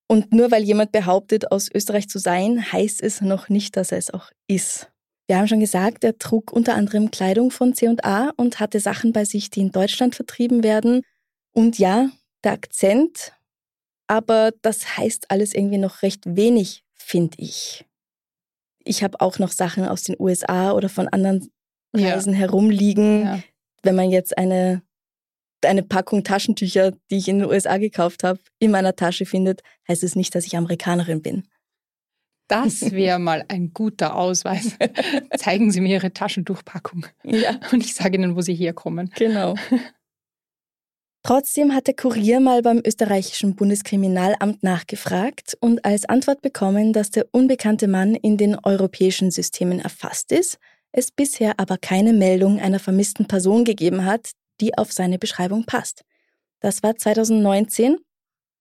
Und 0.07 0.31
nur 0.31 0.51
weil 0.51 0.63
jemand 0.63 0.91
behauptet, 0.91 1.51
aus 1.51 1.69
Österreich 1.73 2.07
zu 2.07 2.19
sein, 2.19 2.71
heißt 2.71 3.01
es 3.01 3.21
noch 3.21 3.49
nicht, 3.49 3.77
dass 3.77 3.91
er 3.91 3.97
es 3.97 4.13
auch 4.13 4.31
ist. 4.47 4.91
Wir 5.28 5.38
haben 5.38 5.47
schon 5.47 5.61
gesagt, 5.61 6.03
er 6.03 6.17
trug 6.17 6.51
unter 6.51 6.76
anderem 6.76 7.09
Kleidung 7.11 7.49
von 7.49 7.74
C&A 7.74 8.32
und 8.36 8.59
hatte 8.59 8.80
Sachen 8.80 9.13
bei 9.13 9.24
sich, 9.24 9.49
die 9.49 9.61
in 9.61 9.71
Deutschland 9.71 10.15
vertrieben 10.15 10.63
werden. 10.63 11.03
Und 11.53 11.80
ja, 11.80 12.09
der 12.43 12.53
Akzent, 12.53 13.34
aber 14.07 14.51
das 14.61 14.97
heißt 14.97 15.32
alles 15.32 15.53
irgendwie 15.53 15.78
noch 15.78 16.01
recht 16.01 16.36
wenig, 16.36 16.84
finde 16.93 17.38
ich. 17.39 17.86
Ich 18.84 19.01
habe 19.01 19.21
auch 19.21 19.39
noch 19.39 19.51
Sachen 19.51 19.86
aus 19.86 20.03
den 20.03 20.17
USA 20.19 20.74
oder 20.74 20.89
von 20.89 21.07
anderen 21.07 21.49
Reisen 21.93 22.34
ja. 22.34 22.39
herumliegen. 22.39 23.24
Ja. 23.24 23.39
Wenn 23.82 23.95
man 23.95 24.09
jetzt 24.09 24.38
eine, 24.38 24.82
eine 25.63 25.84
Packung 25.84 26.26
Taschentücher, 26.26 26.91
die 27.09 27.17
ich 27.17 27.30
in 27.30 27.39
den 27.39 27.49
USA 27.49 27.78
gekauft 27.78 28.24
habe, 28.24 28.39
in 28.59 28.71
meiner 28.71 28.95
Tasche 28.95 29.26
findet, 29.26 29.61
heißt 29.88 30.03
es 30.03 30.17
nicht, 30.17 30.36
dass 30.36 30.45
ich 30.45 30.57
Amerikanerin 30.57 31.21
bin. 31.21 31.47
Das 32.47 32.81
wäre 32.91 33.19
mal 33.19 33.45
ein 33.47 33.73
guter 33.73 34.15
Ausweis. 34.15 34.77
Zeigen 35.37 35.71
Sie 35.71 35.81
mir 35.81 35.95
Ihre 35.95 36.13
Taschentuchpackung. 36.13 37.05
Ja. 37.23 37.59
Und 37.71 37.83
ich 37.83 37.95
sage 37.95 38.17
Ihnen, 38.17 38.35
wo 38.35 38.41
Sie 38.41 38.55
herkommen. 38.55 39.09
Genau. 39.15 39.55
Trotzdem 41.25 41.73
hat 41.73 41.87
der 41.87 41.95
Kurier 41.95 42.41
mal 42.41 42.61
beim 42.61 42.81
österreichischen 42.85 43.55
Bundeskriminalamt 43.55 44.61
nachgefragt 44.61 45.55
und 45.61 45.85
als 45.85 46.03
Antwort 46.03 46.41
bekommen, 46.41 46.91
dass 46.91 47.11
der 47.11 47.27
unbekannte 47.31 47.87
Mann 47.87 48.13
in 48.13 48.35
den 48.35 48.57
europäischen 48.61 49.31
Systemen 49.31 49.79
erfasst 49.79 50.33
ist, 50.33 50.59
es 50.91 51.11
bisher 51.11 51.61
aber 51.61 51.77
keine 51.77 52.11
Meldung 52.11 52.59
einer 52.59 52.79
vermissten 52.79 53.25
Person 53.25 53.63
gegeben 53.63 54.03
hat, 54.03 54.31
die 54.59 54.77
auf 54.77 54.91
seine 54.91 55.17
Beschreibung 55.17 55.63
passt. 55.63 56.03
Das 56.59 56.83
war 56.83 56.97
2019 56.97 57.97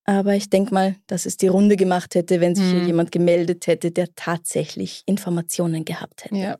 aber 0.05 0.35
ich 0.35 0.51
denke 0.51 0.75
mal, 0.75 0.97
dass 1.07 1.27
es 1.27 1.37
die 1.37 1.47
Runde 1.47 1.77
gemacht 1.77 2.15
hätte, 2.15 2.41
wenn 2.41 2.55
sich 2.55 2.65
mhm. 2.65 2.71
hier 2.71 2.87
jemand 2.87 3.13
gemeldet 3.13 3.67
hätte, 3.67 3.91
der 3.91 4.15
tatsächlich 4.15 5.03
Informationen 5.07 5.85
gehabt 5.85 6.25
hätte. 6.25 6.37
Ja. 6.37 6.59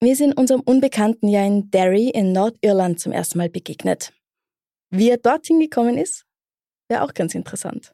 Wir 0.00 0.16
sind 0.16 0.36
unserem 0.36 0.60
Unbekannten 0.60 1.28
ja 1.28 1.44
in 1.44 1.70
Derry 1.70 2.10
in 2.10 2.32
Nordirland 2.32 3.00
zum 3.00 3.12
ersten 3.12 3.38
Mal 3.38 3.48
begegnet. 3.48 4.12
Wie 4.90 5.10
er 5.10 5.16
dorthin 5.16 5.58
gekommen 5.60 5.96
ist, 5.96 6.26
wäre 6.88 7.02
auch 7.02 7.14
ganz 7.14 7.34
interessant. 7.34 7.92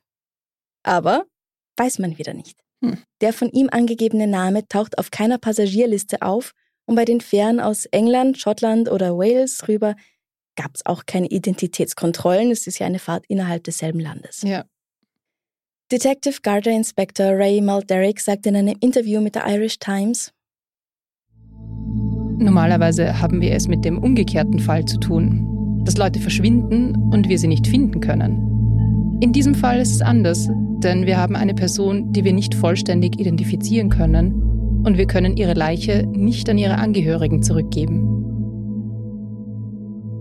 Aber 0.82 1.24
weiß 1.76 1.98
man 2.00 2.18
wieder 2.18 2.34
nicht. 2.34 2.58
Hm. 2.84 2.98
Der 3.20 3.32
von 3.32 3.50
ihm 3.50 3.68
angegebene 3.70 4.26
Name 4.26 4.66
taucht 4.66 4.98
auf 4.98 5.10
keiner 5.10 5.38
Passagierliste 5.38 6.22
auf 6.22 6.52
und 6.86 6.96
bei 6.96 7.04
den 7.04 7.20
Fähren 7.20 7.60
aus 7.60 7.86
England, 7.86 8.38
Schottland 8.38 8.90
oder 8.90 9.16
Wales 9.16 9.68
rüber 9.68 9.94
gab 10.60 10.74
es 10.74 10.84
auch 10.84 11.06
keine 11.06 11.28
Identitätskontrollen. 11.28 12.50
Es 12.50 12.66
ist 12.66 12.78
ja 12.78 12.86
eine 12.86 12.98
Fahrt 12.98 13.24
innerhalb 13.28 13.64
desselben 13.64 14.00
Landes. 14.00 14.42
Ja. 14.42 14.64
Detective 15.90 16.40
Garter 16.42 16.70
Inspector 16.70 17.26
Ray 17.32 17.60
Malderick 17.60 18.20
sagt 18.20 18.46
in 18.46 18.56
einem 18.56 18.76
Interview 18.80 19.20
mit 19.20 19.34
der 19.34 19.46
Irish 19.46 19.78
Times, 19.78 20.32
Normalerweise 22.38 23.20
haben 23.20 23.42
wir 23.42 23.52
es 23.52 23.68
mit 23.68 23.84
dem 23.84 23.98
umgekehrten 23.98 24.60
Fall 24.60 24.86
zu 24.86 24.98
tun, 24.98 25.82
dass 25.84 25.98
Leute 25.98 26.20
verschwinden 26.20 26.96
und 27.12 27.28
wir 27.28 27.38
sie 27.38 27.48
nicht 27.48 27.66
finden 27.66 28.00
können. 28.00 29.18
In 29.20 29.32
diesem 29.32 29.54
Fall 29.54 29.78
ist 29.78 29.94
es 29.94 30.00
anders, 30.00 30.48
denn 30.82 31.04
wir 31.04 31.18
haben 31.18 31.36
eine 31.36 31.54
Person, 31.54 32.12
die 32.14 32.24
wir 32.24 32.32
nicht 32.32 32.54
vollständig 32.54 33.20
identifizieren 33.20 33.90
können 33.90 34.82
und 34.86 34.96
wir 34.96 35.06
können 35.06 35.36
ihre 35.36 35.52
Leiche 35.52 36.06
nicht 36.06 36.48
an 36.48 36.56
ihre 36.56 36.76
Angehörigen 36.76 37.42
zurückgeben. 37.42 38.20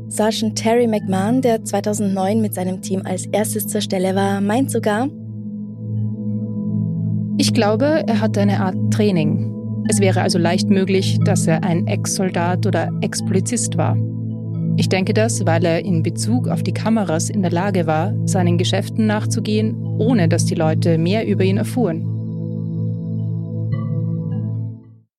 Sergeant 0.09 0.57
Terry 0.57 0.87
McMahon, 0.87 1.41
der 1.41 1.63
2009 1.63 2.41
mit 2.41 2.55
seinem 2.55 2.81
Team 2.81 3.03
als 3.05 3.27
erstes 3.27 3.67
zur 3.67 3.81
Stelle 3.81 4.15
war, 4.15 4.41
meint 4.41 4.71
sogar, 4.71 5.07
ich 7.37 7.53
glaube, 7.53 8.03
er 8.05 8.19
hatte 8.19 8.41
eine 8.41 8.59
Art 8.59 8.75
Training. 8.91 9.55
Es 9.87 9.99
wäre 10.01 10.21
also 10.21 10.37
leicht 10.37 10.69
möglich, 10.69 11.19
dass 11.23 11.47
er 11.47 11.63
ein 11.63 11.87
Ex-Soldat 11.87 12.65
oder 12.65 12.91
Ex-Polizist 13.01 13.77
war. 13.77 13.95
Ich 14.75 14.89
denke 14.89 15.13
das, 15.13 15.45
weil 15.45 15.63
er 15.63 15.85
in 15.85 16.03
Bezug 16.03 16.47
auf 16.47 16.63
die 16.63 16.73
Kameras 16.73 17.29
in 17.29 17.41
der 17.41 17.51
Lage 17.51 17.87
war, 17.87 18.13
seinen 18.25 18.57
Geschäften 18.57 19.05
nachzugehen, 19.07 19.75
ohne 19.99 20.27
dass 20.27 20.45
die 20.45 20.55
Leute 20.55 20.97
mehr 20.97 21.25
über 21.27 21.43
ihn 21.43 21.57
erfuhren. 21.57 22.18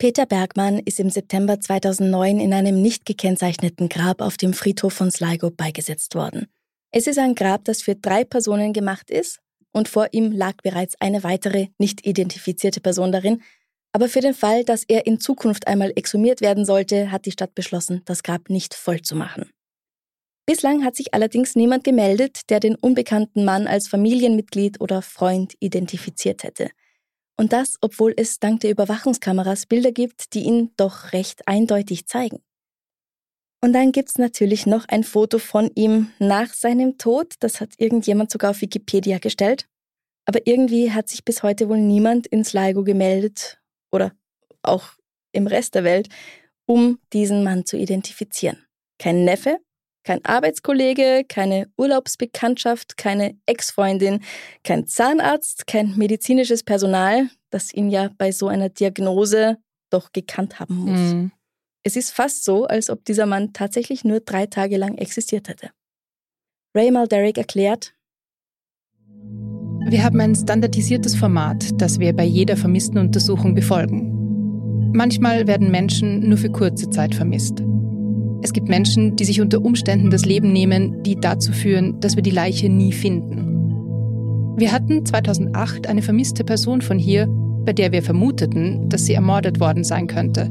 Peter 0.01 0.25
Bergmann 0.25 0.79
ist 0.79 0.99
im 0.99 1.11
September 1.11 1.61
2009 1.61 2.41
in 2.41 2.55
einem 2.55 2.81
nicht 2.81 3.05
gekennzeichneten 3.05 3.91
Grab 3.91 4.23
auf 4.23 4.39
dem 4.39 4.55
Friedhof 4.55 4.95
von 4.95 5.11
Sligo 5.11 5.51
beigesetzt 5.51 6.15
worden. 6.15 6.47
Es 6.91 7.07
ist 7.07 7.19
ein 7.19 7.35
Grab, 7.35 7.67
das 7.67 7.83
für 7.83 7.97
drei 7.97 8.25
Personen 8.25 8.73
gemacht 8.73 9.11
ist 9.11 9.41
und 9.73 9.89
vor 9.89 10.09
ihm 10.13 10.33
lag 10.33 10.55
bereits 10.63 10.99
eine 11.01 11.23
weitere 11.23 11.67
nicht 11.77 12.07
identifizierte 12.07 12.81
Person 12.81 13.13
darin. 13.13 13.43
Aber 13.93 14.09
für 14.09 14.23
den 14.23 14.33
Fall, 14.33 14.65
dass 14.65 14.85
er 14.85 15.07
in 15.07 15.21
Zukunft 15.21 15.67
einmal 15.67 15.93
exhumiert 15.95 16.41
werden 16.41 16.65
sollte, 16.65 17.13
hat 17.13 17.27
die 17.27 17.33
Stadt 17.33 17.55
beschlossen, 17.55 18.01
das 18.07 18.23
Grab 18.23 18.49
nicht 18.49 18.73
voll 18.73 19.03
zu 19.03 19.15
machen. 19.15 19.51
Bislang 20.47 20.83
hat 20.83 20.97
sich 20.97 21.13
allerdings 21.13 21.57
niemand 21.57 21.85
gemeldet, 21.85 22.49
der 22.49 22.61
den 22.61 22.75
unbekannten 22.75 23.45
Mann 23.45 23.67
als 23.67 23.89
Familienmitglied 23.89 24.81
oder 24.81 25.03
Freund 25.03 25.53
identifiziert 25.61 26.43
hätte. 26.43 26.71
Und 27.41 27.55
das, 27.55 27.79
obwohl 27.81 28.13
es 28.19 28.39
dank 28.39 28.61
der 28.61 28.71
Überwachungskameras 28.71 29.65
Bilder 29.65 29.93
gibt, 29.93 30.35
die 30.35 30.43
ihn 30.43 30.73
doch 30.77 31.15
recht 31.15 31.49
eindeutig 31.49 32.07
zeigen. 32.07 32.43
Und 33.63 33.73
dann 33.73 33.93
gibt's 33.93 34.19
natürlich 34.19 34.67
noch 34.67 34.85
ein 34.89 35.05
Foto 35.05 35.39
von 35.39 35.71
ihm 35.75 36.11
nach 36.19 36.53
seinem 36.53 36.99
Tod. 36.99 37.37
Das 37.41 37.63
hat 37.63 37.71
irgendjemand 37.79 38.31
sogar 38.31 38.51
auf 38.51 38.61
Wikipedia 38.61 39.17
gestellt. 39.17 39.67
Aber 40.27 40.47
irgendwie 40.47 40.93
hat 40.93 41.09
sich 41.09 41.25
bis 41.25 41.43
heute 41.43 41.71
wohl 41.71 41.79
niemand 41.79 42.27
in 42.27 42.45
Sligo 42.45 42.85
gemeldet 42.85 43.59
oder 43.91 44.13
auch 44.61 44.91
im 45.33 45.47
Rest 45.47 45.75
der 45.75 45.85
Welt, 45.85 46.11
um 46.67 46.99
diesen 47.15 47.43
Mann 47.43 47.65
zu 47.65 47.79
identifizieren. 47.79 48.67
Kein 48.99 49.25
Neffe, 49.25 49.61
kein 50.11 50.25
Arbeitskollege, 50.25 51.25
keine 51.29 51.69
Urlaubsbekanntschaft, 51.77 52.97
keine 52.97 53.37
Ex-Freundin, 53.47 54.19
kein 54.65 54.89
Zahnarzt, 54.89 55.69
kein 55.69 55.97
medizinisches 55.97 56.65
Personal, 56.65 57.29
das 57.51 57.73
ihn 57.73 57.91
ja 57.91 58.11
bei 58.19 58.33
so 58.33 58.49
einer 58.49 58.71
Diagnose 58.71 59.59
doch 59.89 60.11
gekannt 60.11 60.59
haben 60.59 60.75
muss. 60.75 60.99
Mhm. 60.99 61.31
Es 61.85 61.95
ist 61.95 62.11
fast 62.11 62.43
so, 62.45 62.67
als 62.67 62.91
ob 62.91 63.05
dieser 63.05 63.25
Mann 63.25 63.53
tatsächlich 63.53 64.03
nur 64.03 64.19
drei 64.19 64.47
Tage 64.47 64.79
lang 64.79 64.99
existiert 64.99 65.49
hätte. 65.49 65.71
Ray 66.75 66.91
Malderick 66.91 67.39
erklärt, 67.39 67.95
wir 69.87 70.03
haben 70.03 70.21
ein 70.21 70.35
standardisiertes 70.35 71.15
Format, 71.15 71.81
das 71.81 72.01
wir 72.01 72.13
bei 72.17 72.25
jeder 72.25 72.57
vermissten 72.57 72.99
Untersuchung 72.99 73.55
befolgen. 73.55 74.93
Manchmal 74.93 75.47
werden 75.47 75.71
Menschen 75.71 76.29
nur 76.29 76.37
für 76.37 76.51
kurze 76.51 76.91
Zeit 76.91 77.15
vermisst. 77.15 77.63
Es 78.43 78.53
gibt 78.53 78.69
Menschen, 78.69 79.17
die 79.17 79.25
sich 79.25 79.41
unter 79.41 79.63
Umständen 79.63 80.11
das 80.11 80.25
Leben 80.25 80.53
nehmen, 80.53 81.03
die 81.03 81.17
dazu 81.17 81.53
führen, 81.53 82.01
dass 82.01 82.17
wir 82.17 82.23
die 82.23 82.31
Leiche 82.31 82.69
nie 82.69 82.93
finden. 82.93 84.55
Wir 84.57 84.73
hatten 84.73 85.05
2008 85.05 85.87
eine 85.87 86.03
vermisste 86.03 86.45
Person 86.45 86.81
von 86.81 86.99
hier, 86.99 87.27
bei 87.65 87.73
der 87.73 87.93
wir 87.93 88.03
vermuteten, 88.03 88.89
dass 88.89 89.05
sie 89.05 89.15
ermordet 89.15 89.61
worden 89.61 89.85
sein 89.85 90.07
könnte. 90.07 90.51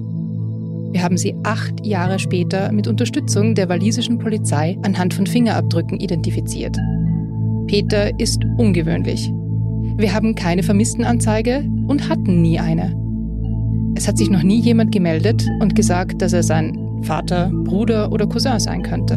Wir 0.91 1.03
haben 1.03 1.17
sie 1.17 1.35
acht 1.43 1.85
Jahre 1.85 2.17
später 2.17 2.71
mit 2.71 2.87
Unterstützung 2.87 3.53
der 3.53 3.69
walisischen 3.69 4.17
Polizei 4.17 4.77
anhand 4.83 5.13
von 5.13 5.27
Fingerabdrücken 5.27 5.99
identifiziert. 5.99 6.75
Peter 7.67 8.19
ist 8.19 8.41
ungewöhnlich. 8.57 9.31
Wir 9.97 10.13
haben 10.13 10.33
keine 10.33 10.63
Vermisstenanzeige 10.63 11.63
und 11.87 12.09
hatten 12.09 12.41
nie 12.41 12.59
eine. 12.59 12.95
Es 13.95 14.07
hat 14.07 14.17
sich 14.17 14.29
noch 14.29 14.43
nie 14.43 14.59
jemand 14.59 14.91
gemeldet 14.91 15.45
und 15.59 15.75
gesagt, 15.75 16.21
dass 16.21 16.33
er 16.33 16.43
sein 16.43 16.88
Vater, 17.03 17.49
Bruder 17.51 18.11
oder 18.11 18.27
Cousin 18.27 18.59
sein 18.59 18.83
könnte. 18.83 19.15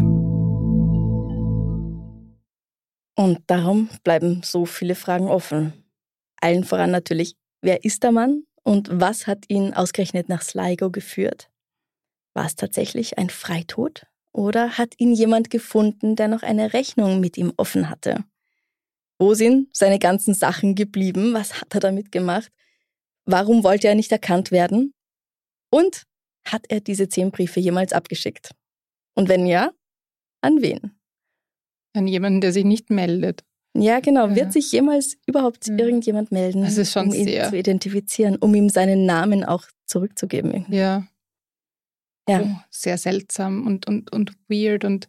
Und 3.15 3.41
darum 3.47 3.89
bleiben 4.05 4.41
so 4.43 4.65
viele 4.65 4.95
Fragen 4.95 5.29
offen. 5.29 5.73
Allen 6.41 6.65
voran 6.65 6.91
natürlich, 6.91 7.37
wer 7.61 7.85
ist 7.85 8.03
der 8.03 8.13
Mann 8.13 8.45
und 8.63 8.89
was 8.93 9.27
hat 9.27 9.45
ihn 9.49 9.75
ausgerechnet 9.75 10.29
nach 10.29 10.43
Sligo 10.43 10.91
geführt? 10.91 11.51
War 12.35 12.47
es 12.47 12.57
tatsächlich 12.57 13.19
ein 13.19 13.31
Freitod 13.31 14.07
oder 14.33 14.79
hat 14.79 14.95
ihn 14.99 15.13
jemand 15.13 15.51
gefunden, 15.51 16.17
der 16.17 16.29
noch 16.29 16.43
eine 16.43 16.73
Rechnung 16.73 17.21
mit 17.21 17.37
ihm 17.37 17.53
offen 17.57 17.91
hatte? 17.91 18.25
Wo 19.19 19.35
sind 19.35 19.69
seine 19.77 19.99
ganzen 19.99 20.35
Sachen 20.35 20.75
geblieben? 20.75 21.35
Was 21.35 21.61
hat 21.61 21.75
er 21.75 21.81
damit 21.81 22.11
gemacht? 22.11 22.51
Warum 23.25 23.63
wollte 23.63 23.87
er 23.87 23.95
nicht 23.95 24.11
erkannt 24.11 24.51
werden? 24.51 24.95
Und 25.71 26.05
hat 26.45 26.67
er 26.69 26.81
diese 26.81 27.09
zehn 27.09 27.31
Briefe 27.31 27.61
jemals 27.61 27.93
abgeschickt? 27.93 28.51
Und 29.15 29.29
wenn 29.29 29.47
ja, 29.47 29.73
an 30.41 30.63
wen? 30.63 30.93
An 31.95 32.07
jemanden, 32.07 32.41
der 32.41 32.53
sich 32.53 32.65
nicht 32.65 32.91
meldet. 32.91 33.45
Ja, 33.75 34.01
genau. 34.01 34.29
Ja. 34.29 34.37
Wird 34.37 34.53
sich 34.53 34.71
jemals 34.73 35.17
überhaupt 35.27 35.67
ja. 35.69 35.77
irgendjemand 35.77 36.31
melden, 36.33 36.63
um 36.63 37.15
ihn 37.15 37.25
sehr. 37.25 37.49
zu 37.49 37.57
identifizieren, 37.57 38.37
um 38.37 38.55
ihm 38.55 38.69
seinen 38.69 39.07
Namen 39.07 39.45
auch 39.45 39.65
zurückzugeben? 39.87 40.67
Ja. 40.69 41.07
ja. 42.29 42.43
oh, 42.43 42.57
sehr 42.71 42.99
seltsam 42.99 43.67
und, 43.67 43.87
und, 43.87 44.13
und 44.13 44.33
weird. 44.49 44.85
Und 44.85 45.09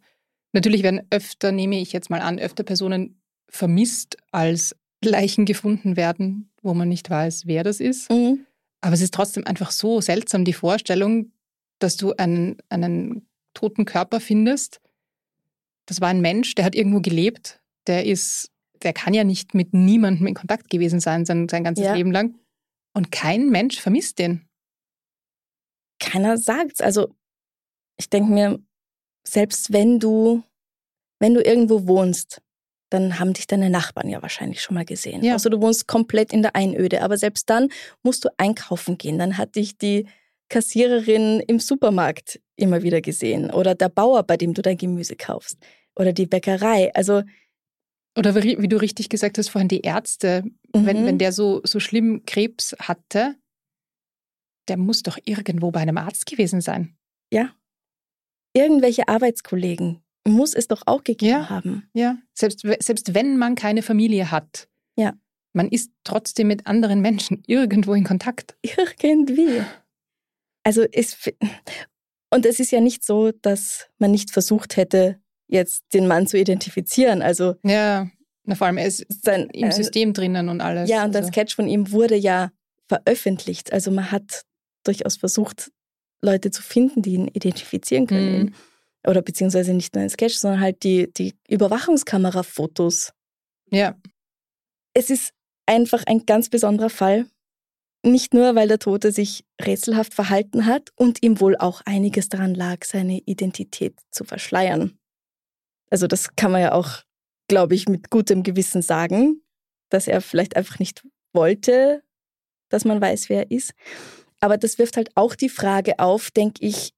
natürlich 0.54 0.84
werden 0.84 1.06
öfter, 1.10 1.52
nehme 1.52 1.80
ich 1.80 1.92
jetzt 1.92 2.10
mal 2.10 2.22
an, 2.22 2.40
öfter 2.40 2.64
Personen 2.64 3.22
vermisst, 3.50 4.18
als 4.32 4.76
Leichen 5.04 5.46
gefunden 5.46 5.98
werden, 5.98 6.50
wo 6.62 6.74
man 6.74 6.88
nicht 6.88 7.10
weiß, 7.10 7.46
wer 7.46 7.64
das 7.64 7.80
ist. 7.80 8.10
Mhm. 8.10 8.46
Aber 8.84 8.96
es 8.96 9.02
ist 9.02 9.14
trotzdem 9.14 9.48
einfach 9.48 9.72
so 9.72 10.02
seltsam, 10.02 10.44
die 10.44 10.52
Vorstellung, 10.52 11.32
dass 11.80 11.96
du 11.96 12.12
einen, 12.18 12.58
einen 12.68 13.26
toten 13.54 13.86
Körper 13.86 14.20
findest. 14.20 14.82
Das 15.86 16.02
war 16.02 16.10
ein 16.10 16.20
Mensch, 16.20 16.54
der 16.56 16.66
hat 16.66 16.76
irgendwo 16.76 17.00
gelebt, 17.00 17.62
der 17.88 18.06
ist, 18.06 18.52
der 18.82 18.92
kann 18.92 19.14
ja 19.14 19.24
nicht 19.24 19.54
mit 19.54 19.74
niemandem 19.74 20.28
in 20.28 20.34
Kontakt 20.34 20.70
gewesen 20.70 21.00
sein, 21.00 21.26
sein, 21.26 21.48
sein 21.48 21.64
ganzes 21.64 21.86
ja. 21.86 21.94
Leben 21.94 22.12
lang. 22.12 22.38
Und 22.94 23.10
kein 23.10 23.50
Mensch 23.50 23.80
vermisst 23.80 24.20
den. 24.20 24.50
Keiner 26.00 26.38
sagt's. 26.38 26.82
Also, 26.82 27.16
ich 27.98 28.10
denke 28.10 28.34
mir, 28.34 28.60
selbst 29.26 29.72
wenn 29.72 29.98
du, 30.00 30.44
wenn 31.20 31.34
du 31.34 31.42
irgendwo 31.42 31.88
wohnst, 31.88 32.42
dann 32.94 33.20
haben 33.20 33.34
dich 33.34 33.48
deine 33.48 33.70
Nachbarn 33.70 34.10
ja 34.10 34.22
wahrscheinlich 34.22 34.62
schon 34.62 34.76
mal 34.76 34.86
gesehen. 34.86 35.24
Ja. 35.24 35.34
Also 35.34 35.50
du 35.50 35.60
wohnst 35.62 35.88
komplett 35.88 36.32
in 36.32 36.42
der 36.44 36.56
Einöde, 36.56 37.02
aber 37.02 37.18
selbst 37.18 37.50
dann 37.50 37.70
musst 38.04 38.24
du 38.24 38.30
einkaufen 38.38 38.98
gehen. 38.98 39.18
Dann 39.18 39.38
hat 39.38 39.56
dich 39.56 39.78
die 39.78 40.08
Kassiererin 40.50 41.40
im 41.40 41.60
Supermarkt 41.60 42.40
immer 42.56 42.84
wieder 42.84 43.02
gesehen 43.02 43.50
oder 43.50 43.74
der 43.74 43.90
Bauer, 43.90 44.24
bei 44.24 44.38
dem 44.38 44.54
du 44.54 44.62
dein 44.62 44.78
Gemüse 44.78 45.16
kaufst 45.16 45.58
oder 45.96 46.14
die 46.14 46.28
Bäckerei. 46.28 46.94
Also 46.94 47.24
oder 48.18 48.36
wie, 48.44 48.62
wie 48.62 48.68
du 48.68 48.78
richtig 48.78 49.10
gesagt 49.10 49.38
hast 49.38 49.50
vorhin, 49.50 49.68
die 49.68 49.82
Ärzte, 49.82 50.44
mhm. 50.76 50.86
wenn, 50.86 51.06
wenn 51.06 51.18
der 51.18 51.32
so, 51.32 51.62
so 51.64 51.80
schlimm 51.80 52.24
Krebs 52.26 52.76
hatte, 52.80 53.36
der 54.68 54.78
muss 54.78 55.02
doch 55.02 55.18
irgendwo 55.26 55.72
bei 55.72 55.80
einem 55.80 55.98
Arzt 55.98 56.26
gewesen 56.26 56.62
sein. 56.62 56.96
Ja. 57.32 57.50
Irgendwelche 58.56 59.08
Arbeitskollegen, 59.08 60.04
muss 60.28 60.54
es 60.54 60.68
doch 60.68 60.84
auch 60.86 61.04
gegeben 61.04 61.32
ja, 61.32 61.50
haben. 61.50 61.90
Ja, 61.94 62.18
selbst, 62.34 62.66
selbst 62.80 63.14
wenn 63.14 63.38
man 63.38 63.56
keine 63.56 63.82
Familie 63.82 64.32
hat. 64.32 64.68
Ja. 64.96 65.14
Man 65.54 65.68
ist 65.70 65.92
trotzdem 66.04 66.48
mit 66.48 66.66
anderen 66.66 67.02
Menschen 67.02 67.44
irgendwo 67.48 67.94
in 67.94 68.04
Kontakt. 68.04 68.56
Irgendwie. 68.62 69.62
Also 70.64 70.86
es, 70.92 71.18
und 72.32 72.46
es 72.46 72.60
ist 72.60 72.72
ja 72.72 72.80
nicht 72.80 73.04
so, 73.04 73.32
dass 73.32 73.90
man 74.00 74.12
nicht 74.12 74.32
versucht 74.32 74.78
hätte, 74.78 75.20
jetzt 75.48 75.84
den 75.94 76.08
Mann 76.08 76.26
zu 76.26 76.38
identifizieren. 76.38 77.22
Also 77.22 77.56
ja, 77.64 78.10
na, 78.46 78.56
vor 78.56 78.68
allem 78.68 78.78
er 78.78 78.88
ist 78.88 79.06
sein, 79.24 79.50
im 79.50 79.70
äh, 79.70 79.72
System 79.72 80.14
drinnen 80.14 80.50
und 80.50 80.62
alles. 80.62 80.90
Ja, 80.90 81.04
und 81.04 81.16
also. 81.16 81.20
der 81.20 81.28
Sketch 81.28 81.56
von 81.56 81.68
ihm 81.68 81.92
wurde 81.92 82.16
ja 82.16 82.52
veröffentlicht. 82.88 83.74
Also 83.74 83.92
man 83.92 84.12
hat 84.12 84.46
durchaus 84.84 85.18
versucht, 85.18 85.72
Leute 86.22 86.52
zu 86.52 86.62
finden, 86.62 87.02
die 87.02 87.14
ihn 87.14 87.28
identifizieren 87.28 88.08
können. 88.08 88.44
Mhm 88.44 88.54
oder 89.06 89.22
beziehungsweise 89.22 89.74
nicht 89.74 89.96
nur 89.96 90.04
ein 90.04 90.10
Sketch, 90.10 90.36
sondern 90.36 90.62
halt 90.62 90.84
die, 90.84 91.12
die 91.12 91.36
Überwachungskamerafotos. 91.48 93.14
Ja. 93.70 93.96
Es 94.94 95.10
ist 95.10 95.34
einfach 95.66 96.04
ein 96.06 96.26
ganz 96.26 96.50
besonderer 96.50 96.90
Fall. 96.90 97.28
Nicht 98.06 98.34
nur, 98.34 98.56
weil 98.56 98.68
der 98.68 98.80
Tote 98.80 99.12
sich 99.12 99.46
rätselhaft 99.62 100.14
verhalten 100.14 100.66
hat 100.66 100.90
und 100.96 101.24
ihm 101.24 101.40
wohl 101.40 101.56
auch 101.58 101.82
einiges 101.86 102.28
daran 102.30 102.54
lag, 102.54 102.84
seine 102.84 103.20
Identität 103.20 103.98
zu 104.12 104.26
verschleiern. 104.26 104.98
Also 105.90 106.08
das 106.08 106.36
kann 106.36 106.52
man 106.52 106.62
ja 106.62 106.74
auch, 106.74 107.04
glaube 107.48 107.76
ich, 107.76 107.88
mit 107.88 108.10
gutem 108.10 108.44
Gewissen 108.44 108.82
sagen, 108.82 109.42
dass 109.90 110.08
er 110.08 110.22
vielleicht 110.22 110.58
einfach 110.58 110.80
nicht 110.80 111.06
wollte, 111.34 112.04
dass 112.70 112.84
man 112.84 113.00
weiß, 113.00 113.30
wer 113.30 113.40
er 113.44 113.52
ist. 113.52 113.74
Aber 114.40 114.58
das 114.58 114.78
wirft 114.80 114.98
halt 114.98 115.12
auch 115.16 115.36
die 115.36 115.50
Frage 115.50 116.00
auf, 116.00 116.32
denke 116.32 116.66
ich, 116.66 116.94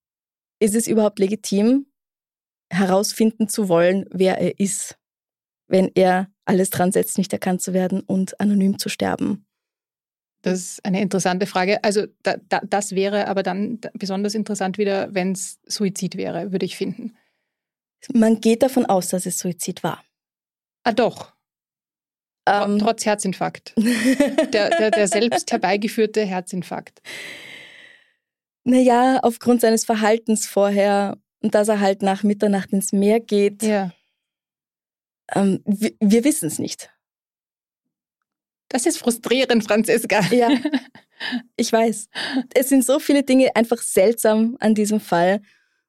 ist 0.59 0.75
es 0.75 0.87
überhaupt 0.87 1.19
legitim, 1.19 1.85
herausfinden 2.70 3.47
zu 3.47 3.70
wollen, 3.70 4.05
wer 4.11 4.39
er 4.39 4.59
ist, 4.59 4.97
wenn 5.68 5.91
er 5.95 6.30
alles 6.45 6.70
dran 6.70 6.91
setzt, 6.91 7.18
nicht 7.18 7.34
erkannt 7.34 7.61
zu 7.61 7.74
werden 7.74 8.01
und 8.01 8.39
anonym 8.39 8.78
zu 8.78 8.89
sterben. 8.89 9.45
Das 10.41 10.59
ist 10.59 10.86
eine 10.86 11.01
interessante 11.01 11.47
Frage. 11.47 11.84
Also 11.84 12.05
da, 12.22 12.36
da, 12.49 12.61
das 12.63 12.93
wäre 12.93 13.28
aber 13.28 13.41
dann 13.41 13.80
besonders 13.93 14.36
interessant 14.36 14.78
wieder, 14.78 15.11
wenn 15.13 15.32
es 15.32 15.59
Suizid 15.66 16.18
wäre, 16.18 16.51
würde 16.51 16.68
ich 16.68 16.78
finden. 16.78 17.16
Man 18.13 18.39
geht 18.41 18.61
davon 18.61 18.86
aus, 18.86 19.09
dass 19.09 19.26
es 19.26 19.39
Suizid 19.39 19.82
war. 19.84 20.03
Ah 20.84 20.91
doch. 20.91 21.34
Ähm, 22.47 22.78
Trotz 22.78 23.07
Herzinfarkt. 23.07 23.74
der, 23.76 24.70
der, 24.70 24.91
der 24.91 25.07
selbst 25.07 25.51
herbeigeführte 25.51 26.24
Herzinfarkt. 26.26 27.01
Naja, 28.68 29.20
aufgrund 29.22 29.61
seines 29.61 29.86
Verhaltens 29.86 30.47
vorher 30.47 31.20
und 31.45 31.53
dass 31.53 31.67
er 31.67 31.79
halt 31.79 32.01
nach 32.01 32.23
Mitternacht 32.23 32.73
ins 32.73 32.91
Meer 32.91 33.19
geht. 33.19 33.61
Ja. 33.61 33.91
Ähm, 35.31 35.61
wir, 35.63 35.91
wir 35.99 36.23
wissen 36.23 36.47
es 36.47 36.57
nicht. 36.57 36.89
Das 38.67 38.87
ist 38.87 38.97
frustrierend, 38.97 39.63
Franziska. 39.63 40.21
Ja, 40.31 40.49
ich 41.55 41.71
weiß. 41.71 42.09
Es 42.55 42.69
sind 42.69 42.83
so 42.83 42.97
viele 42.97 43.21
Dinge 43.21 43.55
einfach 43.55 43.77
seltsam 43.77 44.57
an 44.59 44.73
diesem 44.73 44.99
Fall. 44.99 45.39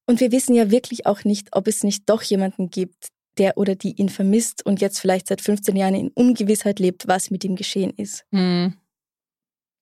Und 0.05 0.21
wir 0.21 0.31
wissen 0.31 0.55
ja 0.55 0.71
wirklich 0.71 1.07
auch 1.07 1.25
nicht, 1.25 1.57
ob 1.57 1.69
es 1.69 1.83
nicht 1.83 2.07
doch 2.07 2.21
jemanden 2.23 2.69
gibt, 2.69 3.09
der 3.39 3.57
oder 3.57 3.77
die 3.77 3.99
ihn 3.99 4.11
vermisst 4.11 4.65
und 4.67 4.83
jetzt 4.83 4.99
vielleicht 4.99 5.29
seit 5.29 5.41
15 5.41 5.75
Jahren 5.75 5.95
in 5.95 6.09
Ungewissheit 6.09 6.81
lebt, 6.81 7.09
was 7.09 7.31
mit 7.31 7.45
ihm 7.45 7.57
geschehen 7.57 7.95
ist. 7.97 8.27
Hm. 8.31 8.75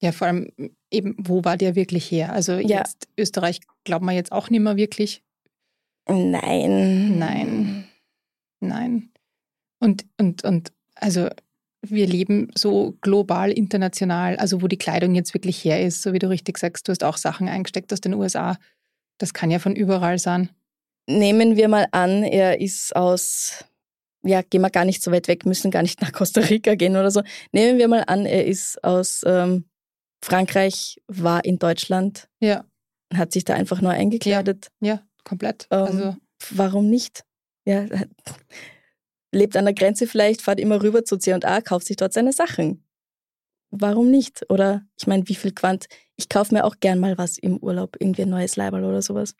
Ja, 0.00 0.12
vor 0.12 0.28
allem 0.28 0.52
eben, 0.92 1.16
wo 1.18 1.44
war 1.44 1.56
der 1.56 1.74
wirklich 1.74 2.08
her? 2.12 2.32
Also 2.32 2.52
ja. 2.52 2.78
jetzt 2.78 3.08
Österreich 3.18 3.58
glaubt 3.82 4.04
man 4.04 4.14
jetzt 4.14 4.30
auch 4.30 4.50
nicht 4.50 4.60
mehr 4.60 4.76
wirklich. 4.76 5.24
Nein. 6.08 7.18
Nein. 7.18 7.84
Nein. 8.60 9.10
Und, 9.80 10.06
und, 10.18 10.44
und 10.44 10.72
also 10.94 11.28
wir 11.82 12.06
leben 12.06 12.50
so 12.54 12.96
global, 13.00 13.50
international, 13.50 14.36
also 14.36 14.62
wo 14.62 14.68
die 14.68 14.78
Kleidung 14.78 15.14
jetzt 15.14 15.34
wirklich 15.34 15.62
her 15.64 15.84
ist, 15.84 16.02
so 16.02 16.12
wie 16.12 16.18
du 16.18 16.28
richtig 16.28 16.58
sagst, 16.58 16.88
du 16.88 16.92
hast 16.92 17.04
auch 17.04 17.16
Sachen 17.16 17.48
eingesteckt 17.48 17.92
aus 17.92 18.00
den 18.00 18.14
USA. 18.14 18.56
Das 19.18 19.34
kann 19.34 19.50
ja 19.50 19.58
von 19.58 19.76
überall 19.76 20.18
sein. 20.18 20.50
Nehmen 21.06 21.56
wir 21.56 21.68
mal 21.68 21.86
an, 21.92 22.22
er 22.22 22.60
ist 22.60 22.96
aus, 22.96 23.64
ja, 24.22 24.40
gehen 24.42 24.62
wir 24.62 24.70
gar 24.70 24.86
nicht 24.86 25.02
so 25.02 25.12
weit 25.12 25.28
weg, 25.28 25.44
müssen 25.44 25.70
gar 25.70 25.82
nicht 25.82 26.00
nach 26.00 26.12
Costa 26.12 26.40
Rica 26.40 26.74
gehen 26.74 26.96
oder 26.96 27.10
so. 27.10 27.22
Nehmen 27.52 27.78
wir 27.78 27.88
mal 27.88 28.04
an, 28.06 28.24
er 28.24 28.46
ist 28.46 28.82
aus 28.82 29.22
ähm, 29.26 29.66
Frankreich, 30.22 31.02
war 31.06 31.44
in 31.44 31.58
Deutschland. 31.58 32.28
Ja. 32.40 32.64
Hat 33.12 33.32
sich 33.32 33.44
da 33.44 33.54
einfach 33.54 33.82
nur 33.82 33.92
eingekleidet. 33.92 34.68
Ja, 34.80 34.94
ja 34.94 35.02
komplett. 35.24 35.66
Ähm, 35.70 35.78
also 35.78 36.16
warum 36.50 36.88
nicht? 36.88 37.24
Ja, 37.66 37.86
lebt 39.32 39.56
an 39.56 39.64
der 39.64 39.74
Grenze 39.74 40.06
vielleicht, 40.06 40.42
fahrt 40.42 40.60
immer 40.60 40.82
rüber 40.82 41.04
zu 41.04 41.16
C&A, 41.16 41.60
kauft 41.60 41.86
sich 41.86 41.96
dort 41.96 42.12
seine 42.12 42.32
Sachen. 42.32 42.84
Warum 43.70 44.10
nicht? 44.10 44.48
Oder 44.50 44.86
ich 44.98 45.06
meine, 45.06 45.28
wie 45.28 45.34
viel 45.34 45.52
Quant? 45.52 45.86
Ich 46.16 46.28
kaufe 46.28 46.54
mir 46.54 46.64
auch 46.64 46.76
gern 46.78 47.00
mal 47.00 47.18
was 47.18 47.38
im 47.38 47.58
Urlaub, 47.58 47.96
irgendwie 47.98 48.22
ein 48.22 48.30
neues 48.30 48.54
Leiberl 48.56 48.84
oder 48.84 49.02
sowas. 49.02 49.34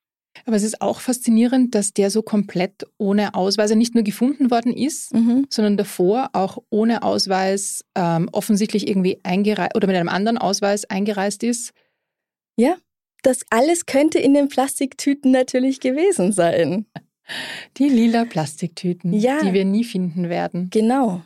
Aber 0.46 0.56
es 0.56 0.64
ist 0.64 0.80
auch 0.80 1.00
faszinierend, 1.00 1.76
dass 1.76 1.92
der 1.92 2.10
so 2.10 2.22
komplett 2.22 2.84
ohne 2.98 3.34
Ausweis 3.34 3.72
nicht 3.74 3.94
nur 3.94 4.02
gefunden 4.02 4.50
worden 4.50 4.72
ist, 4.72 5.14
mhm. 5.14 5.46
sondern 5.48 5.76
davor 5.76 6.30
auch 6.32 6.58
ohne 6.70 7.04
Ausweis 7.04 7.84
ähm, 7.94 8.28
offensichtlich 8.32 8.88
irgendwie 8.88 9.20
eingereist 9.22 9.76
oder 9.76 9.86
mit 9.86 9.96
einem 9.96 10.08
anderen 10.08 10.38
Ausweis 10.38 10.84
eingereist 10.86 11.44
ist. 11.44 11.72
Ja, 12.56 12.76
das 13.26 13.40
alles 13.50 13.86
könnte 13.86 14.18
in 14.18 14.34
den 14.34 14.48
Plastiktüten 14.48 15.30
natürlich 15.30 15.80
gewesen 15.80 16.32
sein. 16.32 16.86
Die 17.78 17.88
lila 17.88 18.24
Plastiktüten, 18.26 19.12
ja, 19.12 19.40
die 19.40 19.52
wir 19.52 19.64
nie 19.64 19.84
finden 19.84 20.28
werden. 20.28 20.68
Genau. 20.70 21.22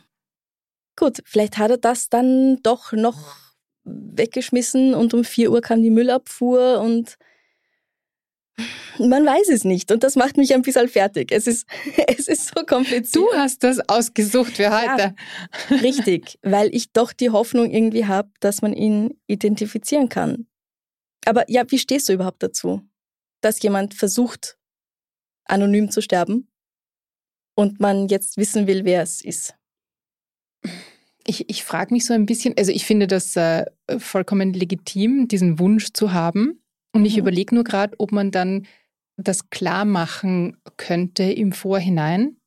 Gut, 0.95 1.21
vielleicht 1.25 1.57
hat 1.57 1.71
er 1.71 1.77
das 1.77 2.09
dann 2.09 2.61
doch 2.63 2.93
noch 2.93 3.35
weggeschmissen 3.83 4.93
und 4.93 5.13
um 5.13 5.23
4 5.23 5.51
Uhr 5.51 5.61
kam 5.61 5.81
die 5.81 5.89
Müllabfuhr 5.89 6.79
und 6.79 7.17
man 8.97 9.25
weiß 9.25 9.49
es 9.49 9.63
nicht 9.63 9.91
und 9.91 10.03
das 10.03 10.15
macht 10.15 10.37
mich 10.37 10.53
ein 10.53 10.61
bisschen 10.61 10.89
fertig. 10.89 11.31
Es 11.31 11.47
ist, 11.47 11.65
es 12.07 12.27
ist 12.27 12.53
so 12.55 12.65
kompliziert. 12.65 13.15
Du 13.15 13.33
hast 13.33 13.63
das 13.63 13.79
ausgesucht 13.89 14.57
für 14.57 14.71
heute. 14.71 15.15
Ja, 15.69 15.77
richtig, 15.77 16.37
weil 16.43 16.73
ich 16.73 16.91
doch 16.91 17.13
die 17.13 17.29
Hoffnung 17.29 17.71
irgendwie 17.71 18.05
habe, 18.05 18.29
dass 18.39 18.61
man 18.61 18.73
ihn 18.73 19.17
identifizieren 19.27 20.09
kann. 20.09 20.47
Aber 21.25 21.49
ja, 21.49 21.63
wie 21.69 21.79
stehst 21.79 22.09
du 22.09 22.13
überhaupt 22.13 22.43
dazu, 22.43 22.81
dass 23.41 23.61
jemand 23.61 23.93
versucht, 23.93 24.57
anonym 25.45 25.91
zu 25.91 26.01
sterben 26.01 26.47
und 27.55 27.79
man 27.79 28.07
jetzt 28.07 28.37
wissen 28.37 28.67
will, 28.67 28.85
wer 28.85 29.01
es 29.01 29.23
ist? 29.23 29.55
Ich, 31.25 31.49
ich 31.49 31.63
frage 31.63 31.93
mich 31.93 32.05
so 32.05 32.13
ein 32.13 32.25
bisschen, 32.25 32.55
also 32.57 32.71
ich 32.71 32.85
finde 32.85 33.07
das 33.07 33.35
äh, 33.35 33.65
vollkommen 33.97 34.53
legitim, 34.53 35.27
diesen 35.27 35.59
Wunsch 35.59 35.91
zu 35.93 36.13
haben. 36.13 36.63
Und 36.91 37.05
ich 37.05 37.13
mhm. 37.13 37.19
überlege 37.19 37.53
nur 37.53 37.63
gerade, 37.63 37.95
ob 37.99 38.11
man 38.11 38.31
dann 38.31 38.65
das 39.17 39.49
klar 39.49 39.85
machen 39.85 40.57
könnte 40.77 41.23
im 41.23 41.51
Vorhinein. 41.51 42.38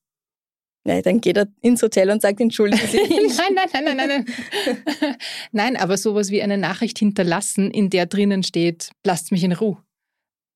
Ja, 0.84 1.00
dann 1.00 1.20
geht 1.20 1.36
er 1.36 1.46
ins 1.60 1.82
Hotel 1.82 2.10
und 2.10 2.22
sagt, 2.22 2.40
entschuldigen 2.40 2.86
Sie. 2.88 2.98
nein, 3.36 3.54
nein, 3.54 3.68
nein, 3.72 3.84
nein, 3.84 3.96
nein. 3.96 4.24
Nein, 4.66 5.16
nein 5.52 5.76
aber 5.76 5.96
sowas 5.96 6.30
wie 6.30 6.42
eine 6.42 6.58
Nachricht 6.58 6.98
hinterlassen, 6.98 7.70
in 7.70 7.88
der 7.88 8.06
drinnen 8.06 8.42
steht, 8.42 8.90
lasst 9.04 9.30
mich 9.30 9.44
in 9.44 9.52
Ruhe. 9.52 9.78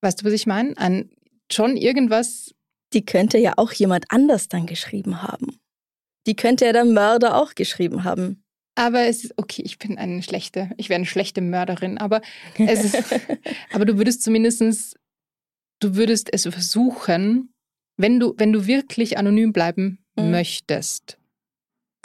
Weißt 0.02 0.20
du, 0.20 0.26
was 0.26 0.32
ich 0.32 0.46
meine? 0.46 0.76
An 0.78 1.10
schon 1.50 1.76
irgendwas. 1.76 2.54
Die 2.92 3.04
könnte 3.04 3.38
ja 3.38 3.54
auch 3.56 3.72
jemand 3.72 4.06
anders 4.10 4.48
dann 4.48 4.66
geschrieben 4.66 5.22
haben. 5.22 5.58
Die 6.26 6.34
könnte 6.34 6.66
ja 6.66 6.72
der 6.72 6.84
Mörder 6.84 7.36
auch 7.36 7.54
geschrieben 7.54 8.04
haben. 8.04 8.42
Aber 8.74 9.02
es 9.02 9.24
ist, 9.24 9.34
okay, 9.36 9.62
ich 9.64 9.78
bin 9.78 9.96
eine 9.96 10.22
schlechte, 10.22 10.70
ich 10.76 10.88
wäre 10.88 10.96
eine 10.96 11.06
schlechte 11.06 11.40
Mörderin, 11.40 11.98
aber 11.98 12.20
es 12.58 12.84
ist, 12.84 13.20
aber 13.72 13.84
du 13.84 13.96
würdest 13.96 14.22
zumindest, 14.22 14.96
du 15.80 15.96
würdest 15.96 16.28
es 16.32 16.42
versuchen, 16.42 17.52
wenn 17.96 18.20
du, 18.20 18.34
wenn 18.36 18.52
du 18.52 18.66
wirklich 18.66 19.18
anonym 19.18 19.52
bleiben 19.52 20.05
mhm. 20.16 20.30
möchtest. 20.30 21.18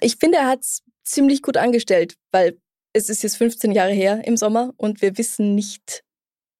Ich 0.01 0.17
finde, 0.17 0.39
er 0.39 0.47
hat 0.47 0.61
es 0.61 0.83
ziemlich 1.03 1.41
gut 1.41 1.57
angestellt, 1.57 2.15
weil 2.31 2.59
es 2.93 3.09
ist 3.09 3.23
jetzt 3.23 3.37
15 3.37 3.71
Jahre 3.71 3.93
her 3.93 4.21
im 4.25 4.37
Sommer 4.37 4.73
und 4.77 5.01
wir 5.01 5.17
wissen 5.17 5.55
nicht, 5.55 6.03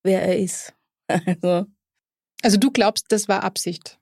wer 0.04 0.22
er 0.22 0.38
ist. 0.38 0.74
Also, 1.26 1.66
also 2.42 2.58
du 2.58 2.72
glaubst, 2.72 3.08
das 3.10 3.28
war 3.28 3.44
Absicht? 3.44 4.00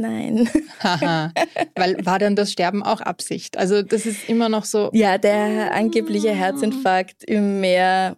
Nein. 0.00 0.48
Haha. 0.80 1.32
Weil 1.76 1.96
war 2.06 2.18
dann 2.18 2.34
das 2.34 2.52
Sterben 2.52 2.82
auch 2.82 3.00
Absicht? 3.00 3.56
Also 3.56 3.82
das 3.82 4.04
ist 4.04 4.28
immer 4.28 4.48
noch 4.48 4.64
so. 4.64 4.90
Ja, 4.92 5.16
der 5.18 5.74
angebliche 5.74 6.32
Herzinfarkt 6.32 7.22
im 7.22 7.60
Meer 7.60 8.16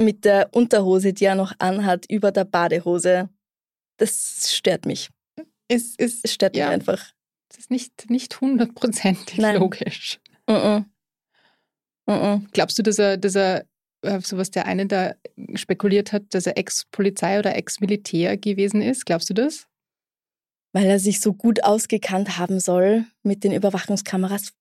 mit 0.00 0.24
der 0.24 0.48
Unterhose, 0.52 1.12
die 1.12 1.24
er 1.24 1.36
noch 1.36 1.52
anhat, 1.58 2.06
über 2.08 2.32
der 2.32 2.44
Badehose, 2.44 3.28
das 3.98 4.52
stört 4.54 4.86
mich. 4.86 5.10
Es, 5.72 5.94
es, 5.96 6.20
es 6.22 6.34
stört 6.34 6.56
ja, 6.56 6.66
mich 6.66 6.74
einfach. 6.74 7.12
Das 7.48 7.58
ist 7.58 7.70
nicht, 7.70 8.10
nicht 8.10 8.40
hundertprozentig 8.40 9.38
logisch. 9.38 10.20
Uh 10.48 10.54
-uh. 10.54 10.84
Uh 12.08 12.40
Glaubst 12.52 12.78
du, 12.78 12.82
dass 12.82 12.98
er, 12.98 13.16
dass 13.16 13.34
er 13.34 13.66
äh, 14.02 14.20
so 14.20 14.36
was 14.38 14.50
der 14.50 14.66
eine 14.66 14.86
da 14.86 15.14
spekuliert 15.54 16.12
hat, 16.12 16.24
dass 16.30 16.46
er 16.46 16.56
Ex-Polizei 16.56 17.38
oder 17.38 17.54
Ex-Militär 17.54 18.36
gewesen 18.36 18.82
ist? 18.82 19.06
Glaubst 19.06 19.30
du 19.30 19.34
das? 19.34 19.68
weil 20.72 20.86
er 20.86 20.98
sich 20.98 21.20
so 21.20 21.32
gut 21.34 21.64
ausgekannt 21.64 22.38
haben 22.38 22.58
soll 22.58 23.04
mit 23.22 23.44
den 23.44 23.52
Überwachungskameras. 23.52 24.52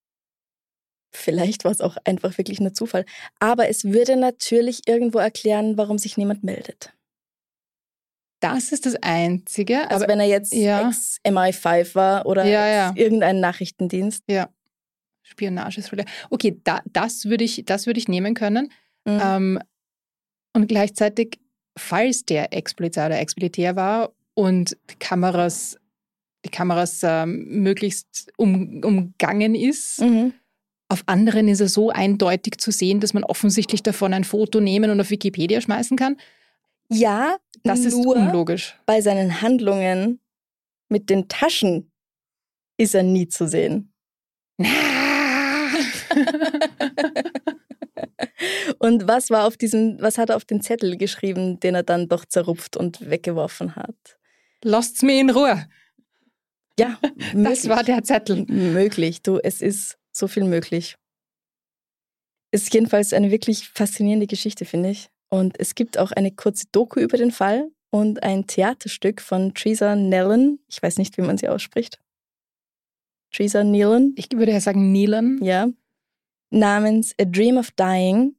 Vielleicht 1.13 1.63
war 1.63 1.71
es 1.71 1.81
auch 1.81 1.97
einfach 2.03 2.37
wirklich 2.37 2.59
nur 2.59 2.73
Zufall. 2.73 3.05
Aber 3.39 3.67
es 3.69 3.85
würde 3.85 4.15
natürlich 4.15 4.87
irgendwo 4.87 5.19
erklären, 5.19 5.77
warum 5.77 5.97
sich 5.97 6.17
niemand 6.17 6.43
meldet. 6.43 6.93
Das 8.41 8.71
ist 8.71 8.85
das 8.85 8.95
Einzige. 9.01 9.89
Also 9.89 10.07
wenn 10.07 10.19
er 10.19 10.27
jetzt 10.27 10.53
ja. 10.53 10.89
ex-MI5 10.89 11.95
war 11.95 12.25
oder 12.25 12.43
ja, 12.43 12.67
ja. 12.67 12.93
irgendein 12.95 13.39
Nachrichtendienst. 13.39 14.23
Ja. 14.27 14.49
Spionagesrolle. 15.23 16.05
Okay, 16.29 16.59
da, 16.63 16.81
das 16.85 17.25
würde 17.25 17.45
ich, 17.45 17.63
das 17.65 17.87
ich 17.87 18.07
nehmen 18.09 18.33
können. 18.33 18.71
Mhm. 19.05 19.21
Ähm, 19.23 19.59
und 20.53 20.67
gleichzeitig, 20.67 21.39
falls 21.77 22.25
der 22.25 22.51
Ex-Polizei 22.51 23.05
oder 23.05 23.19
Ex-Militär 23.19 23.75
war 23.77 24.11
und 24.33 24.75
Kameras 24.99 25.77
die 26.45 26.49
Kameras 26.49 27.01
ähm, 27.03 27.61
möglichst 27.61 28.31
um, 28.37 28.81
umgangen 28.83 29.55
ist. 29.55 30.01
Mhm. 30.01 30.33
Auf 30.89 31.03
anderen 31.05 31.47
ist 31.47 31.61
er 31.61 31.69
so 31.69 31.89
eindeutig 31.89 32.57
zu 32.57 32.71
sehen, 32.71 32.99
dass 32.99 33.13
man 33.13 33.23
offensichtlich 33.23 33.83
davon 33.83 34.13
ein 34.13 34.23
Foto 34.23 34.59
nehmen 34.59 34.89
und 34.89 34.99
auf 34.99 35.09
Wikipedia 35.09 35.61
schmeißen 35.61 35.97
kann. 35.97 36.17
Ja, 36.91 37.37
das 37.63 37.79
ist 37.85 37.93
unlogisch. 37.93 38.77
Bei 38.85 39.01
seinen 39.01 39.41
Handlungen 39.41 40.19
mit 40.89 41.09
den 41.09 41.29
Taschen 41.29 41.91
ist 42.77 42.95
er 42.95 43.03
nie 43.03 43.27
zu 43.29 43.47
sehen. 43.47 43.93
und 48.79 49.07
was 49.07 49.29
war 49.29 49.45
auf 49.47 49.55
diesem, 49.57 50.01
was 50.01 50.17
hat 50.17 50.29
er 50.29 50.35
auf 50.35 50.45
den 50.45 50.61
Zettel 50.61 50.97
geschrieben, 50.97 51.59
den 51.59 51.75
er 51.75 51.83
dann 51.83 52.09
doch 52.09 52.25
zerrupft 52.25 52.75
und 52.75 53.09
weggeworfen 53.09 53.75
hat? 53.75 54.17
Lasst's 54.63 55.01
mir 55.01 55.19
in 55.19 55.29
Ruhe. 55.29 55.67
Ja, 56.79 56.99
das 57.33 57.69
war 57.69 57.83
der 57.83 58.03
Zettel. 58.03 58.45
Möglich, 58.47 59.21
du, 59.21 59.37
es 59.37 59.61
ist 59.61 59.97
so 60.11 60.27
viel 60.27 60.43
möglich. 60.43 60.97
Ist 62.51 62.73
jedenfalls 62.73 63.13
eine 63.13 63.31
wirklich 63.31 63.69
faszinierende 63.69 64.27
Geschichte, 64.27 64.65
finde 64.65 64.89
ich. 64.89 65.10
Und 65.33 65.59
es 65.59 65.75
gibt 65.75 65.97
auch 65.97 66.11
eine 66.11 66.31
kurze 66.31 66.65
Doku 66.71 66.99
über 66.99 67.17
den 67.17 67.31
Fall 67.31 67.71
und 67.89 68.21
ein 68.21 68.47
Theaterstück 68.47 69.21
von 69.21 69.53
Teresa 69.53 69.95
Nellen. 69.95 70.59
Ich 70.67 70.83
weiß 70.83 70.97
nicht, 70.97 71.17
wie 71.17 71.21
man 71.21 71.37
sie 71.37 71.47
ausspricht. 71.47 71.99
Teresa 73.31 73.63
Nellen. 73.63 74.13
Ich 74.17 74.27
würde 74.33 74.51
ja 74.51 74.59
sagen 74.59 74.91
Nellen. 74.91 75.41
Ja. 75.41 75.69
Namens 76.49 77.15
A 77.19 77.23
Dream 77.23 77.57
of 77.57 77.71
Dying 77.71 78.35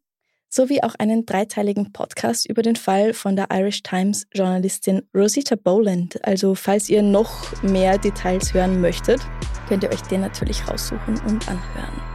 sowie 0.51 0.82
auch 0.82 0.95
einen 0.97 1.24
dreiteiligen 1.24 1.93
Podcast 1.93 2.45
über 2.47 2.61
den 2.61 2.76
Fall 2.76 3.14
von 3.14 3.36
der 3.36 3.49
Irish 3.51 3.82
Times 3.82 4.26
Journalistin 4.34 5.01
Rosita 5.14 5.57
Boland. 5.57 6.22
Also 6.26 6.55
falls 6.55 6.90
ihr 6.90 7.03
noch 7.03 7.62
mehr 7.62 7.97
Details 7.97 8.53
hören 8.53 8.82
möchtet, 8.82 9.20
könnt 9.66 9.82
ihr 9.82 9.90
euch 9.90 10.03
den 10.03 10.20
natürlich 10.20 10.68
raussuchen 10.68 11.18
und 11.26 11.49
anhören. 11.49 12.11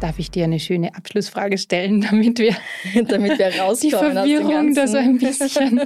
Darf 0.00 0.18
ich 0.18 0.30
dir 0.30 0.44
eine 0.44 0.60
schöne 0.60 0.94
Abschlussfrage 0.94 1.56
stellen, 1.56 2.00
damit 2.10 2.38
wir, 2.38 2.54
damit 3.08 3.38
wir 3.38 3.46
rauskommen? 3.46 3.80
Die 3.80 3.90
Verwirrung 3.90 4.74
da 4.74 4.86
so 4.86 4.98
ein 4.98 5.18
bisschen, 5.18 5.80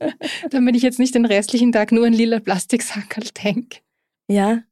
damit 0.50 0.76
ich 0.76 0.82
jetzt 0.82 0.98
nicht 0.98 1.14
den 1.14 1.26
restlichen 1.26 1.70
Tag 1.70 1.92
nur 1.92 2.06
an 2.06 2.12
lila 2.12 2.40
Plastiksackerl 2.40 3.24
denke. 3.44 3.78
Ja, 4.28 4.62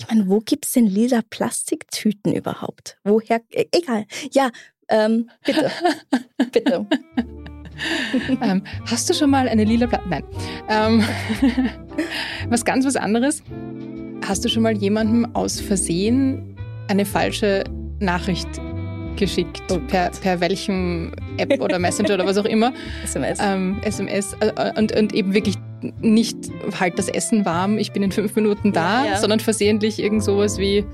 ich 0.00 0.08
meine, 0.08 0.28
wo 0.28 0.40
gibt 0.40 0.66
es 0.66 0.72
denn 0.72 0.86
lila 0.86 1.20
Plastiktüten 1.28 2.34
überhaupt? 2.34 2.98
Woher? 3.04 3.40
E 3.50 3.66
egal. 3.70 4.06
Ja, 4.32 4.50
ähm, 4.88 5.30
bitte. 5.44 5.70
bitte. 6.50 6.86
ähm, 8.42 8.64
hast 8.86 9.08
du 9.08 9.14
schon 9.14 9.30
mal 9.30 9.48
eine 9.48 9.64
lila 9.64 9.86
Platte? 9.86 10.08
Nein. 10.08 10.24
Ähm, 10.68 11.04
was 12.48 12.64
ganz 12.64 12.84
was 12.84 12.96
anderes. 12.96 13.44
Hast 14.26 14.44
du 14.44 14.48
schon 14.48 14.62
mal 14.62 14.76
jemandem 14.76 15.36
aus 15.36 15.60
Versehen 15.60 16.56
eine 16.88 17.04
falsche 17.04 17.64
Nachricht 18.00 18.48
geschickt? 19.16 19.62
Oh 19.70 19.78
per, 19.78 20.10
per 20.10 20.40
welchem 20.40 21.12
App 21.36 21.60
oder 21.60 21.78
Messenger 21.78 22.14
oder 22.14 22.26
was 22.26 22.38
auch 22.38 22.44
immer? 22.44 22.72
SMS. 23.04 23.38
Ähm, 23.40 23.78
SMS. 23.82 24.36
Äh, 24.40 24.72
und, 24.78 24.92
und 24.96 25.14
eben 25.14 25.34
wirklich 25.34 25.56
nicht 26.00 26.36
halt 26.78 26.98
das 26.98 27.08
Essen 27.08 27.44
warm, 27.44 27.78
ich 27.78 27.92
bin 27.92 28.02
in 28.02 28.12
fünf 28.12 28.34
Minuten 28.36 28.72
da, 28.72 29.04
ja. 29.04 29.16
sondern 29.16 29.40
versehentlich 29.40 29.98
irgend 30.02 30.22
sowas 30.22 30.58
wie 30.58 30.84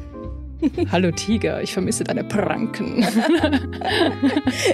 Hallo 0.93 1.11
Tiger, 1.11 1.63
ich 1.63 1.73
vermisse 1.73 2.05
deine 2.05 2.25
Pranken. 2.25 2.99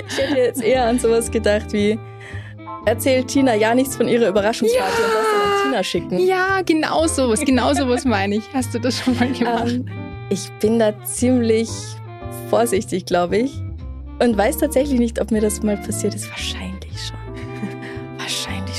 ich 0.09 0.19
hätte 0.19 0.37
jetzt 0.37 0.63
eher 0.63 0.87
an 0.87 0.99
sowas 0.99 1.31
gedacht 1.31 1.73
wie 1.73 1.99
Erzählt 2.85 3.29
Tina 3.29 3.55
ja 3.55 3.75
nichts 3.75 3.95
von 3.97 4.09
ihrer 4.09 4.29
Überraschungsparty 4.29 5.03
ja. 5.03 5.07
und 5.07 5.15
das 5.15 5.25
an 5.25 5.65
Tina 5.65 5.85
schicken. 5.85 6.19
Ja, 6.19 6.63
genau 6.63 7.07
sowas, 7.07 7.41
genau 7.41 7.73
sowas 7.75 8.05
meine 8.05 8.37
ich. 8.37 8.45
Hast 8.53 8.75
du 8.75 8.81
das 8.81 8.99
schon 8.99 9.17
mal 9.17 9.31
gemacht? 9.33 9.65
Um, 9.65 9.71
ähm, 9.71 9.85
ich 10.31 10.51
bin 10.61 10.79
da 10.81 10.93
ziemlich 11.05 11.69
vorsichtig, 12.51 13.07
glaube 13.07 13.39
ich. 13.39 13.53
Und 14.21 14.37
weiß 14.37 14.59
tatsächlich 14.59 14.99
nicht, 14.99 15.21
ob 15.21 15.31
mir 15.31 15.41
das 15.41 15.63
mal 15.63 15.77
passiert 15.77 16.15
ist. 16.15 16.31
Wahrscheinlich 16.31 16.93
schon 17.01 17.17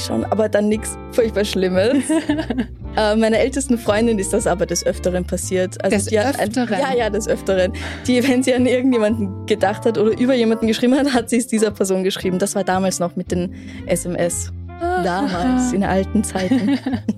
schon, 0.04 0.26
aber 0.26 0.50
dann 0.50 0.68
nichts 0.70 0.98
furchtbar 1.12 1.46
Schlimmes. 1.46 2.04
äh, 2.98 3.16
meiner 3.16 3.40
ältesten 3.40 3.78
Freundin 3.78 4.20
ist 4.20 4.34
das 4.34 4.48
aber 4.48 4.66
des 4.66 4.86
Öfteren 4.86 5.26
passiert. 5.26 5.84
Also 5.84 5.98
des 5.98 6.14
Öfteren? 6.14 6.74
Ein, 6.74 6.82
ja, 6.82 6.94
ja, 6.96 7.10
des 7.10 7.28
Öfteren. 7.28 7.74
Die, 8.08 8.28
wenn 8.28 8.44
sie 8.44 8.54
an 8.54 8.66
irgendjemanden 8.66 9.46
gedacht 9.46 9.86
hat 9.86 9.98
oder 9.98 10.18
über 10.20 10.34
jemanden 10.34 10.68
geschrieben 10.68 10.96
hat, 10.96 11.14
hat 11.14 11.30
sie 11.30 11.38
es 11.38 11.48
dieser 11.48 11.72
Person 11.72 12.04
geschrieben. 12.04 12.40
Das 12.40 12.56
war 12.56 12.64
damals 12.64 13.00
noch 13.00 13.16
mit 13.16 13.32
den 13.32 13.54
SMS. 13.86 14.52
Damals, 14.80 15.72
in 15.72 15.84
alten 15.84 16.24
Zeiten. 16.26 16.78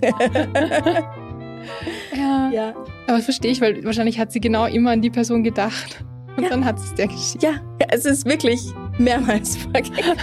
ja. 2.16 2.50
ja. 2.52 2.74
Aber 3.08 3.18
verstehe 3.20 3.50
ich, 3.50 3.60
weil 3.60 3.82
wahrscheinlich 3.84 4.20
hat 4.20 4.30
sie 4.30 4.40
genau 4.40 4.66
immer 4.66 4.92
an 4.92 5.02
die 5.02 5.10
Person 5.10 5.42
gedacht. 5.42 6.04
Und 6.36 6.44
ja. 6.44 6.50
dann 6.50 6.64
hat 6.64 6.78
es 6.78 6.94
der 6.94 7.06
geschickt. 7.06 7.42
Ja, 7.42 7.54
es 7.88 8.04
ist 8.04 8.26
wirklich 8.26 8.60
mehrmals 8.98 9.56
vorgekommen. 9.72 10.18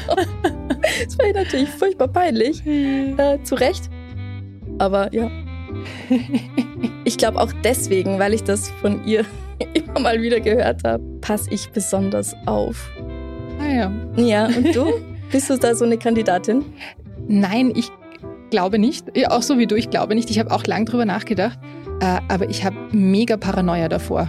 das 1.06 1.18
war 1.18 1.34
natürlich 1.34 1.70
furchtbar 1.70 2.08
peinlich. 2.08 2.66
Äh, 2.66 3.42
zu 3.44 3.56
Recht. 3.56 3.90
Aber 4.80 5.14
ja. 5.14 5.30
Ich 7.06 7.18
glaube 7.18 7.40
auch 7.40 7.52
deswegen, 7.64 8.18
weil 8.20 8.34
ich 8.34 8.44
das 8.44 8.70
von 8.82 9.06
ihr 9.06 9.26
immer 9.74 10.00
mal 10.00 10.22
wieder 10.22 10.40
gehört 10.40 10.84
habe, 10.86 11.04
passe 11.20 11.50
ich 11.52 11.70
besonders 11.70 12.36
auf. 12.46 12.90
Ah 13.60 13.68
ja. 13.68 13.92
Ja, 14.16 14.46
und 14.46 14.74
du? 14.76 14.94
Bist 15.32 15.50
du 15.50 15.58
da 15.58 15.76
so 15.76 15.84
eine 15.84 15.98
Kandidatin? 15.98 16.64
Nein, 17.28 17.74
ich 17.76 17.92
glaube 18.52 18.80
nicht. 18.80 19.06
Ja, 19.18 19.32
auch 19.32 19.42
so 19.42 19.58
wie 19.58 19.68
du, 19.68 19.76
ich 19.76 19.90
glaube 19.90 20.16
nicht. 20.16 20.30
Ich 20.30 20.40
habe 20.40 20.52
auch 20.52 20.66
lang 20.66 20.86
drüber 20.86 21.06
nachgedacht. 21.06 21.60
Äh, 22.00 22.20
aber 22.30 22.50
ich 22.50 22.64
habe 22.64 22.76
mega 22.92 23.36
Paranoia 23.36 23.90
davor. 23.90 24.28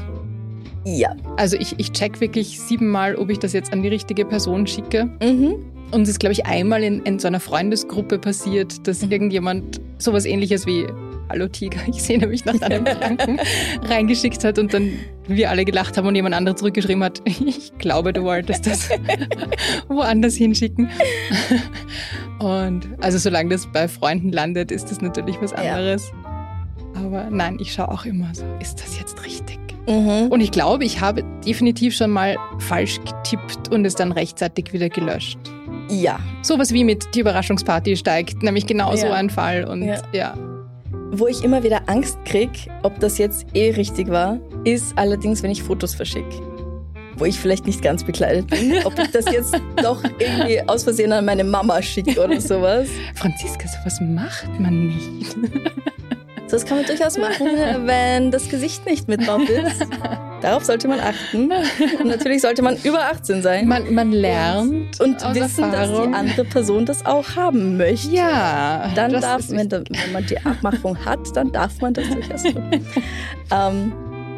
Ja. 0.84 1.16
Also 1.36 1.56
ich, 1.56 1.74
ich 1.78 1.92
check 1.92 2.20
wirklich 2.20 2.60
siebenmal, 2.60 3.16
ob 3.16 3.30
ich 3.30 3.38
das 3.38 3.52
jetzt 3.52 3.72
an 3.72 3.82
die 3.82 3.88
richtige 3.88 4.24
Person 4.24 4.66
schicke. 4.66 5.06
Mhm. 5.22 5.56
Und 5.90 6.02
es 6.02 6.08
ist, 6.10 6.20
glaube 6.20 6.32
ich, 6.32 6.46
einmal 6.46 6.82
in, 6.82 7.02
in 7.02 7.18
so 7.18 7.28
einer 7.28 7.40
Freundesgruppe 7.40 8.18
passiert, 8.18 8.86
dass 8.86 9.02
mhm. 9.02 9.12
irgendjemand 9.12 9.80
sowas 9.98 10.24
ähnliches 10.24 10.66
wie 10.66 10.86
hallo 11.28 11.48
Tiger, 11.48 11.80
ich 11.86 12.02
sehne 12.02 12.26
mich 12.26 12.44
nach 12.44 12.56
deinem 12.56 12.84
Gedanken, 12.84 13.38
reingeschickt 13.82 14.44
hat 14.44 14.58
und 14.58 14.74
dann 14.74 14.92
wir 15.26 15.50
alle 15.50 15.64
gelacht 15.64 15.96
haben 15.96 16.06
und 16.06 16.14
jemand 16.14 16.34
anderes 16.34 16.58
zurückgeschrieben 16.58 17.02
hat, 17.02 17.22
ich 17.24 17.72
glaube, 17.78 18.12
du 18.12 18.24
wolltest 18.24 18.66
das 18.66 18.90
woanders 19.88 20.34
hinschicken. 20.34 20.90
Und 22.40 22.88
also 23.00 23.18
solange 23.18 23.50
das 23.50 23.66
bei 23.72 23.88
Freunden 23.88 24.32
landet, 24.32 24.70
ist 24.70 24.90
das 24.90 25.00
natürlich 25.00 25.40
was 25.40 25.52
anderes. 25.52 26.12
Ja. 26.12 27.04
Aber 27.06 27.28
nein, 27.30 27.58
ich 27.60 27.72
schaue 27.72 27.90
auch 27.90 28.04
immer 28.04 28.34
so, 28.34 28.44
ist 28.60 28.80
das 28.80 28.98
jetzt 28.98 29.24
richtig? 29.24 29.63
Mhm. 29.86 30.28
Und 30.30 30.40
ich 30.40 30.50
glaube, 30.50 30.84
ich 30.84 31.00
habe 31.00 31.22
definitiv 31.46 31.94
schon 31.94 32.10
mal 32.10 32.36
falsch 32.58 33.00
getippt 33.00 33.72
und 33.72 33.84
es 33.84 33.94
dann 33.94 34.12
rechtzeitig 34.12 34.72
wieder 34.72 34.88
gelöscht. 34.88 35.38
Ja. 35.88 36.18
Sowas 36.42 36.72
wie 36.72 36.84
mit 36.84 37.14
die 37.14 37.20
Überraschungsparty 37.20 37.96
steigt, 37.96 38.42
nämlich 38.42 38.66
genau 38.66 38.92
ja. 38.92 38.96
so 38.96 39.06
ein 39.08 39.30
Fall. 39.30 39.64
Und 39.64 39.82
ja. 39.82 40.02
ja. 40.12 40.34
Wo 41.10 41.26
ich 41.26 41.44
immer 41.44 41.62
wieder 41.62 41.88
Angst 41.88 42.18
kriege, 42.24 42.58
ob 42.82 42.98
das 43.00 43.18
jetzt 43.18 43.46
eh 43.54 43.70
richtig 43.72 44.08
war, 44.08 44.38
ist 44.64 44.96
allerdings, 44.96 45.42
wenn 45.42 45.50
ich 45.50 45.62
Fotos 45.62 45.94
verschicke. 45.94 46.40
Wo 47.16 47.26
ich 47.26 47.38
vielleicht 47.38 47.66
nicht 47.66 47.82
ganz 47.82 48.02
bekleidet 48.02 48.48
bin, 48.48 48.74
ob 48.84 48.98
ich 48.98 49.10
das 49.10 49.26
jetzt 49.26 49.54
doch 49.76 50.02
irgendwie 50.18 50.60
aus 50.66 50.82
Versehen 50.82 51.12
an 51.12 51.24
meine 51.24 51.44
Mama 51.44 51.80
schicke 51.82 52.24
oder 52.24 52.40
sowas. 52.40 52.88
Franziska, 53.14 53.68
sowas 53.68 54.00
macht 54.00 54.58
man 54.58 54.88
nicht. 54.88 55.36
Das 56.50 56.64
kann 56.64 56.78
man 56.78 56.86
durchaus 56.86 57.18
machen, 57.18 57.46
wenn 57.86 58.30
das 58.30 58.48
Gesicht 58.48 58.86
nicht 58.86 59.08
mit 59.08 59.26
drauf 59.26 59.48
ist. 59.48 59.86
Darauf 60.42 60.64
sollte 60.64 60.88
man 60.88 61.00
achten. 61.00 61.50
Und 62.00 62.06
natürlich 62.06 62.42
sollte 62.42 62.60
man 62.60 62.76
über 62.84 63.00
18 63.00 63.40
sein. 63.40 63.66
Man, 63.66 63.94
man 63.94 64.12
lernt 64.12 65.00
und 65.00 65.22
wissen, 65.34 65.64
Erfahrung. 65.64 65.72
dass 65.72 65.90
die 65.90 66.14
andere 66.14 66.44
Person 66.44 66.84
das 66.84 67.06
auch 67.06 67.34
haben 67.34 67.78
möchte. 67.78 68.14
Ja. 68.14 68.92
Dann 68.94 69.12
darf, 69.12 69.48
wenn, 69.48 69.70
wenn, 69.70 70.12
man 70.12 70.26
die 70.26 70.38
Abmachung 70.38 71.02
hat, 71.02 71.34
dann 71.34 71.50
darf 71.50 71.80
man 71.80 71.94
das 71.94 72.10
durchaus 72.10 72.42
tun. 72.42 72.70
ähm, 73.50 73.92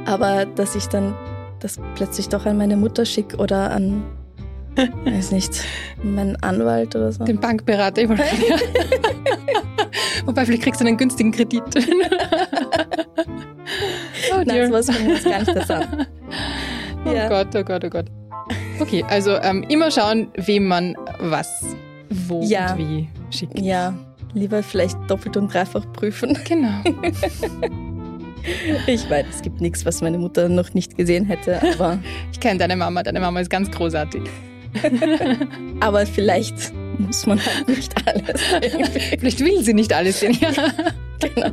aber 0.05 0.47
dass 0.47 0.77
ich 0.77 0.87
dann 0.87 1.13
das 1.59 1.81
plötzlich 1.97 2.29
doch 2.29 2.47
an 2.47 2.57
meine 2.57 2.77
Mutter 2.77 3.05
schicke 3.05 3.37
oder 3.39 3.73
an 3.73 4.05
weiß 5.05 5.33
nicht, 5.33 5.63
meinen 6.03 6.37
Anwalt 6.43 6.95
oder 6.95 7.11
so. 7.13 7.25
Den 7.25 7.41
Bankberater. 7.41 8.03
Ich 8.03 8.09
Wobei, 10.27 10.45
vielleicht 10.45 10.63
kriegst 10.65 10.81
du 10.81 10.87
einen 10.87 10.97
günstigen 10.97 11.33
Kredit. 11.33 11.63
oh 14.33 14.43
Nein, 14.45 14.67
sowas 14.67 14.89
wir 14.89 15.11
uns 15.13 15.25
gar 15.25 15.39
nicht 15.39 15.57
das 15.57 15.71
an. 15.71 16.07
Oh 17.05 17.13
ja. 17.13 17.29
Gott, 17.29 17.55
oh 17.55 17.63
Gott, 17.63 17.85
oh 17.85 17.89
Gott. 17.89 18.07
Okay, 18.81 19.05
also 19.09 19.37
ähm, 19.37 19.65
immer 19.69 19.91
schauen, 19.91 20.29
wem 20.37 20.67
man 20.67 20.97
was, 21.21 21.65
wo 22.11 22.43
ja. 22.43 22.73
und 22.73 22.79
wie 22.79 23.09
schickt. 23.31 23.59
Ja, 23.61 23.95
lieber 24.35 24.63
vielleicht 24.63 24.99
doppelt 25.09 25.37
und 25.37 25.53
dreifach 25.53 25.91
prüfen. 25.93 26.39
Genau. 26.47 26.83
Ich 28.87 29.11
weiß, 29.11 29.27
es 29.29 29.43
gibt 29.43 29.61
nichts, 29.61 29.85
was 29.85 30.03
meine 30.03 30.19
Mutter 30.19 30.49
noch 30.49 30.73
nicht 30.73 30.97
gesehen 30.97 31.25
hätte, 31.25 31.61
aber. 31.75 31.99
Ich 32.31 32.39
kenne 32.39 32.61
deine 32.61 32.77
Mama, 32.77 33.03
deine 33.03 33.19
Mama 33.19 33.41
ist 33.41 33.51
ganz 33.51 33.69
großartig. 33.73 34.23
aber 35.81 36.07
vielleicht 36.07 36.73
muss 36.99 37.27
man 37.27 37.45
halt 37.45 37.69
nicht 37.69 37.95
alles. 38.07 38.41
Vielleicht 39.19 39.41
will 39.41 39.63
sie 39.63 39.75
nicht 39.75 39.93
alles 39.93 40.21
sehen. 40.21 40.37
Ja. 40.41 40.51
Genau. 41.19 41.51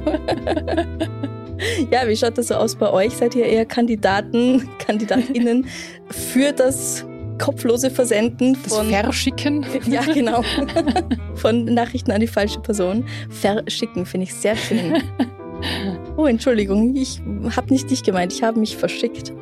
Ja, 1.89 2.05
wie 2.05 2.17
schaut 2.17 2.37
das 2.37 2.49
so 2.49 2.55
aus 2.55 2.75
bei 2.75 2.91
euch? 2.91 3.13
Seid 3.15 3.33
ihr 3.33 3.45
eher 3.45 3.65
Kandidaten, 3.65 4.67
KandidatInnen 4.79 5.67
für 6.09 6.51
das 6.51 7.05
kopflose 7.39 7.89
Versenden 7.89 8.55
von. 8.55 8.91
Das 8.91 9.01
Verschicken? 9.01 9.65
Ja, 9.87 10.01
genau. 10.01 10.43
Von 11.35 11.65
Nachrichten 11.65 12.11
an 12.11 12.21
die 12.21 12.27
falsche 12.27 12.59
Person. 12.59 13.05
Verschicken 13.29 14.05
finde 14.05 14.25
ich 14.25 14.33
sehr 14.33 14.55
schön. 14.55 15.01
Oh, 16.17 16.25
Entschuldigung, 16.25 16.95
ich 16.95 17.21
habe 17.55 17.71
nicht 17.71 17.89
dich 17.89 18.03
gemeint, 18.03 18.33
ich 18.33 18.43
habe 18.43 18.59
mich 18.59 18.75
verschickt. 18.75 19.33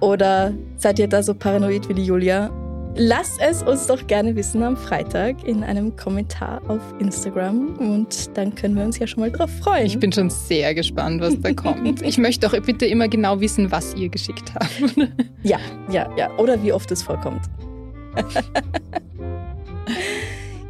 Oder 0.00 0.52
seid 0.76 0.98
ihr 0.98 1.08
da 1.08 1.22
so 1.22 1.34
paranoid 1.34 1.88
wie 1.88 1.94
die 1.94 2.04
Julia 2.04 2.50
Lasst 2.96 3.40
es 3.40 3.64
uns 3.64 3.88
doch 3.88 4.06
gerne 4.06 4.36
wissen 4.36 4.62
am 4.62 4.76
Freitag 4.76 5.42
in 5.42 5.64
einem 5.64 5.96
Kommentar 5.96 6.62
auf 6.68 6.80
Instagram 7.00 7.76
und 7.76 8.36
dann 8.36 8.54
können 8.54 8.76
wir 8.76 8.84
uns 8.84 9.00
ja 9.00 9.06
schon 9.08 9.20
mal 9.20 9.32
drauf 9.32 9.50
freuen. 9.62 9.86
Ich 9.86 9.98
bin 9.98 10.12
schon 10.12 10.30
sehr 10.30 10.72
gespannt, 10.76 11.20
was 11.20 11.40
da 11.40 11.52
kommt. 11.52 12.02
Ich 12.04 12.18
möchte 12.18 12.46
auch 12.46 12.52
bitte 12.60 12.86
immer 12.86 13.08
genau 13.08 13.40
wissen, 13.40 13.72
was 13.72 13.94
ihr 13.94 14.08
geschickt 14.08 14.54
habt. 14.54 14.70
Ja, 15.42 15.58
ja, 15.90 16.08
ja. 16.16 16.30
Oder 16.38 16.62
wie 16.62 16.72
oft 16.72 16.90
es 16.92 17.02
vorkommt. 17.02 17.42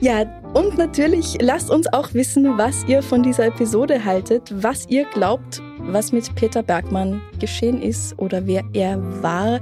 Ja, 0.01 0.27
und 0.53 0.77
natürlich 0.77 1.39
lasst 1.41 1.71
uns 1.71 1.91
auch 1.91 2.13
wissen, 2.13 2.59
was 2.59 2.85
ihr 2.87 3.03
von 3.03 3.23
dieser 3.23 3.47
Episode 3.47 4.05
haltet, 4.05 4.53
was 4.63 4.87
ihr 4.91 5.07
glaubt, 5.07 5.63
was 5.79 6.13
mit 6.13 6.35
Peter 6.35 6.63
Bergmann 6.63 7.23
geschehen 7.41 7.81
ist 7.81 8.19
oder 8.19 8.47
wer 8.47 8.65
er 8.75 9.01
war. 9.23 9.61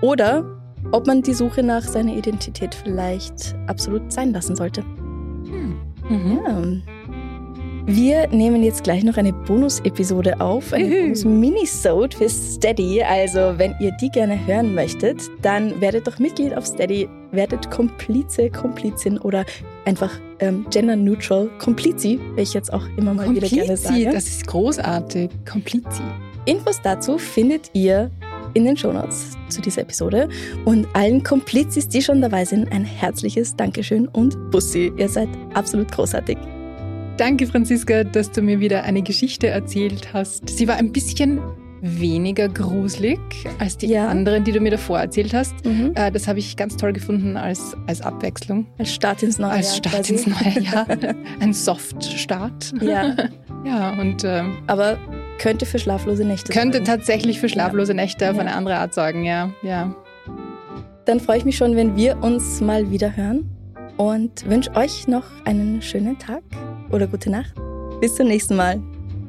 Oder 0.00 0.63
ob 0.94 1.08
man 1.08 1.22
die 1.22 1.34
Suche 1.34 1.64
nach 1.64 1.82
seiner 1.82 2.14
Identität 2.14 2.72
vielleicht 2.72 3.56
absolut 3.66 4.12
sein 4.12 4.32
lassen 4.32 4.54
sollte. 4.54 4.82
Hm. 4.82 5.76
Mhm. 6.08 6.40
Ja. 6.46 6.62
Wir 7.86 8.28
nehmen 8.28 8.62
jetzt 8.62 8.84
gleich 8.84 9.02
noch 9.02 9.16
eine 9.16 9.32
Bonus-Episode 9.32 10.40
auf, 10.40 10.72
eine 10.72 10.88
Bonus-Minisode 10.88 12.16
für 12.16 12.28
Steady. 12.28 13.02
Also, 13.02 13.58
wenn 13.58 13.74
ihr 13.80 13.90
die 14.00 14.08
gerne 14.08 14.46
hören 14.46 14.72
möchtet, 14.74 15.20
dann 15.42 15.80
werdet 15.80 16.06
doch 16.06 16.20
Mitglied 16.20 16.56
auf 16.56 16.64
Steady, 16.64 17.08
werdet 17.32 17.70
Komplize, 17.72 18.48
Komplizin 18.48 19.18
oder 19.18 19.44
einfach 19.84 20.12
ähm, 20.38 20.64
gender-neutral 20.70 21.50
Komplizi, 21.58 22.20
wie 22.36 22.40
ich 22.40 22.54
jetzt 22.54 22.72
auch 22.72 22.86
immer 22.96 23.14
mal 23.14 23.26
Komplizi, 23.26 23.56
wieder 23.56 23.64
gerne 23.64 23.76
sage. 23.76 24.10
das 24.12 24.28
ist 24.28 24.46
großartig. 24.46 25.28
Komplizi. 25.44 26.02
Infos 26.46 26.80
dazu 26.82 27.18
findet 27.18 27.70
ihr 27.72 28.10
in 28.54 28.64
den 28.64 28.76
Shownotes 28.76 29.36
zu 29.48 29.60
dieser 29.60 29.82
Episode. 29.82 30.28
Und 30.64 30.86
allen 30.94 31.22
Komplizis, 31.22 31.88
die 31.88 32.02
schon 32.02 32.20
dabei 32.20 32.44
sind, 32.44 32.70
ein 32.72 32.84
herzliches 32.84 33.54
Dankeschön 33.56 34.08
und 34.08 34.50
Bussi. 34.50 34.92
Ihr 34.96 35.08
seid 35.08 35.28
absolut 35.54 35.90
großartig. 35.90 36.38
Danke, 37.16 37.46
Franziska, 37.46 38.02
dass 38.02 38.30
du 38.32 38.42
mir 38.42 38.58
wieder 38.58 38.82
eine 38.82 39.02
Geschichte 39.02 39.46
erzählt 39.46 40.12
hast. 40.12 40.48
Sie 40.48 40.66
war 40.66 40.76
ein 40.76 40.90
bisschen 40.90 41.40
weniger 41.84 42.48
gruselig 42.48 43.20
als 43.58 43.76
die 43.76 43.88
ja. 43.88 44.08
anderen, 44.08 44.42
die 44.42 44.52
du 44.52 44.60
mir 44.60 44.70
davor 44.70 45.00
erzählt 45.00 45.34
hast. 45.34 45.54
Mhm. 45.64 45.92
Äh, 45.94 46.10
das 46.10 46.26
habe 46.26 46.38
ich 46.38 46.56
ganz 46.56 46.76
toll 46.76 46.92
gefunden 46.94 47.36
als, 47.36 47.76
als 47.86 48.00
Abwechslung. 48.00 48.66
Als 48.78 48.94
Start 48.94 49.22
ins 49.22 49.38
neue 49.38 49.50
Als 49.50 49.76
Start 49.76 49.94
quasi. 49.94 50.14
ins 50.14 50.26
neue 50.26 50.60
Jahr. 50.60 50.86
Ein 51.40 51.52
Soft-Start. 51.52 52.72
Ja. 52.80 53.14
ja, 53.64 54.00
und. 54.00 54.24
Ähm, 54.24 54.56
Aber 54.66 54.98
könnte 55.38 55.66
für 55.66 55.78
schlaflose 55.78 56.24
Nächte 56.24 56.52
Könnte 56.52 56.78
sorgen. 56.78 56.86
tatsächlich 56.86 57.40
für 57.40 57.48
schlaflose 57.48 57.92
ja. 57.92 57.96
Nächte 57.96 58.30
auf 58.30 58.36
ja. 58.36 58.40
eine 58.42 58.54
andere 58.54 58.76
Art 58.76 58.94
sorgen, 58.94 59.24
ja. 59.24 59.50
ja. 59.62 59.94
Dann 61.04 61.20
freue 61.20 61.38
ich 61.38 61.44
mich 61.44 61.56
schon, 61.56 61.76
wenn 61.76 61.96
wir 61.96 62.22
uns 62.22 62.60
mal 62.60 62.90
wieder 62.90 63.16
hören 63.16 63.50
und 63.96 64.48
wünsche 64.48 64.74
euch 64.74 65.06
noch 65.06 65.24
einen 65.44 65.82
schönen 65.82 66.18
Tag 66.18 66.42
oder 66.90 67.06
gute 67.06 67.30
Nacht. 67.30 67.52
Bis 68.00 68.14
zum 68.14 68.28
nächsten 68.28 68.56
Mal. 68.56 68.80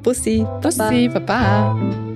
Bussi. 0.04 0.46
Bussi, 0.62 1.10
Baba. 1.10 1.74
Baba. 1.74 2.16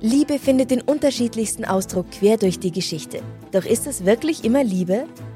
Liebe 0.00 0.38
findet 0.38 0.70
den 0.70 0.82
unterschiedlichsten 0.82 1.64
Ausdruck 1.64 2.10
quer 2.10 2.36
durch 2.36 2.58
die 2.58 2.70
Geschichte. 2.70 3.22
Doch 3.52 3.64
ist 3.64 3.86
es 3.86 4.04
wirklich 4.04 4.44
immer 4.44 4.62
Liebe? 4.62 5.06